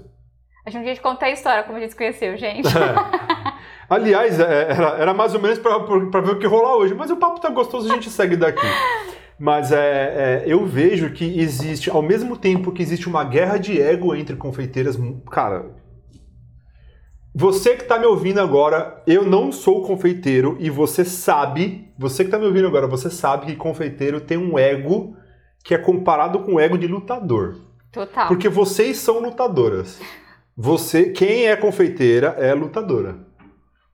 A 0.65 0.69
gente 0.69 0.81
podia 0.81 0.95
te 0.95 1.01
contar 1.01 1.25
a 1.27 1.31
história, 1.31 1.63
como 1.63 1.77
a 1.77 1.81
gente 1.81 1.91
se 1.91 1.97
conheceu, 1.97 2.37
gente. 2.37 2.67
É. 2.67 2.71
Aliás, 3.91 4.39
é, 4.39 4.71
era, 4.71 4.87
era 4.99 5.13
mais 5.13 5.33
ou 5.33 5.41
menos 5.41 5.59
pra, 5.59 5.77
pra 5.81 6.21
ver 6.21 6.31
o 6.31 6.39
que 6.39 6.47
rolar 6.47 6.77
hoje, 6.77 6.93
mas 6.93 7.11
o 7.11 7.17
papo 7.17 7.41
tá 7.41 7.49
gostoso, 7.49 7.91
a 7.91 7.93
gente 7.93 8.07
segue 8.09 8.37
daqui. 8.37 8.65
Mas 9.37 9.73
é, 9.73 9.75
é, 9.77 10.43
eu 10.45 10.65
vejo 10.65 11.11
que 11.11 11.25
existe, 11.37 11.89
ao 11.89 12.01
mesmo 12.01 12.37
tempo 12.37 12.71
que 12.71 12.81
existe 12.81 13.09
uma 13.09 13.25
guerra 13.25 13.57
de 13.57 13.81
ego 13.81 14.15
entre 14.15 14.37
confeiteiras, 14.37 14.97
cara. 15.29 15.71
Você 17.35 17.75
que 17.75 17.83
tá 17.83 17.99
me 17.99 18.05
ouvindo 18.05 18.39
agora, 18.39 19.03
eu 19.05 19.25
não 19.25 19.51
sou 19.51 19.85
confeiteiro 19.85 20.55
e 20.61 20.69
você 20.69 21.03
sabe, 21.03 21.93
você 21.99 22.23
que 22.23 22.31
tá 22.31 22.39
me 22.39 22.45
ouvindo 22.45 22.67
agora, 22.67 22.87
você 22.87 23.09
sabe 23.09 23.47
que 23.47 23.55
confeiteiro 23.57 24.21
tem 24.21 24.37
um 24.37 24.57
ego 24.57 25.17
que 25.65 25.73
é 25.73 25.77
comparado 25.77 26.39
com 26.39 26.53
o 26.53 26.59
ego 26.61 26.77
de 26.77 26.87
lutador. 26.87 27.57
Total. 27.91 28.29
Porque 28.29 28.47
vocês 28.47 28.99
são 28.99 29.19
lutadoras. 29.19 29.99
Você, 30.55 31.09
quem 31.09 31.47
é 31.47 31.57
confeiteira 31.57 32.37
é 32.39 32.53
lutadora. 32.53 33.29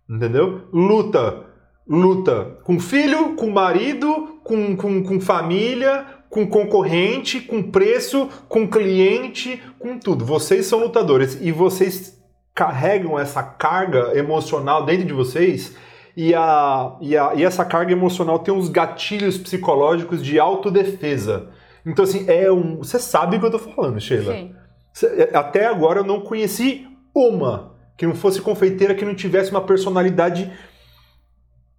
Entendeu? 0.10 0.62
Luta. 0.72 1.46
Luta 1.90 2.58
com 2.64 2.80
filho, 2.80 3.36
com 3.36 3.50
marido, 3.50 4.40
com, 4.44 4.76
com, 4.76 5.02
com 5.04 5.22
família, 5.22 6.06
com 6.30 6.46
concorrente, 6.46 7.40
com 7.40 7.64
preço, 7.64 8.28
com 8.50 8.68
cliente, 8.68 9.62
com 9.80 9.98
tudo. 9.98 10.26
Vocês 10.26 10.66
são 10.66 10.80
lutadores 10.80 11.40
e 11.42 11.50
vocês 11.50 12.22
carregam 12.54 13.18
essa 13.18 13.42
carga 13.42 14.18
emocional 14.18 14.84
dentro 14.84 15.06
de 15.06 15.14
vocês 15.14 15.78
e, 16.18 16.34
a, 16.36 16.98
e, 17.00 17.16
a, 17.16 17.34
e 17.36 17.44
essa 17.46 17.64
carga 17.64 17.94
emocional 17.94 18.40
tem 18.40 18.54
uns 18.54 18.68
gatilhos 18.68 19.38
psicológicos 19.38 20.22
de 20.22 20.38
autodefesa. 20.38 21.52
Então, 21.86 22.04
assim, 22.04 22.26
é 22.28 22.52
um. 22.52 22.80
Você 22.80 23.00
sabe 23.00 23.38
o 23.38 23.40
que 23.40 23.46
eu 23.46 23.52
tô 23.52 23.60
falando, 23.60 23.98
Sheila. 24.02 24.34
Sim. 24.34 24.54
Cê- 24.92 25.30
Até 25.34 25.68
agora 25.68 26.00
eu 26.02 26.04
não 26.04 26.20
conheci 26.20 26.86
uma 27.16 27.77
que 27.98 28.06
não 28.08 28.16
fosse 28.16 28.42
confeiteira 28.42 28.96
que 28.96 29.06
não 29.06 29.16
tivesse 29.16 29.52
uma 29.52 29.62
personalidade 29.62 30.52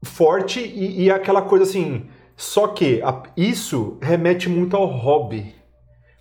forte 0.04 0.60
e, 0.60 1.04
e 1.04 1.10
aquela 1.10 1.42
coisa 1.42 1.64
assim. 1.64 2.06
Só 2.36 2.68
que 2.68 3.02
a- 3.02 3.22
isso 3.36 3.98
remete 4.00 4.48
muito 4.48 4.76
ao 4.76 4.86
hobby. 4.86 5.54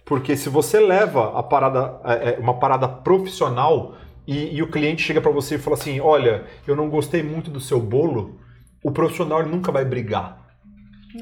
Porque 0.05 0.37
se 0.37 0.49
você 0.49 0.79
leva 0.79 1.37
a 1.39 1.43
parada, 1.43 1.99
é, 2.05 2.31
é, 2.35 2.39
uma 2.39 2.59
parada 2.59 2.87
profissional 2.87 3.95
e, 4.27 4.55
e 4.57 4.63
o 4.63 4.71
cliente 4.71 5.03
chega 5.03 5.21
pra 5.21 5.31
você 5.31 5.55
e 5.55 5.59
fala 5.59 5.75
assim: 5.77 5.99
Olha, 6.01 6.45
eu 6.67 6.75
não 6.75 6.89
gostei 6.89 7.23
muito 7.23 7.51
do 7.51 7.59
seu 7.61 7.79
bolo, 7.81 8.39
o 8.83 8.91
profissional 8.91 9.45
nunca 9.45 9.71
vai 9.71 9.85
brigar. 9.85 10.46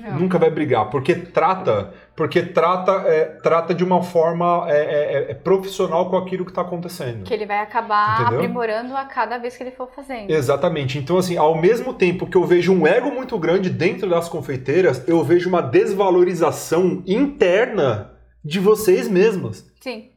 Não. 0.01 0.19
Nunca 0.19 0.37
vai 0.37 0.49
brigar, 0.49 0.89
porque 0.89 1.15
trata, 1.15 1.93
porque 2.15 2.41
trata, 2.41 2.91
é, 3.07 3.25
trata 3.41 3.73
de 3.73 3.83
uma 3.83 4.03
forma 4.03 4.65
é, 4.69 4.77
é, 4.77 5.31
é 5.31 5.33
profissional 5.33 6.09
com 6.09 6.17
aquilo 6.17 6.45
que 6.45 6.51
está 6.51 6.61
acontecendo. 6.61 7.23
Que 7.23 7.33
ele 7.33 7.45
vai 7.45 7.59
acabar 7.59 8.21
Entendeu? 8.21 8.39
aprimorando 8.39 8.95
a 8.95 9.05
cada 9.05 9.37
vez 9.37 9.55
que 9.55 9.63
ele 9.63 9.71
for 9.71 9.89
fazendo. 9.95 10.29
Exatamente. 10.29 10.97
Então, 10.97 11.17
assim, 11.17 11.37
ao 11.37 11.57
mesmo 11.57 11.93
tempo 11.93 12.27
que 12.27 12.37
eu 12.37 12.43
vejo 12.43 12.73
um 12.73 12.85
ego 12.85 13.11
muito 13.11 13.37
grande 13.37 13.69
dentro 13.69 14.09
das 14.09 14.29
confeiteiras, 14.29 15.07
eu 15.07 15.23
vejo 15.23 15.49
uma 15.49 15.61
desvalorização 15.61 17.03
interna 17.05 18.11
de 18.43 18.59
vocês 18.59 19.07
mesmas. 19.07 19.65
Sim. 19.81 20.09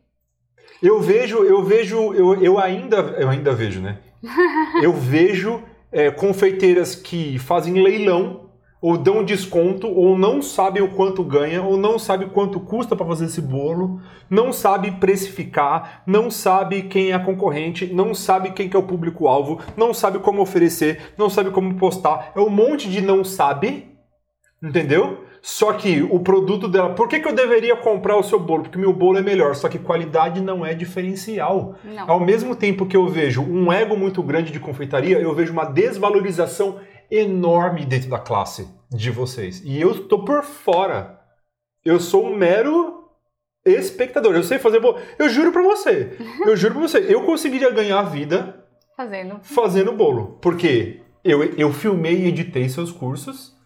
Eu 0.83 1.01
vejo, 1.01 1.39
eu 1.45 1.63
vejo, 1.63 2.15
eu, 2.15 2.43
eu 2.43 2.59
ainda, 2.59 2.97
eu 3.19 3.29
ainda 3.29 3.53
vejo, 3.53 3.81
né? 3.81 3.99
eu 4.83 4.93
vejo 4.93 5.63
é, 5.91 6.11
confeiteiras 6.11 6.95
que 6.95 7.39
fazem 7.39 7.83
leilão 7.83 8.48
ou 8.81 8.97
dão 8.97 9.25
desconto 9.25 9.89
ou 9.89 10.17
não 10.17 10.41
sabem 10.41 10.83
o 10.83 10.91
quanto 10.91 11.25
ganha 11.25 11.63
ou 11.63 11.77
não 11.77 11.99
sabe 11.99 12.27
quanto 12.27 12.61
custa 12.61 12.95
para 12.95 13.07
fazer 13.07 13.25
esse 13.27 13.41
bolo, 13.41 14.01
não 14.31 14.53
sabe 14.53 14.93
precificar, 14.93 16.03
não 16.07 16.31
sabe 16.31 16.83
quem 16.83 17.11
é 17.11 17.15
a 17.15 17.19
concorrente, 17.19 17.87
não 17.87 18.15
sabe 18.15 18.53
quem 18.53 18.69
que 18.69 18.77
é 18.77 18.79
o 18.79 18.85
público-alvo, 18.85 19.61
não 19.77 19.93
sabe 19.93 20.19
como 20.21 20.41
oferecer, 20.41 21.13
não 21.17 21.29
sabe 21.29 21.51
como 21.51 21.75
postar. 21.75 22.33
É 22.37 22.41
um 22.41 22.51
monte 22.51 22.89
de 22.89 23.01
não 23.01 23.25
sabe, 23.25 23.89
entendeu? 24.63 25.25
Só 25.41 25.73
que 25.73 26.03
o 26.03 26.19
produto 26.21 26.69
dela, 26.69 26.91
por 26.91 27.09
que, 27.09 27.21
que 27.21 27.29
eu 27.29 27.35
deveria 27.35 27.77
comprar 27.77 28.17
o 28.17 28.23
seu 28.23 28.39
bolo? 28.41 28.65
Porque 28.65 28.79
meu 28.79 28.93
bolo 28.93 29.19
é 29.19 29.23
melhor, 29.23 29.55
só 29.55 29.69
que 29.69 29.79
qualidade 29.79 30.41
não 30.41 30.67
é 30.67 30.75
diferencial. 30.75 31.77
Não. 31.85 32.11
Ao 32.11 32.21
mesmo 32.21 32.57
tempo 32.57 32.87
que 32.87 32.97
eu 32.97 33.07
vejo 33.07 33.43
um 33.43 33.73
ego 33.73 33.97
muito 33.97 34.23
grande 34.23 34.53
de 34.53 34.59
confeitaria, 34.59 35.19
eu 35.19 35.35
vejo 35.35 35.53
uma 35.53 35.65
desvalorização 35.65 36.81
enorme 37.11 37.85
dentro 37.85 38.09
da 38.11 38.19
classe 38.19 38.69
de 38.91 39.11
vocês. 39.11 39.63
E 39.65 39.81
eu 39.81 39.93
estou 39.93 40.25
por 40.25 40.43
fora. 40.43 41.21
Eu 41.85 41.99
sou 42.01 42.27
um 42.27 42.37
mero 42.37 43.09
espectador. 43.65 44.35
Eu 44.35 44.43
sei 44.43 44.59
fazer 44.59 44.81
bolo. 44.81 44.99
Eu 45.19 45.29
juro 45.29 45.53
pra 45.53 45.63
você. 45.63 46.17
Eu 46.45 46.57
juro 46.57 46.75
pra 46.75 46.83
você. 46.83 46.99
Eu 47.13 47.25
conseguiria 47.25 47.71
ganhar 47.71 48.03
vida 48.03 48.65
Fazendo. 48.97 49.39
fazendo 49.43 49.93
bolo. 49.93 50.39
Porque 50.41 51.03
eu, 51.25 51.43
eu 51.43 51.73
filmei 51.73 52.25
e 52.25 52.29
editei 52.29 52.69
seus 52.69 52.91
cursos. 52.91 53.57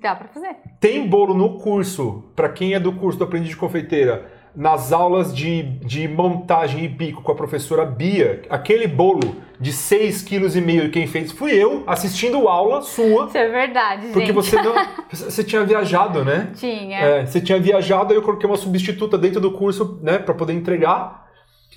Dá 0.00 0.14
pra 0.16 0.28
fazer. 0.28 0.56
Tem 0.80 1.06
bolo 1.06 1.34
no 1.34 1.58
curso, 1.58 2.32
para 2.34 2.48
quem 2.48 2.72
é 2.74 2.80
do 2.80 2.94
curso 2.94 3.18
do 3.18 3.24
Aprendiz 3.24 3.50
de 3.50 3.56
Confeiteira, 3.56 4.30
nas 4.54 4.92
aulas 4.92 5.34
de, 5.34 5.62
de 5.62 6.06
montagem 6.06 6.84
e 6.84 6.88
bico 6.88 7.22
com 7.22 7.32
a 7.32 7.34
professora 7.34 7.84
Bia, 7.86 8.42
aquele 8.50 8.86
bolo 8.86 9.36
de 9.58 9.72
6,5 9.72 10.24
kg, 10.24 10.90
quem 10.90 11.06
fez 11.06 11.32
fui 11.32 11.52
eu, 11.52 11.84
assistindo 11.86 12.48
aula 12.48 12.82
sua, 12.82 13.26
Isso 13.26 13.38
é 13.38 13.48
verdade, 13.48 14.02
gente. 14.02 14.12
porque 14.12 14.32
você 14.32 14.60
não. 14.60 14.74
Você 15.10 15.44
tinha 15.44 15.62
viajado, 15.64 16.24
né? 16.24 16.52
Tinha. 16.54 16.98
É, 16.98 17.26
você 17.26 17.40
tinha 17.40 17.58
viajado, 17.60 18.12
aí 18.12 18.18
eu 18.18 18.22
coloquei 18.22 18.48
uma 18.48 18.56
substituta 18.56 19.18
dentro 19.18 19.40
do 19.40 19.52
curso, 19.52 20.00
né, 20.02 20.18
para 20.18 20.32
poder 20.34 20.54
entregar. 20.54 21.26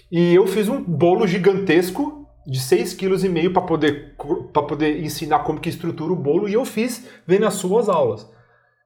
E 0.10 0.34
eu 0.34 0.48
fiz 0.48 0.70
um 0.70 0.82
bolo 0.82 1.28
gigantesco 1.28 2.26
de 2.48 2.60
6,5 2.60 2.98
kg 2.98 3.50
para 3.50 3.62
poder 3.64 4.16
para 4.54 4.64
poder 4.64 5.04
ensinar 5.04 5.40
como 5.40 5.60
que 5.60 5.68
estrutura 5.68 6.14
o 6.14 6.16
bolo 6.16 6.48
e 6.48 6.54
eu 6.54 6.64
fiz 6.64 7.08
vendo 7.28 7.46
as 7.46 7.56
suas 7.56 7.90
aulas. 7.90 8.30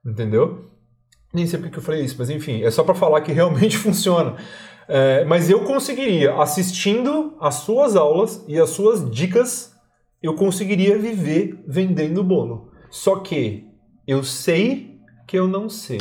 Entendeu? 0.04 0.69
Nem 1.32 1.46
sei 1.46 1.58
porque 1.58 1.72
que 1.72 1.78
eu 1.78 1.82
falei 1.82 2.02
isso, 2.02 2.16
mas 2.18 2.28
enfim, 2.28 2.62
é 2.62 2.70
só 2.70 2.82
para 2.82 2.94
falar 2.94 3.20
que 3.20 3.30
realmente 3.32 3.76
funciona. 3.76 4.36
É, 4.88 5.24
mas 5.24 5.48
eu 5.48 5.62
conseguiria, 5.64 6.34
assistindo 6.34 7.36
as 7.40 7.56
suas 7.56 7.94
aulas 7.94 8.44
e 8.48 8.58
as 8.58 8.70
suas 8.70 9.08
dicas, 9.08 9.72
eu 10.20 10.34
conseguiria 10.34 10.98
viver 10.98 11.62
vendendo 11.66 12.24
bolo. 12.24 12.72
Só 12.90 13.20
que 13.20 13.68
eu 14.06 14.24
sei 14.24 14.98
que 15.28 15.38
eu 15.38 15.46
não 15.46 15.68
sei. 15.68 16.00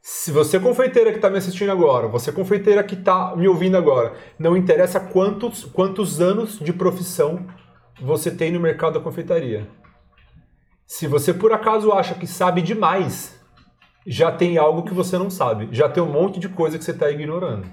Se 0.00 0.30
você 0.30 0.58
confeiteira 0.60 1.10
que 1.10 1.18
está 1.18 1.28
me 1.28 1.38
assistindo 1.38 1.72
agora, 1.72 2.06
você 2.06 2.30
confeiteira 2.30 2.84
que 2.84 2.94
está 2.94 3.34
me 3.36 3.48
ouvindo 3.48 3.76
agora, 3.76 4.14
não 4.38 4.56
interessa 4.56 5.00
quantos, 5.00 5.64
quantos 5.64 6.20
anos 6.20 6.58
de 6.58 6.72
profissão 6.72 7.46
você 8.00 8.30
tem 8.30 8.52
no 8.52 8.60
mercado 8.60 8.94
da 8.94 9.00
confeitaria. 9.00 9.68
Se 10.86 11.06
você 11.06 11.34
por 11.34 11.52
acaso 11.52 11.92
acha 11.92 12.14
que 12.14 12.26
sabe 12.26 12.62
demais, 12.62 13.39
já 14.06 14.32
tem 14.32 14.58
algo 14.58 14.82
que 14.82 14.94
você 14.94 15.18
não 15.18 15.30
sabe. 15.30 15.68
Já 15.72 15.88
tem 15.88 16.02
um 16.02 16.10
monte 16.10 16.40
de 16.40 16.48
coisa 16.48 16.78
que 16.78 16.84
você 16.84 16.90
está 16.90 17.10
ignorando. 17.10 17.66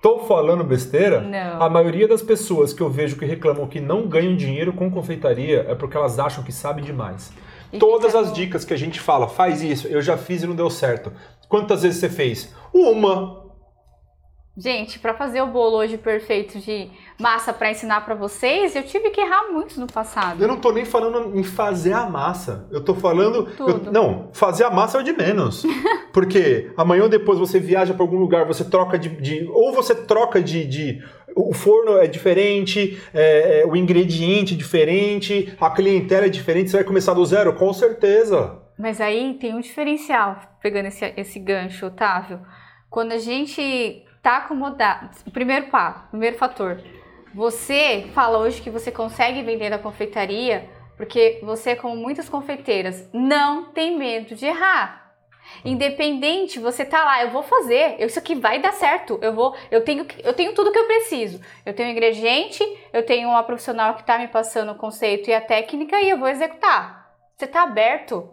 Tô 0.00 0.20
falando 0.20 0.62
besteira? 0.62 1.20
Não. 1.20 1.60
A 1.60 1.68
maioria 1.68 2.06
das 2.06 2.22
pessoas 2.22 2.72
que 2.72 2.80
eu 2.80 2.88
vejo 2.88 3.16
que 3.16 3.24
reclamam 3.24 3.66
que 3.66 3.80
não 3.80 4.06
ganham 4.06 4.36
dinheiro 4.36 4.72
com 4.72 4.90
confeitaria 4.90 5.66
é 5.68 5.74
porque 5.74 5.96
elas 5.96 6.18
acham 6.18 6.44
que 6.44 6.52
sabem 6.52 6.84
demais. 6.84 7.32
E 7.72 7.78
Todas 7.78 8.12
fica 8.12 8.20
as 8.20 8.32
dicas 8.32 8.64
que 8.64 8.72
a 8.72 8.78
gente 8.78 9.00
fala, 9.00 9.26
faz 9.26 9.62
isso, 9.62 9.88
eu 9.88 10.00
já 10.00 10.16
fiz 10.16 10.42
e 10.42 10.46
não 10.46 10.54
deu 10.54 10.70
certo. 10.70 11.12
Quantas 11.48 11.82
vezes 11.82 11.98
você 11.98 12.08
fez? 12.08 12.54
Uma. 12.72 13.47
Gente, 14.60 14.98
para 14.98 15.14
fazer 15.14 15.40
o 15.40 15.46
bolo 15.46 15.76
hoje 15.76 15.96
perfeito 15.96 16.58
de 16.58 16.90
massa 17.16 17.52
para 17.52 17.70
ensinar 17.70 18.04
para 18.04 18.16
vocês, 18.16 18.74
eu 18.74 18.82
tive 18.82 19.10
que 19.10 19.20
errar 19.20 19.52
muito 19.52 19.78
no 19.78 19.86
passado. 19.86 20.42
Eu 20.42 20.48
não 20.48 20.56
tô 20.56 20.72
nem 20.72 20.84
falando 20.84 21.38
em 21.38 21.44
fazer 21.44 21.92
a 21.92 22.10
massa. 22.10 22.66
Eu 22.72 22.82
tô 22.82 22.92
falando. 22.92 23.48
eu- 23.56 23.56
Tudo. 23.56 23.92
não, 23.92 24.30
fazer 24.32 24.64
a 24.64 24.70
massa 24.70 24.98
é 24.98 25.00
o 25.00 25.04
de 25.04 25.12
menos. 25.12 25.62
Porque 26.12 26.72
amanhã 26.76 27.04
ou 27.04 27.08
depois 27.08 27.38
você 27.38 27.60
viaja 27.60 27.94
para 27.94 28.02
algum 28.02 28.18
lugar, 28.18 28.46
você 28.46 28.64
troca 28.64 28.98
de. 28.98 29.08
de- 29.10 29.48
ou 29.52 29.72
você 29.72 29.94
troca 29.94 30.42
de. 30.42 30.66
de- 30.66 31.02
o 31.36 31.54
forno 31.54 31.96
é 31.98 32.08
diferente, 32.08 33.00
é, 33.14 33.60
é, 33.60 33.66
o 33.66 33.76
ingrediente 33.76 34.54
é 34.54 34.56
diferente, 34.56 35.54
a 35.60 35.70
clientela 35.70 36.26
é 36.26 36.28
diferente, 36.28 36.68
você 36.70 36.78
vai 36.78 36.84
começar 36.84 37.14
do 37.14 37.24
zero? 37.24 37.52
Com 37.52 37.72
certeza. 37.72 38.58
Mas 38.76 39.00
aí 39.00 39.34
tem 39.34 39.54
um 39.54 39.60
diferencial, 39.60 40.36
pegando 40.60 40.86
esse, 40.86 41.12
esse 41.16 41.38
gancho, 41.38 41.86
Otávio. 41.86 42.40
Quando 42.90 43.12
a 43.12 43.18
gente 43.18 44.02
tá 44.28 44.36
acomodado, 44.36 45.08
o 45.26 45.30
primeiro 45.30 45.68
passo, 45.68 46.06
primeiro 46.10 46.36
fator, 46.36 46.78
você 47.34 48.10
fala 48.12 48.36
hoje 48.36 48.60
que 48.60 48.68
você 48.68 48.92
consegue 48.92 49.42
vender 49.42 49.70
na 49.70 49.78
confeitaria 49.78 50.68
porque 50.98 51.40
você, 51.42 51.74
como 51.74 51.96
muitas 51.96 52.28
confeiteiras, 52.28 53.08
não 53.10 53.72
tem 53.72 53.96
medo 53.96 54.34
de 54.34 54.44
errar. 54.44 55.14
Independente, 55.64 56.58
você 56.58 56.84
tá 56.84 57.02
lá, 57.02 57.22
eu 57.22 57.30
vou 57.30 57.42
fazer, 57.42 57.96
isso 58.04 58.18
aqui 58.18 58.34
vai 58.34 58.58
dar 58.58 58.74
certo. 58.74 59.18
Eu 59.22 59.32
vou, 59.32 59.56
eu 59.70 59.82
tenho, 59.82 60.06
eu 60.22 60.34
tenho 60.34 60.52
tudo 60.52 60.72
que 60.72 60.78
eu 60.78 60.86
preciso. 60.86 61.40
Eu 61.64 61.72
tenho 61.72 61.90
ingrediente, 61.90 62.62
eu 62.92 63.06
tenho 63.06 63.30
uma 63.30 63.42
profissional 63.42 63.94
que 63.94 64.04
tá 64.04 64.18
me 64.18 64.28
passando 64.28 64.72
o 64.72 64.78
conceito 64.78 65.30
e 65.30 65.34
a 65.34 65.40
técnica 65.40 66.02
e 66.02 66.10
eu 66.10 66.18
vou 66.18 66.28
executar. 66.28 67.14
Você 67.34 67.46
tá 67.46 67.62
aberto. 67.62 68.28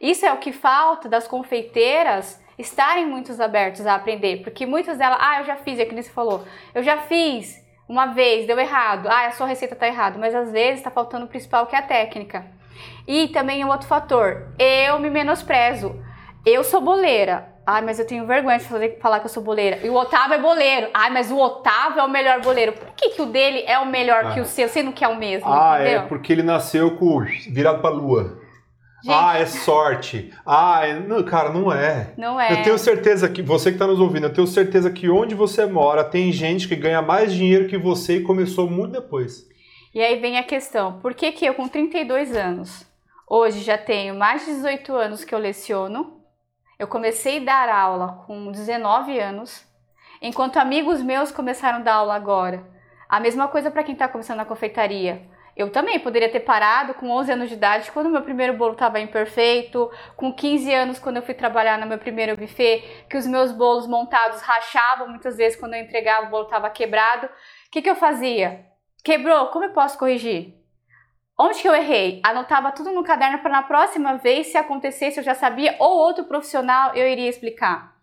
Isso 0.00 0.24
é 0.24 0.32
o 0.32 0.38
que 0.38 0.52
falta 0.52 1.08
das 1.08 1.26
confeiteiras 1.26 2.40
estarem 2.58 3.06
muito 3.06 3.30
abertos 3.42 3.86
a 3.86 3.94
aprender, 3.94 4.42
porque 4.42 4.64
muitas 4.66 4.98
delas, 4.98 5.18
ah, 5.20 5.40
eu 5.40 5.44
já 5.44 5.56
fiz, 5.56 5.78
é 5.78 5.84
que 5.84 5.94
nem 5.94 6.02
você 6.02 6.10
falou, 6.10 6.44
eu 6.74 6.82
já 6.82 6.98
fiz 6.98 7.64
uma 7.88 8.06
vez, 8.06 8.46
deu 8.46 8.58
errado, 8.58 9.08
ah, 9.08 9.26
a 9.26 9.30
sua 9.32 9.46
receita 9.46 9.76
tá 9.76 9.86
errada, 9.86 10.18
mas 10.18 10.34
às 10.34 10.50
vezes 10.50 10.82
tá 10.82 10.90
faltando 10.90 11.26
o 11.26 11.28
principal 11.28 11.66
que 11.66 11.76
é 11.76 11.78
a 11.78 11.82
técnica. 11.82 12.44
E 13.06 13.28
também 13.28 13.64
um 13.64 13.68
outro 13.68 13.86
fator, 13.86 14.48
eu 14.58 14.98
me 14.98 15.08
menosprezo. 15.08 15.94
Eu 16.44 16.62
sou 16.62 16.80
boleira. 16.80 17.48
Ai, 17.66 17.82
mas 17.82 17.98
eu 17.98 18.06
tenho 18.06 18.24
vergonha 18.26 18.58
de 18.58 18.64
fazer- 18.64 18.98
falar 19.00 19.18
que 19.18 19.26
eu 19.26 19.30
sou 19.30 19.42
boleira. 19.42 19.78
E 19.84 19.88
o 19.90 19.94
Otávio 19.94 20.34
é 20.34 20.38
boleiro. 20.38 20.88
Ai, 20.94 21.10
mas 21.10 21.30
o 21.32 21.36
Otávio 21.38 21.98
é 21.98 22.04
o 22.04 22.08
melhor 22.08 22.40
boleiro. 22.40 22.72
Por 22.72 22.88
que, 22.94 23.10
que 23.10 23.22
o 23.22 23.26
dele 23.26 23.64
é 23.66 23.76
o 23.78 23.86
melhor 23.86 24.32
que 24.32 24.38
Ah. 24.38 24.42
o 24.42 24.44
seu, 24.44 24.68
sendo 24.68 24.92
que 24.92 25.04
é 25.04 25.08
o 25.08 25.16
mesmo? 25.16 25.52
Ah, 25.52 25.78
entendeu? 25.80 26.00
é 26.00 26.02
porque 26.06 26.32
ele 26.32 26.44
nasceu 26.44 26.96
com 26.96 27.18
virado 27.50 27.80
pra 27.80 27.90
lua. 27.90 28.38
Gente, 29.02 29.14
Ah, 29.14 29.38
é 29.38 29.46
sorte. 29.46 30.32
Ah, 30.44 30.86
é... 30.86 30.98
não, 30.98 31.22
cara, 31.22 31.50
não 31.50 31.72
é. 31.72 32.12
não 32.16 32.40
é. 32.40 32.52
Eu 32.52 32.62
tenho 32.62 32.78
certeza 32.78 33.28
que, 33.28 33.42
você 33.42 33.70
que 33.70 33.76
está 33.76 33.86
nos 33.86 34.00
ouvindo, 34.00 34.26
eu 34.26 34.32
tenho 34.32 34.46
certeza 34.46 34.90
que 34.90 35.08
onde 35.08 35.34
você 35.34 35.66
mora 35.66 36.02
tem 36.02 36.32
gente 36.32 36.66
que 36.66 36.76
ganha 36.76 37.02
mais 37.02 37.32
dinheiro 37.32 37.68
que 37.68 37.76
você 37.76 38.16
e 38.16 38.22
começou 38.22 38.68
muito 38.68 38.92
depois. 38.92 39.46
E 39.94 40.00
aí 40.00 40.20
vem 40.20 40.38
a 40.38 40.42
questão, 40.42 40.98
por 41.00 41.14
que 41.14 41.32
que 41.32 41.46
eu 41.46 41.54
com 41.54 41.68
32 41.68 42.36
anos, 42.36 42.86
hoje 43.28 43.60
já 43.60 43.78
tenho 43.78 44.14
mais 44.14 44.44
de 44.44 44.52
18 44.52 44.94
anos 44.94 45.24
que 45.24 45.34
eu 45.34 45.38
leciono, 45.38 46.20
eu 46.78 46.86
comecei 46.86 47.40
a 47.40 47.44
dar 47.44 47.68
aula 47.70 48.24
com 48.26 48.52
19 48.52 49.18
anos, 49.18 49.64
enquanto 50.20 50.58
amigos 50.58 51.00
meus 51.00 51.32
começaram 51.32 51.78
a 51.78 51.82
dar 51.82 51.94
aula 51.94 52.14
agora. 52.14 52.62
A 53.08 53.20
mesma 53.20 53.48
coisa 53.48 53.70
para 53.70 53.82
quem 53.82 53.94
está 53.94 54.06
começando 54.06 54.38
na 54.38 54.44
confeitaria. 54.44 55.22
Eu 55.56 55.70
também 55.70 55.98
poderia 55.98 56.30
ter 56.30 56.40
parado 56.40 56.92
com 56.92 57.10
11 57.10 57.32
anos 57.32 57.48
de 57.48 57.54
idade, 57.54 57.90
quando 57.90 58.10
meu 58.10 58.20
primeiro 58.20 58.52
bolo 58.52 58.74
estava 58.74 59.00
imperfeito, 59.00 59.90
com 60.14 60.30
15 60.30 60.74
anos, 60.74 60.98
quando 60.98 61.16
eu 61.16 61.22
fui 61.22 61.32
trabalhar 61.32 61.78
no 61.78 61.86
meu 61.86 61.96
primeiro 61.96 62.36
buffet, 62.36 62.84
que 63.08 63.16
os 63.16 63.26
meus 63.26 63.52
bolos 63.52 63.86
montados 63.86 64.42
rachavam 64.42 65.08
muitas 65.08 65.38
vezes 65.38 65.58
quando 65.58 65.72
eu 65.72 65.80
entregava, 65.80 66.26
o 66.26 66.30
bolo 66.30 66.44
estava 66.44 66.68
quebrado. 66.68 67.26
O 67.26 67.30
que, 67.70 67.80
que 67.80 67.88
eu 67.88 67.96
fazia? 67.96 68.66
Quebrou, 69.02 69.46
como 69.46 69.64
eu 69.64 69.72
posso 69.72 69.98
corrigir? 69.98 70.54
Onde 71.38 71.62
que 71.62 71.68
eu 71.68 71.74
errei? 71.74 72.20
Anotava 72.22 72.70
tudo 72.72 72.92
no 72.92 73.02
caderno 73.02 73.38
para 73.38 73.50
na 73.50 73.62
próxima 73.62 74.18
vez, 74.18 74.48
se 74.48 74.58
acontecesse, 74.58 75.20
eu 75.20 75.24
já 75.24 75.34
sabia, 75.34 75.74
ou 75.78 75.96
outro 75.96 76.24
profissional 76.24 76.94
eu 76.94 77.08
iria 77.08 77.30
explicar. 77.30 77.96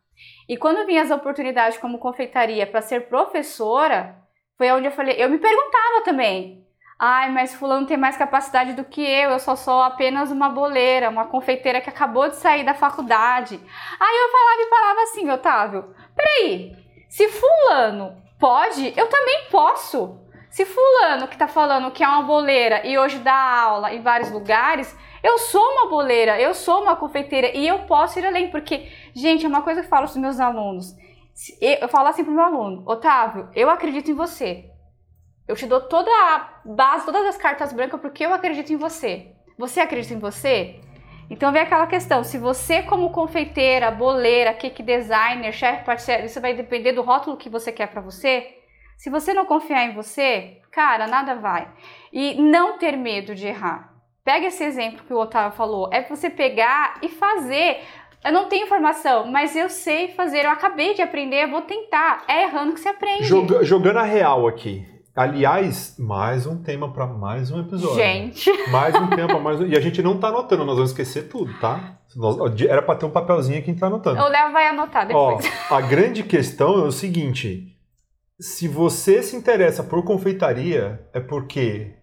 E 0.49 0.57
quando 0.57 0.85
vinha 0.87 1.03
as 1.03 1.11
oportunidades 1.11 1.77
como 1.77 1.99
confeitaria 1.99 2.65
para 2.65 2.81
ser 2.81 3.07
professora, 3.07 4.15
foi 4.57 4.71
onde 4.71 4.87
eu 4.87 4.91
falei, 4.91 5.15
eu 5.19 5.29
me 5.29 5.37
perguntava 5.37 6.01
também. 6.03 6.63
Ai, 6.99 7.31
mas 7.31 7.53
fulano 7.53 7.87
tem 7.87 7.97
mais 7.97 8.15
capacidade 8.15 8.73
do 8.73 8.83
que 8.83 9.01
eu, 9.01 9.31
eu 9.31 9.39
só 9.39 9.55
sou 9.55 9.81
apenas 9.81 10.31
uma 10.31 10.49
boleira, 10.49 11.09
uma 11.09 11.25
confeiteira 11.25 11.81
que 11.81 11.89
acabou 11.89 12.29
de 12.29 12.35
sair 12.35 12.63
da 12.63 12.73
faculdade. 12.73 13.59
Aí 13.99 14.15
eu 14.17 14.31
falava 14.31 14.61
e 14.61 14.69
falava 14.69 15.01
assim, 15.01 15.31
Otávio, 15.31 15.95
peraí, 16.15 16.75
se 17.09 17.27
fulano 17.29 18.15
pode, 18.39 18.93
eu 18.95 19.07
também 19.07 19.45
posso. 19.51 20.19
Se 20.49 20.65
fulano 20.65 21.27
que 21.27 21.37
tá 21.37 21.47
falando 21.47 21.91
que 21.91 22.03
é 22.03 22.07
uma 22.07 22.21
boleira 22.21 22.85
e 22.85 22.97
hoje 22.97 23.17
dá 23.17 23.33
aula 23.33 23.91
em 23.91 24.01
vários 24.01 24.31
lugares, 24.31 24.95
eu 25.23 25.39
sou 25.39 25.63
uma 25.63 25.87
boleira, 25.87 26.39
eu 26.39 26.53
sou 26.53 26.83
uma 26.83 26.95
confeiteira 26.95 27.55
e 27.55 27.67
eu 27.67 27.79
posso 27.79 28.19
ir 28.19 28.25
além, 28.25 28.51
porque, 28.51 28.91
gente, 29.15 29.45
é 29.45 29.49
uma 29.49 29.61
coisa 29.61 29.81
que 29.81 29.87
eu 29.87 29.89
falo 29.89 30.05
pros 30.05 30.17
meus 30.17 30.39
alunos. 30.39 30.93
Eu 31.59 31.87
falo 31.87 32.09
assim 32.09 32.23
pro 32.23 32.33
meu 32.33 32.43
aluno, 32.43 32.83
Otávio, 32.85 33.49
eu 33.55 33.69
acredito 33.69 34.11
em 34.11 34.13
você. 34.13 34.69
Eu 35.47 35.55
te 35.55 35.65
dou 35.65 35.81
toda 35.81 36.09
a 36.09 36.49
base, 36.65 37.05
todas 37.05 37.25
as 37.25 37.37
cartas 37.37 37.73
brancas 37.73 37.99
porque 37.99 38.25
eu 38.25 38.33
acredito 38.33 38.71
em 38.71 38.77
você. 38.77 39.27
Você 39.57 39.79
acredita 39.79 40.13
em 40.13 40.19
você? 40.19 40.79
Então 41.29 41.51
vem 41.51 41.61
aquela 41.61 41.87
questão, 41.87 42.23
se 42.23 42.37
você 42.37 42.83
como 42.83 43.09
confeiteira, 43.11 43.89
boleira, 43.91 44.53
cake 44.53 44.83
designer, 44.83 45.51
chefe 45.53 45.83
parceiro, 45.85 46.25
isso 46.25 46.39
vai 46.41 46.53
depender 46.53 46.91
do 46.91 47.01
rótulo 47.01 47.37
que 47.37 47.49
você 47.49 47.71
quer 47.71 47.87
pra 47.87 48.01
você. 48.01 48.47
Se 48.97 49.09
você 49.09 49.33
não 49.33 49.45
confiar 49.45 49.85
em 49.85 49.93
você, 49.93 50.57
cara, 50.71 51.07
nada 51.07 51.35
vai. 51.35 51.67
E 52.11 52.35
não 52.41 52.77
ter 52.77 52.95
medo 52.95 53.33
de 53.35 53.47
errar. 53.47 53.91
Pega 54.23 54.47
esse 54.47 54.63
exemplo 54.63 55.03
que 55.05 55.13
o 55.13 55.17
Otávio 55.19 55.57
falou, 55.57 55.89
é 55.91 56.01
você 56.03 56.29
pegar 56.29 56.99
e 57.01 57.09
fazer. 57.09 57.81
Eu 58.23 58.31
não 58.31 58.47
tenho 58.47 58.63
informação, 58.65 59.27
mas 59.27 59.55
eu 59.55 59.67
sei 59.69 60.09
fazer, 60.09 60.45
eu 60.45 60.51
acabei 60.51 60.93
de 60.93 61.01
aprender, 61.01 61.43
eu 61.43 61.49
vou 61.49 61.61
tentar. 61.61 62.23
É 62.27 62.43
errando 62.43 62.73
que 62.73 62.79
você 62.79 62.89
aprende. 62.89 63.23
Joga- 63.23 63.63
jogando 63.63 63.97
a 63.97 64.03
real 64.03 64.47
aqui. 64.47 64.85
Aliás, 65.15 65.95
mais 65.99 66.47
um 66.47 66.57
tema 66.57 66.91
para 66.91 67.05
mais 67.05 67.51
um 67.51 67.59
episódio. 67.59 67.97
Gente, 67.97 68.49
Mais 68.71 68.95
um 68.95 69.07
tema, 69.09 69.39
mais 69.39 69.61
um... 69.61 69.67
E 69.67 69.77
a 69.77 69.79
gente 69.79 70.01
não 70.01 70.17
tá 70.19 70.29
anotando, 70.29 70.65
nós 70.65 70.75
vamos 70.75 70.89
esquecer 70.89 71.29
tudo, 71.29 71.53
tá? 71.59 71.99
Era 72.67 72.81
para 72.81 72.95
ter 72.95 73.05
um 73.05 73.11
papelzinho 73.11 73.59
aqui 73.59 73.65
que 73.65 73.69
a 73.69 73.73
gente 73.73 73.79
tá 73.79 73.87
anotando. 73.87 74.19
o 74.19 74.27
Léo 74.27 74.51
vai 74.51 74.67
anotar 74.69 75.07
Ó, 75.11 75.35
depois. 75.35 75.53
a 75.69 75.81
grande 75.81 76.23
questão 76.23 76.79
é 76.79 76.87
o 76.87 76.91
seguinte: 76.91 77.77
se 78.39 78.67
você 78.67 79.21
se 79.21 79.35
interessa 79.35 79.83
por 79.83 80.03
confeitaria, 80.03 81.07
é 81.13 81.19
porque, 81.19 81.93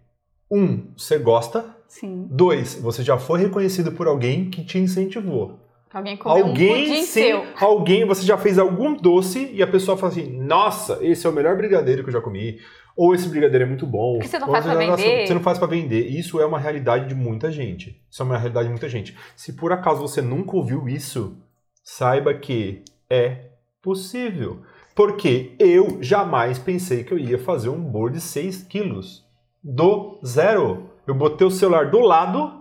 um, 0.49 0.93
você 0.97 1.19
gosta, 1.19 1.65
Sim. 1.89 2.29
dois, 2.31 2.77
você 2.77 3.03
já 3.03 3.19
foi 3.19 3.41
reconhecido 3.41 3.91
por 3.91 4.07
alguém 4.07 4.49
que 4.51 4.65
te 4.65 4.79
incentivou. 4.79 5.59
Alguém 5.93 6.17
comeu 6.17 6.45
um 6.45 6.49
alguém 6.49 6.85
pudim 6.87 7.03
sim, 7.03 7.23
seu. 7.23 7.45
alguém, 7.61 8.05
você 8.05 8.25
já 8.25 8.39
fez 8.39 8.61
algum 8.61 8.95
doce 8.95 9.51
e 9.53 9.61
a 9.61 9.67
pessoa 9.67 9.97
fala 9.97 10.13
assim: 10.13 10.31
nossa, 10.41 11.01
esse 11.03 11.27
é 11.27 11.31
o 11.31 11.33
melhor 11.33 11.57
brigadeiro 11.57 12.05
que 12.05 12.11
eu 12.11 12.13
já 12.13 12.21
comi. 12.21 12.61
Ou 12.97 13.15
esse 13.15 13.29
brigadeiro 13.29 13.65
é 13.65 13.69
muito 13.69 13.87
bom. 13.87 14.15
Por 14.15 14.23
que 14.23 14.29
você 14.29 14.39
não 14.39 14.49
faz 14.49 14.65
pra 14.65 14.75
vender? 14.75 15.27
Você 15.27 15.35
não 15.35 15.43
faz 15.43 15.59
pra 15.59 15.67
vender. 15.67 16.07
Isso 16.09 16.41
é 16.41 16.47
uma 16.47 16.59
realidade 16.59 17.09
de 17.09 17.15
muita 17.15 17.51
gente. 17.51 18.03
Isso 18.11 18.23
é 18.23 18.27
uma 18.27 18.37
realidade 18.37 18.67
de 18.67 18.73
muita 18.73 18.89
gente. 18.89 19.17
Se 19.37 19.53
por 19.53 19.73
acaso 19.73 20.01
você 20.01 20.21
nunca 20.21 20.57
ouviu 20.57 20.89
isso, 20.89 21.37
saiba 21.83 22.35
que 22.35 22.83
é 23.09 23.51
possível. 23.83 24.63
Porque 24.95 25.55
eu 25.59 26.03
jamais 26.03 26.59
pensei 26.59 27.05
que 27.05 27.13
eu 27.13 27.19
ia 27.19 27.39
fazer 27.39 27.69
um 27.69 27.81
bolo 27.81 28.11
de 28.11 28.21
6 28.21 28.65
quilos. 28.65 29.25
Do 29.63 30.21
zero. 30.25 30.91
Eu 31.07 31.15
botei 31.15 31.47
o 31.47 31.51
celular 31.51 31.91
do 31.91 32.01
lado 32.01 32.61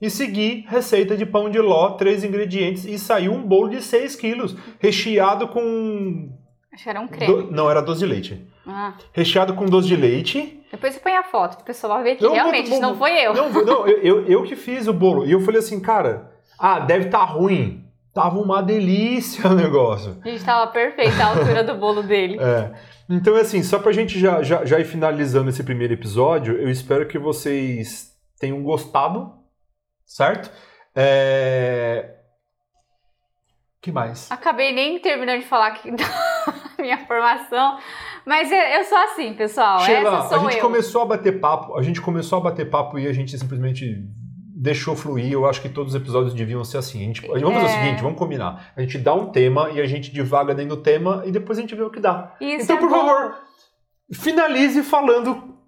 e 0.00 0.08
segui 0.08 0.64
receita 0.68 1.16
de 1.16 1.26
pão 1.26 1.50
de 1.50 1.58
ló, 1.58 1.90
três 1.90 2.22
ingredientes, 2.22 2.84
e 2.84 2.98
saiu 2.98 3.32
um 3.32 3.42
bolo 3.42 3.70
de 3.70 3.82
6 3.82 4.16
quilos, 4.16 4.56
recheado 4.78 5.48
com. 5.48 6.30
Acho 6.78 6.84
que 6.84 6.90
era 6.90 7.00
um 7.00 7.08
creme. 7.08 7.42
do- 7.42 7.50
Não, 7.50 7.68
era 7.68 7.82
doce 7.82 7.98
de 7.98 8.06
leite. 8.06 8.46
Ah, 8.64 8.94
Recheado 9.12 9.52
com 9.54 9.66
doce 9.66 9.88
de 9.88 9.96
leite. 9.96 10.62
depois 10.70 10.94
você 10.94 11.00
põe 11.00 11.16
a 11.16 11.24
foto, 11.24 11.56
pro 11.56 11.64
pessoal 11.64 12.00
ver 12.04 12.14
que 12.14 12.22
Não, 12.22 12.32
realmente 12.32 12.70
bom. 12.70 12.80
não 12.80 12.96
foi 12.96 13.10
eu. 13.18 13.34
Não, 13.34 13.50
não 13.50 13.86
eu, 13.88 13.98
eu, 14.02 14.26
eu 14.26 14.42
que 14.44 14.54
fiz 14.54 14.86
o 14.86 14.92
bolo. 14.92 15.26
E 15.26 15.32
eu 15.32 15.40
falei 15.40 15.58
assim, 15.58 15.80
cara, 15.80 16.30
ah, 16.56 16.78
deve 16.78 17.06
estar 17.06 17.24
ruim. 17.24 17.84
Tava 18.14 18.38
uma 18.38 18.62
delícia 18.62 19.48
o 19.50 19.54
negócio. 19.54 20.18
A 20.24 20.28
gente 20.28 20.44
tava 20.44 20.70
perfeita 20.70 21.20
a 21.22 21.26
altura 21.30 21.64
do 21.64 21.74
bolo 21.74 22.02
dele. 22.02 22.38
É. 22.40 22.72
Então, 23.10 23.34
assim, 23.36 23.62
só 23.62 23.78
pra 23.80 23.90
gente 23.90 24.20
já, 24.20 24.40
já, 24.42 24.64
já 24.64 24.78
ir 24.78 24.84
finalizando 24.84 25.48
esse 25.48 25.64
primeiro 25.64 25.94
episódio, 25.94 26.56
eu 26.58 26.68
espero 26.70 27.08
que 27.08 27.18
vocês 27.18 28.12
tenham 28.38 28.62
gostado, 28.62 29.32
certo? 30.06 30.48
É... 30.94 32.16
que 33.80 33.90
mais? 33.90 34.30
Acabei 34.30 34.72
nem 34.74 34.98
terminando 35.00 35.40
de 35.40 35.46
falar 35.46 35.70
da 35.70 35.80
minha 36.82 36.98
formação, 37.06 37.78
mas 38.24 38.50
eu 38.50 38.84
sou 38.84 38.98
assim, 38.98 39.34
pessoal. 39.34 39.80
Sheila, 39.80 40.28
a 40.28 40.38
gente 40.38 40.56
eu. 40.56 40.62
começou 40.62 41.02
a 41.02 41.06
bater 41.06 41.40
papo, 41.40 41.76
a 41.76 41.82
gente 41.82 42.00
começou 42.00 42.38
a 42.38 42.42
bater 42.42 42.70
papo 42.70 42.98
e 42.98 43.06
a 43.06 43.12
gente 43.12 43.36
simplesmente 43.38 43.96
deixou 44.60 44.96
fluir. 44.96 45.32
Eu 45.32 45.46
acho 45.46 45.60
que 45.62 45.68
todos 45.68 45.94
os 45.94 46.00
episódios 46.00 46.34
deviam 46.34 46.64
ser 46.64 46.78
assim. 46.78 46.98
A 47.00 47.04
gente, 47.06 47.20
vamos 47.26 47.54
fazer 47.54 47.66
o 47.66 47.68
É. 47.68 47.84
seguinte, 47.84 48.02
vamos 48.02 48.18
combinar. 48.18 48.72
A 48.76 48.80
gente 48.80 48.98
dá 48.98 49.14
um 49.14 49.30
tema 49.30 49.70
e 49.70 49.80
a 49.80 49.86
gente 49.86 50.10
divaga 50.12 50.54
dentro 50.54 50.76
do 50.76 50.82
tema 50.82 51.22
e 51.26 51.30
depois 51.30 51.58
a 51.58 51.60
gente 51.60 51.74
vê 51.74 51.82
o 51.82 51.90
que 51.90 52.00
dá. 52.00 52.34
Isso 52.40 52.64
então, 52.64 52.76
é 52.76 52.80
por 52.80 52.88
bom. 52.90 53.06
favor, 53.06 53.36
finalize 54.12 54.82
falando 54.82 55.30
o 55.32 55.58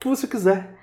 que 0.00 0.08
você 0.08 0.26
quiser. 0.26 0.74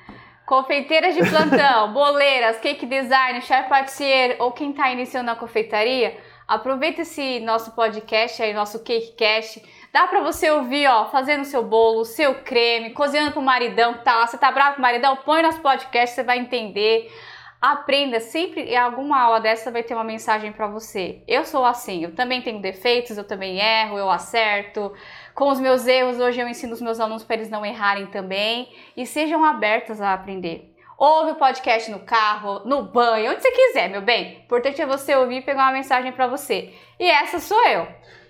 Confeiteiras 0.45 1.15
de 1.15 1.21
plantão, 1.29 1.93
boleiras, 1.93 2.57
cake 2.59 2.85
design, 2.85 3.41
chef 3.41 3.69
patissier 3.69 4.35
ou 4.39 4.51
quem 4.51 4.71
está 4.71 4.91
iniciando 4.91 5.31
a 5.31 5.35
confeitaria, 5.35 6.17
aproveita 6.51 7.01
esse 7.03 7.39
nosso 7.39 7.71
podcast 7.71 8.43
aí, 8.43 8.53
nosso 8.53 8.79
CakeCast. 8.79 9.63
Dá 9.93 10.05
para 10.07 10.19
você 10.21 10.51
ouvir, 10.51 10.85
ó, 10.87 11.05
fazendo 11.05 11.45
seu 11.45 11.63
bolo, 11.63 12.03
seu 12.03 12.35
creme, 12.43 12.91
cozinhando 12.91 13.31
pro 13.31 13.41
maridão 13.41 13.93
tá. 14.03 14.27
Você 14.27 14.37
tá 14.37 14.51
bravo 14.51 14.75
com 14.75 14.79
o 14.79 14.81
maridão? 14.81 15.15
Põe 15.15 15.41
nosso 15.41 15.61
podcast, 15.61 16.13
você 16.13 16.23
vai 16.23 16.39
entender. 16.39 17.09
Aprenda, 17.61 18.19
sempre 18.19 18.63
em 18.63 18.75
alguma 18.75 19.21
aula 19.21 19.39
dessa 19.39 19.71
vai 19.71 19.81
ter 19.83 19.93
uma 19.93 20.03
mensagem 20.03 20.51
para 20.51 20.67
você. 20.67 21.21
Eu 21.25 21.45
sou 21.45 21.63
assim, 21.63 22.03
eu 22.03 22.13
também 22.15 22.41
tenho 22.41 22.59
defeitos, 22.59 23.17
eu 23.17 23.23
também 23.23 23.59
erro, 23.59 23.97
eu 23.97 24.09
acerto. 24.09 24.91
Com 25.33 25.49
os 25.49 25.59
meus 25.59 25.87
erros, 25.87 26.19
hoje 26.19 26.41
eu 26.41 26.49
ensino 26.49 26.73
os 26.73 26.81
meus 26.81 26.99
alunos 26.99 27.23
para 27.23 27.37
eles 27.37 27.49
não 27.49 27.65
errarem 27.65 28.07
também 28.07 28.67
e 28.97 29.05
sejam 29.05 29.45
abertos 29.45 30.01
a 30.01 30.13
aprender. 30.13 30.70
Ouve 31.03 31.31
o 31.31 31.35
podcast 31.35 31.89
no 31.89 32.01
carro, 32.01 32.61
no 32.63 32.83
banho, 32.83 33.31
onde 33.31 33.41
você 33.41 33.49
quiser, 33.49 33.89
meu 33.89 34.03
bem. 34.03 34.37
O 34.37 34.43
importante 34.43 34.83
é 34.83 34.85
você 34.85 35.15
ouvir 35.15 35.37
e 35.37 35.41
pegar 35.41 35.63
uma 35.63 35.71
mensagem 35.71 36.11
para 36.11 36.27
você. 36.27 36.75
E 36.99 37.09
essa 37.09 37.39
sou 37.39 37.57
eu. 37.67 37.87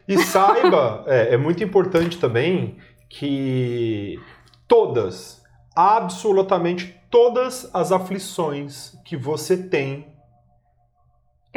E 0.07 0.17
saiba, 0.19 1.03
é, 1.05 1.34
é 1.34 1.38
muito 1.38 1.61
importante 1.61 2.17
também 2.17 2.78
que 3.09 4.17
todas, 4.69 5.43
absolutamente 5.76 6.97
todas 7.09 7.69
as 7.76 7.91
aflições 7.91 8.93
que 9.03 9.17
você 9.17 9.57
tem. 9.57 10.11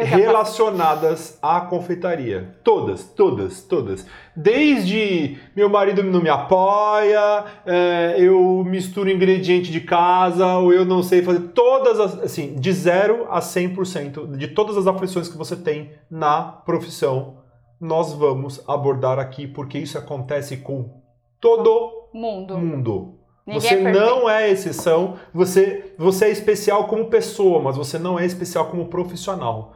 Relacionadas 0.03 1.38
à 1.40 1.61
confeitaria. 1.61 2.57
Todas, 2.64 3.05
todas, 3.05 3.62
todas. 3.62 4.07
Desde 4.34 5.38
meu 5.55 5.68
marido 5.68 6.03
não 6.03 6.20
me 6.20 6.28
apoia, 6.28 7.45
é, 7.64 8.16
eu 8.18 8.64
misturo 8.64 9.11
ingrediente 9.11 9.70
de 9.70 9.80
casa, 9.80 10.59
ou 10.59 10.72
eu 10.72 10.84
não 10.84 11.03
sei 11.03 11.22
fazer. 11.22 11.40
Todas 11.55 12.01
as. 12.01 12.18
Assim, 12.24 12.55
de 12.57 12.72
0 12.72 13.26
a 13.30 13.40
100% 13.40 14.36
de 14.36 14.49
todas 14.49 14.76
as 14.76 14.86
aflições 14.86 15.28
que 15.28 15.38
você 15.38 15.55
tem 15.55 15.92
na 16.11 16.42
profissão, 16.42 17.38
nós 17.80 18.12
vamos 18.12 18.62
abordar 18.68 19.18
aqui, 19.18 19.47
porque 19.47 19.78
isso 19.78 19.97
acontece 19.97 20.57
com 20.57 21.03
todo 21.40 22.09
Mundo. 22.12 22.59
mundo. 22.59 23.18
Ninguém 23.47 23.61
Você 23.61 23.74
é 23.74 23.92
não 23.92 24.28
é 24.28 24.51
exceção, 24.51 25.16
você, 25.32 25.92
você 25.99 26.26
é 26.26 26.30
especial 26.30 26.86
como 26.86 27.11
pessoa, 27.11 27.61
mas 27.61 27.76
você 27.76 27.99
não 27.99 28.18
é 28.18 28.24
especial 28.24 28.66
como 28.70 28.86
profissional. 28.86 29.74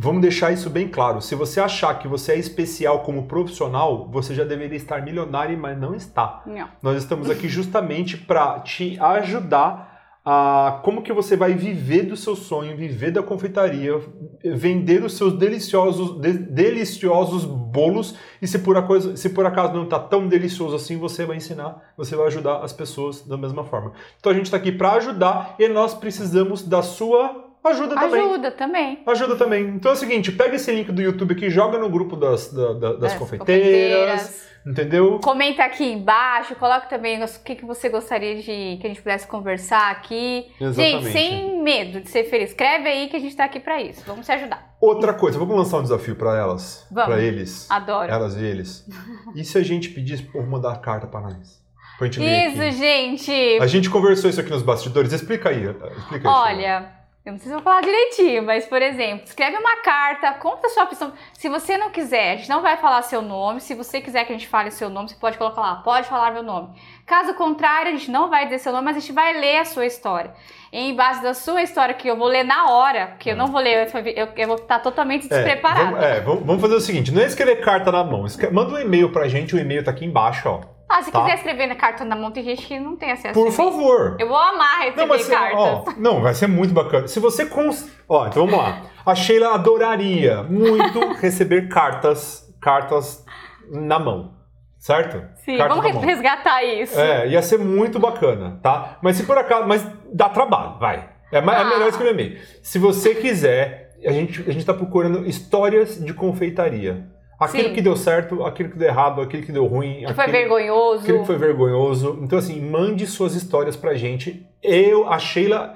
Vamos 0.00 0.22
deixar 0.22 0.52
isso 0.52 0.70
bem 0.70 0.86
claro. 0.86 1.20
Se 1.20 1.34
você 1.34 1.60
achar 1.60 1.98
que 1.98 2.06
você 2.06 2.32
é 2.32 2.38
especial 2.38 3.00
como 3.00 3.24
profissional, 3.26 4.08
você 4.12 4.32
já 4.32 4.44
deveria 4.44 4.76
estar 4.76 5.02
milionário, 5.02 5.58
mas 5.58 5.76
não 5.76 5.92
está. 5.92 6.42
Não. 6.46 6.68
Nós 6.80 6.98
estamos 7.02 7.28
aqui 7.28 7.48
justamente 7.48 8.16
para 8.16 8.60
te 8.60 8.96
ajudar 9.00 9.88
a 10.24 10.80
como 10.84 11.02
que 11.02 11.12
você 11.12 11.36
vai 11.36 11.54
viver 11.54 12.02
do 12.02 12.14
seu 12.16 12.36
sonho, 12.36 12.76
viver 12.76 13.10
da 13.10 13.22
confeitaria, 13.22 13.98
vender 14.44 15.02
os 15.02 15.16
seus 15.16 15.32
deliciosos, 15.32 16.20
de- 16.20 16.32
deliciosos 16.34 17.44
bolos 17.44 18.14
e 18.40 18.46
se 18.46 18.58
por, 18.58 18.76
acaso, 18.76 19.16
se 19.16 19.30
por 19.30 19.46
acaso 19.46 19.72
não 19.72 19.84
está 19.84 19.98
tão 19.98 20.28
delicioso 20.28 20.76
assim, 20.76 20.96
você 20.98 21.24
vai 21.24 21.38
ensinar, 21.38 21.92
você 21.96 22.14
vai 22.14 22.26
ajudar 22.26 22.58
as 22.62 22.72
pessoas 22.72 23.22
da 23.26 23.36
mesma 23.38 23.64
forma. 23.64 23.92
Então 24.20 24.30
a 24.30 24.34
gente 24.34 24.44
está 24.44 24.58
aqui 24.58 24.70
para 24.70 24.92
ajudar 24.92 25.54
e 25.58 25.66
nós 25.66 25.94
precisamos 25.94 26.62
da 26.62 26.82
sua 26.82 27.47
ajuda 27.64 27.94
também. 27.94 28.20
Ajuda 28.24 28.50
também. 28.50 29.02
Ajuda 29.06 29.36
também. 29.36 29.64
Então 29.68 29.90
é 29.90 29.94
o 29.94 29.96
seguinte, 29.96 30.32
pega 30.32 30.56
esse 30.56 30.70
link 30.72 30.90
do 30.92 31.02
YouTube 31.02 31.32
aqui, 31.32 31.50
joga 31.50 31.78
no 31.78 31.88
grupo 31.88 32.16
das, 32.16 32.52
da- 32.52 32.72
da- 32.74 32.92
das 32.92 33.00
Das 33.00 33.14
confeiteiras, 33.14 34.48
entendeu? 34.66 35.18
Comenta 35.22 35.64
aqui 35.64 35.84
embaixo, 35.84 36.54
coloca 36.56 36.86
também 36.86 37.22
o 37.22 37.26
que, 37.44 37.54
que 37.56 37.64
você 37.64 37.88
gostaria 37.88 38.36
de 38.36 38.42
que 38.42 38.80
a 38.84 38.88
gente 38.88 39.02
pudesse 39.02 39.26
conversar 39.26 39.90
aqui. 39.90 40.46
Exatamente. 40.60 41.02
Gente, 41.04 41.12
sem 41.12 41.62
medo 41.62 42.00
de 42.00 42.08
ser 42.10 42.24
feliz. 42.24 42.50
Escreve 42.50 42.88
aí 42.88 43.08
que 43.08 43.16
a 43.16 43.20
gente 43.20 43.36
tá 43.36 43.44
aqui 43.44 43.60
pra 43.60 43.80
isso. 43.82 44.02
Vamos 44.06 44.24
te 44.26 44.32
ajudar. 44.32 44.74
Outra 44.80 45.12
coisa, 45.12 45.38
vamos 45.38 45.56
lançar 45.56 45.78
um 45.78 45.82
desafio 45.82 46.14
para 46.16 46.36
elas, 46.36 46.86
Vamos. 46.90 47.12
para 47.14 47.22
eles, 47.22 47.68
Adoro. 47.70 48.10
elas 48.10 48.36
e 48.36 48.44
eles. 48.44 48.86
E 49.34 49.42
se 49.44 49.58
a 49.58 49.62
gente 49.62 49.88
pedisse 49.90 50.22
por 50.22 50.46
mandar 50.46 50.80
carta 50.80 51.06
para 51.06 51.20
nós? 51.20 51.58
Pra 51.98 52.06
gente 52.06 52.20
Isso, 52.22 52.78
gente. 52.78 53.58
A 53.60 53.66
gente 53.66 53.90
conversou 53.90 54.30
isso 54.30 54.40
aqui 54.40 54.50
nos 54.50 54.62
bastidores. 54.62 55.12
Explica 55.12 55.48
aí. 55.48 55.64
Explica. 55.96 56.30
Olha, 56.30 56.92
eu 57.26 57.32
não 57.32 57.38
sei 57.38 57.48
se 57.48 57.52
eu 57.52 57.58
vou 57.58 57.62
falar 57.62 57.82
direitinho, 57.82 58.42
mas, 58.42 58.64
por 58.64 58.80
exemplo, 58.80 59.24
escreve 59.26 59.56
uma 59.58 59.82
carta, 59.82 60.32
conta 60.34 60.66
a 60.66 60.70
sua 60.70 60.84
opção. 60.84 61.12
Se 61.34 61.46
você 61.48 61.76
não 61.76 61.90
quiser, 61.90 62.32
a 62.32 62.36
gente 62.36 62.48
não 62.48 62.62
vai 62.62 62.78
falar 62.78 63.02
seu 63.02 63.20
nome. 63.20 63.60
Se 63.60 63.74
você 63.74 64.00
quiser 64.00 64.24
que 64.24 64.32
a 64.32 64.36
gente 64.36 64.48
fale 64.48 64.70
seu 64.70 64.88
nome, 64.88 65.10
você 65.10 65.14
pode 65.16 65.36
colocar 65.36 65.60
lá, 65.60 65.74
pode 65.76 66.08
falar 66.08 66.32
meu 66.32 66.42
nome. 66.42 66.70
Caso 67.04 67.34
contrário, 67.34 67.88
a 67.92 67.96
gente 67.96 68.10
não 68.10 68.30
vai 68.30 68.44
dizer 68.44 68.60
seu 68.60 68.72
nome, 68.72 68.86
mas 68.86 68.96
a 68.96 69.00
gente 69.00 69.12
vai 69.12 69.38
ler 69.38 69.58
a 69.58 69.64
sua 69.66 69.84
história. 69.84 70.32
Em 70.72 70.94
base 70.96 71.22
da 71.22 71.34
sua 71.34 71.62
história, 71.62 71.94
que 71.94 72.08
eu 72.08 72.16
vou 72.16 72.28
ler 72.28 72.44
na 72.44 72.70
hora, 72.70 73.08
porque 73.08 73.30
eu 73.30 73.36
não 73.36 73.48
vou 73.48 73.60
ler, 73.60 73.88
eu, 73.94 74.26
eu- 74.34 74.46
vou 74.46 74.56
estar 74.56 74.78
totalmente 74.78 75.26
É, 75.26 75.28
despreparada. 75.28 75.84
vamos, 75.84 76.02
é, 76.04 76.20
vamos- 76.20 76.60
fazer 76.62 76.74
o 76.76 76.80
seguinte: 76.80 77.12
não 77.12 77.20
é 77.20 77.26
escrever 77.26 77.56
carta 77.62 77.92
na 77.92 78.02
mão. 78.04 78.24
escre- 78.24 78.50
Manda 78.50 78.72
um 78.74 78.78
e-mail 78.78 79.12
pra 79.12 79.28
gente, 79.28 79.54
o 79.54 79.58
e-mail 79.58 79.84
tá 79.84 79.90
aqui 79.90 80.04
embaixo, 80.06 80.48
ó. 80.48 80.77
Ah, 80.88 81.02
se 81.02 81.12
Tá. 81.12 81.20
quiser 81.20 81.34
escrever 81.34 81.66
na 81.66 81.74
carta 81.74 82.04
na 82.04 82.16
mão, 82.16 82.30
tem 82.30 82.42
gente 82.42 82.66
que 82.66 82.78
não 82.80 82.96
tem 82.96 83.12
acesso. 83.12 83.34
Por 83.34 83.52
favor. 83.52 84.16
Eu 84.18 84.26
vou 84.28 84.36
amar 84.38 84.80
receber 84.84 85.06
Não, 85.06 85.18
ser, 85.18 85.32
cartas. 85.32 85.58
ó, 85.60 85.84
não, 85.98 86.22
vai 86.22 86.32
ser 86.34 86.46
muito 86.46 86.72
bacana. 86.72 87.06
Se 87.06 87.20
você 87.20 87.44
cons... 87.46 87.86
Ó, 88.08 88.26
então 88.26 88.46
vamos 88.46 88.58
lá. 88.64 88.82
A 89.04 89.14
Sheila 89.14 89.54
adoraria 89.54 90.42
muito 90.44 90.98
receber 91.20 91.68
cartas, 91.68 92.48
cartas 92.60 93.22
na 93.70 93.98
mão, 93.98 94.32
certo? 94.78 95.22
Sim, 95.44 95.58
Cartas 95.58 95.76
vamos 95.76 96.02
resgatar 96.04 96.62
isso. 96.64 96.98
É, 96.98 97.28
ia 97.28 97.42
ser 97.42 97.58
muito 97.58 97.98
bacana, 97.98 98.58
tá? 98.62 98.96
Mas 99.02 99.16
se 99.16 99.24
por 99.24 99.36
acaso, 99.36 99.68
mas 99.68 99.86
dá 100.10 100.30
trabalho, 100.30 100.78
vai. 100.78 101.06
É, 101.30 101.36
é 101.36 101.38
Ah. 101.40 101.64
melhor 101.64 101.88
escrever 101.88 102.12
e-mail. 102.14 102.40
Se 102.62 102.78
você 102.78 103.14
quiser, 103.14 103.94
a 104.06 104.10
gente 104.12 104.40
a 104.48 104.52
gente 104.52 104.64
tá 104.64 104.72
procurando 104.72 105.26
histórias 105.26 106.02
de 106.02 106.14
confeitaria. 106.14 107.06
Aquilo 107.38 107.68
Sim. 107.68 107.74
que 107.74 107.80
deu 107.82 107.94
certo, 107.96 108.44
aquilo 108.44 108.70
que 108.70 108.76
deu 108.78 108.88
errado, 108.88 109.20
aquilo 109.20 109.44
que 109.44 109.52
deu 109.52 109.64
ruim, 109.66 110.04
Que 110.04 110.12
foi 110.14 110.24
aquilo- 110.24 110.38
vergonhoso. 110.38 111.02
Aquilo 111.02 111.20
que 111.20 111.26
foi 111.26 111.36
vergonhoso. 111.36 112.18
Então, 112.22 112.36
assim, 112.38 112.60
mande 112.60 113.06
suas 113.06 113.34
histórias 113.34 113.76
pra 113.76 113.94
gente. 113.94 114.44
Eu, 114.62 115.08
a 115.08 115.18
Sheila, 115.20 115.74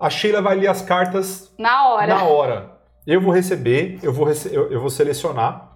a 0.00 0.10
Sheila 0.10 0.42
vai 0.42 0.56
ler 0.56 0.66
as 0.66 0.82
cartas 0.82 1.54
Na 1.58 1.88
hora. 1.90 2.06
na 2.08 2.24
hora. 2.24 2.70
Eu 3.06 3.20
vou 3.20 3.32
receber, 3.32 4.00
eu 4.02 4.12
vou, 4.12 4.26
rece- 4.26 4.50
eu, 4.52 4.70
eu 4.72 4.80
vou 4.80 4.90
selecionar 4.90 5.70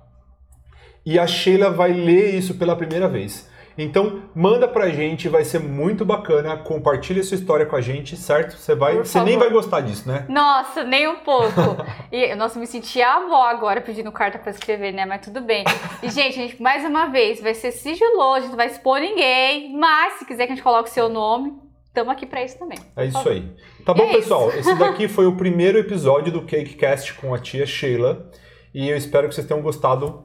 e 1.06 1.16
a 1.18 1.26
Sheila 1.26 1.70
vai 1.70 1.92
ler 1.92 2.34
isso 2.34 2.54
pela 2.54 2.74
primeira 2.74 3.06
vez. 3.08 3.48
Então, 3.82 4.22
manda 4.34 4.68
pra 4.68 4.88
gente, 4.90 5.28
vai 5.28 5.44
ser 5.44 5.58
muito 5.58 6.04
bacana. 6.04 6.56
Compartilha 6.56 7.22
sua 7.22 7.36
história 7.36 7.64
com 7.64 7.76
a 7.76 7.80
gente, 7.80 8.16
certo? 8.16 8.56
Você 8.56 8.74
vai, 8.74 8.96
Por 8.96 9.06
você 9.06 9.20
nem 9.22 9.38
vai 9.38 9.50
gostar 9.50 9.80
disso, 9.80 10.08
né? 10.08 10.26
Nossa, 10.28 10.84
nem 10.84 11.08
um 11.08 11.16
pouco. 11.16 11.50
E, 12.12 12.34
nossa, 12.34 12.56
eu 12.56 12.60
me 12.60 12.66
senti 12.66 13.00
a 13.00 13.14
avó 13.18 13.44
agora 13.44 13.80
pedindo 13.80 14.10
carta 14.10 14.36
pra 14.36 14.50
escrever, 14.50 14.92
né? 14.92 15.06
Mas 15.06 15.24
tudo 15.24 15.40
bem. 15.40 15.64
E, 16.02 16.10
gente, 16.10 16.38
a 16.40 16.42
gente, 16.42 16.60
mais 16.60 16.84
uma 16.84 17.06
vez, 17.06 17.40
vai 17.40 17.54
ser 17.54 17.70
sigiloso, 17.70 18.34
a 18.34 18.40
gente 18.40 18.50
não 18.50 18.56
vai 18.56 18.66
expor 18.66 18.98
ninguém. 18.98 19.76
Mas, 19.76 20.14
se 20.14 20.24
quiser 20.24 20.46
que 20.46 20.52
a 20.52 20.56
gente 20.56 20.64
coloque 20.64 20.90
seu 20.90 21.08
nome, 21.08 21.54
estamos 21.86 22.12
aqui 22.12 22.26
pra 22.26 22.42
isso 22.42 22.58
também. 22.58 22.78
É 22.96 23.04
isso 23.04 23.28
aí. 23.28 23.48
Tá 23.84 23.94
bom, 23.94 24.02
É 24.02 24.06
isso. 24.06 24.18
pessoal? 24.18 24.50
Esse 24.50 24.74
daqui 24.74 25.06
foi 25.08 25.26
o 25.26 25.36
primeiro 25.36 25.78
episódio 25.78 26.32
do 26.32 26.42
CakeCast 26.42 27.14
com 27.14 27.32
a 27.32 27.38
tia 27.38 27.64
Sheila. 27.64 28.28
E 28.74 28.88
eu 28.90 28.96
espero 28.96 29.28
que 29.28 29.34
vocês 29.34 29.46
tenham 29.46 29.62
gostado. 29.62 30.24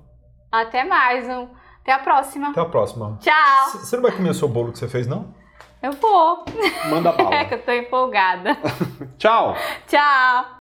Até 0.52 0.84
mais. 0.84 1.30
Um... 1.30 1.48
Até 1.86 1.92
a 1.94 2.00
próxima. 2.00 2.50
Até 2.50 2.62
a 2.62 2.66
próxima. 2.66 3.18
Tchau. 3.22 3.70
C- 3.72 3.78
Você 3.78 3.96
não 3.96 4.04
vai 4.04 4.12
comer 4.12 4.30
o 4.30 4.34
seu 4.34 4.48
bolo 4.48 4.72
que 4.72 4.80
você 4.80 4.88
fez, 4.88 5.06
não? 5.06 5.34
Eu 5.84 5.92
vou. 5.92 6.44
Manda 6.90 7.10
É 7.14 7.24
bala. 7.24 7.46
que 7.46 7.54
eu 7.54 7.62
tô 7.64 7.72
empolgada. 7.72 8.58
Tchau! 9.20 9.56
Tchau. 9.88 10.46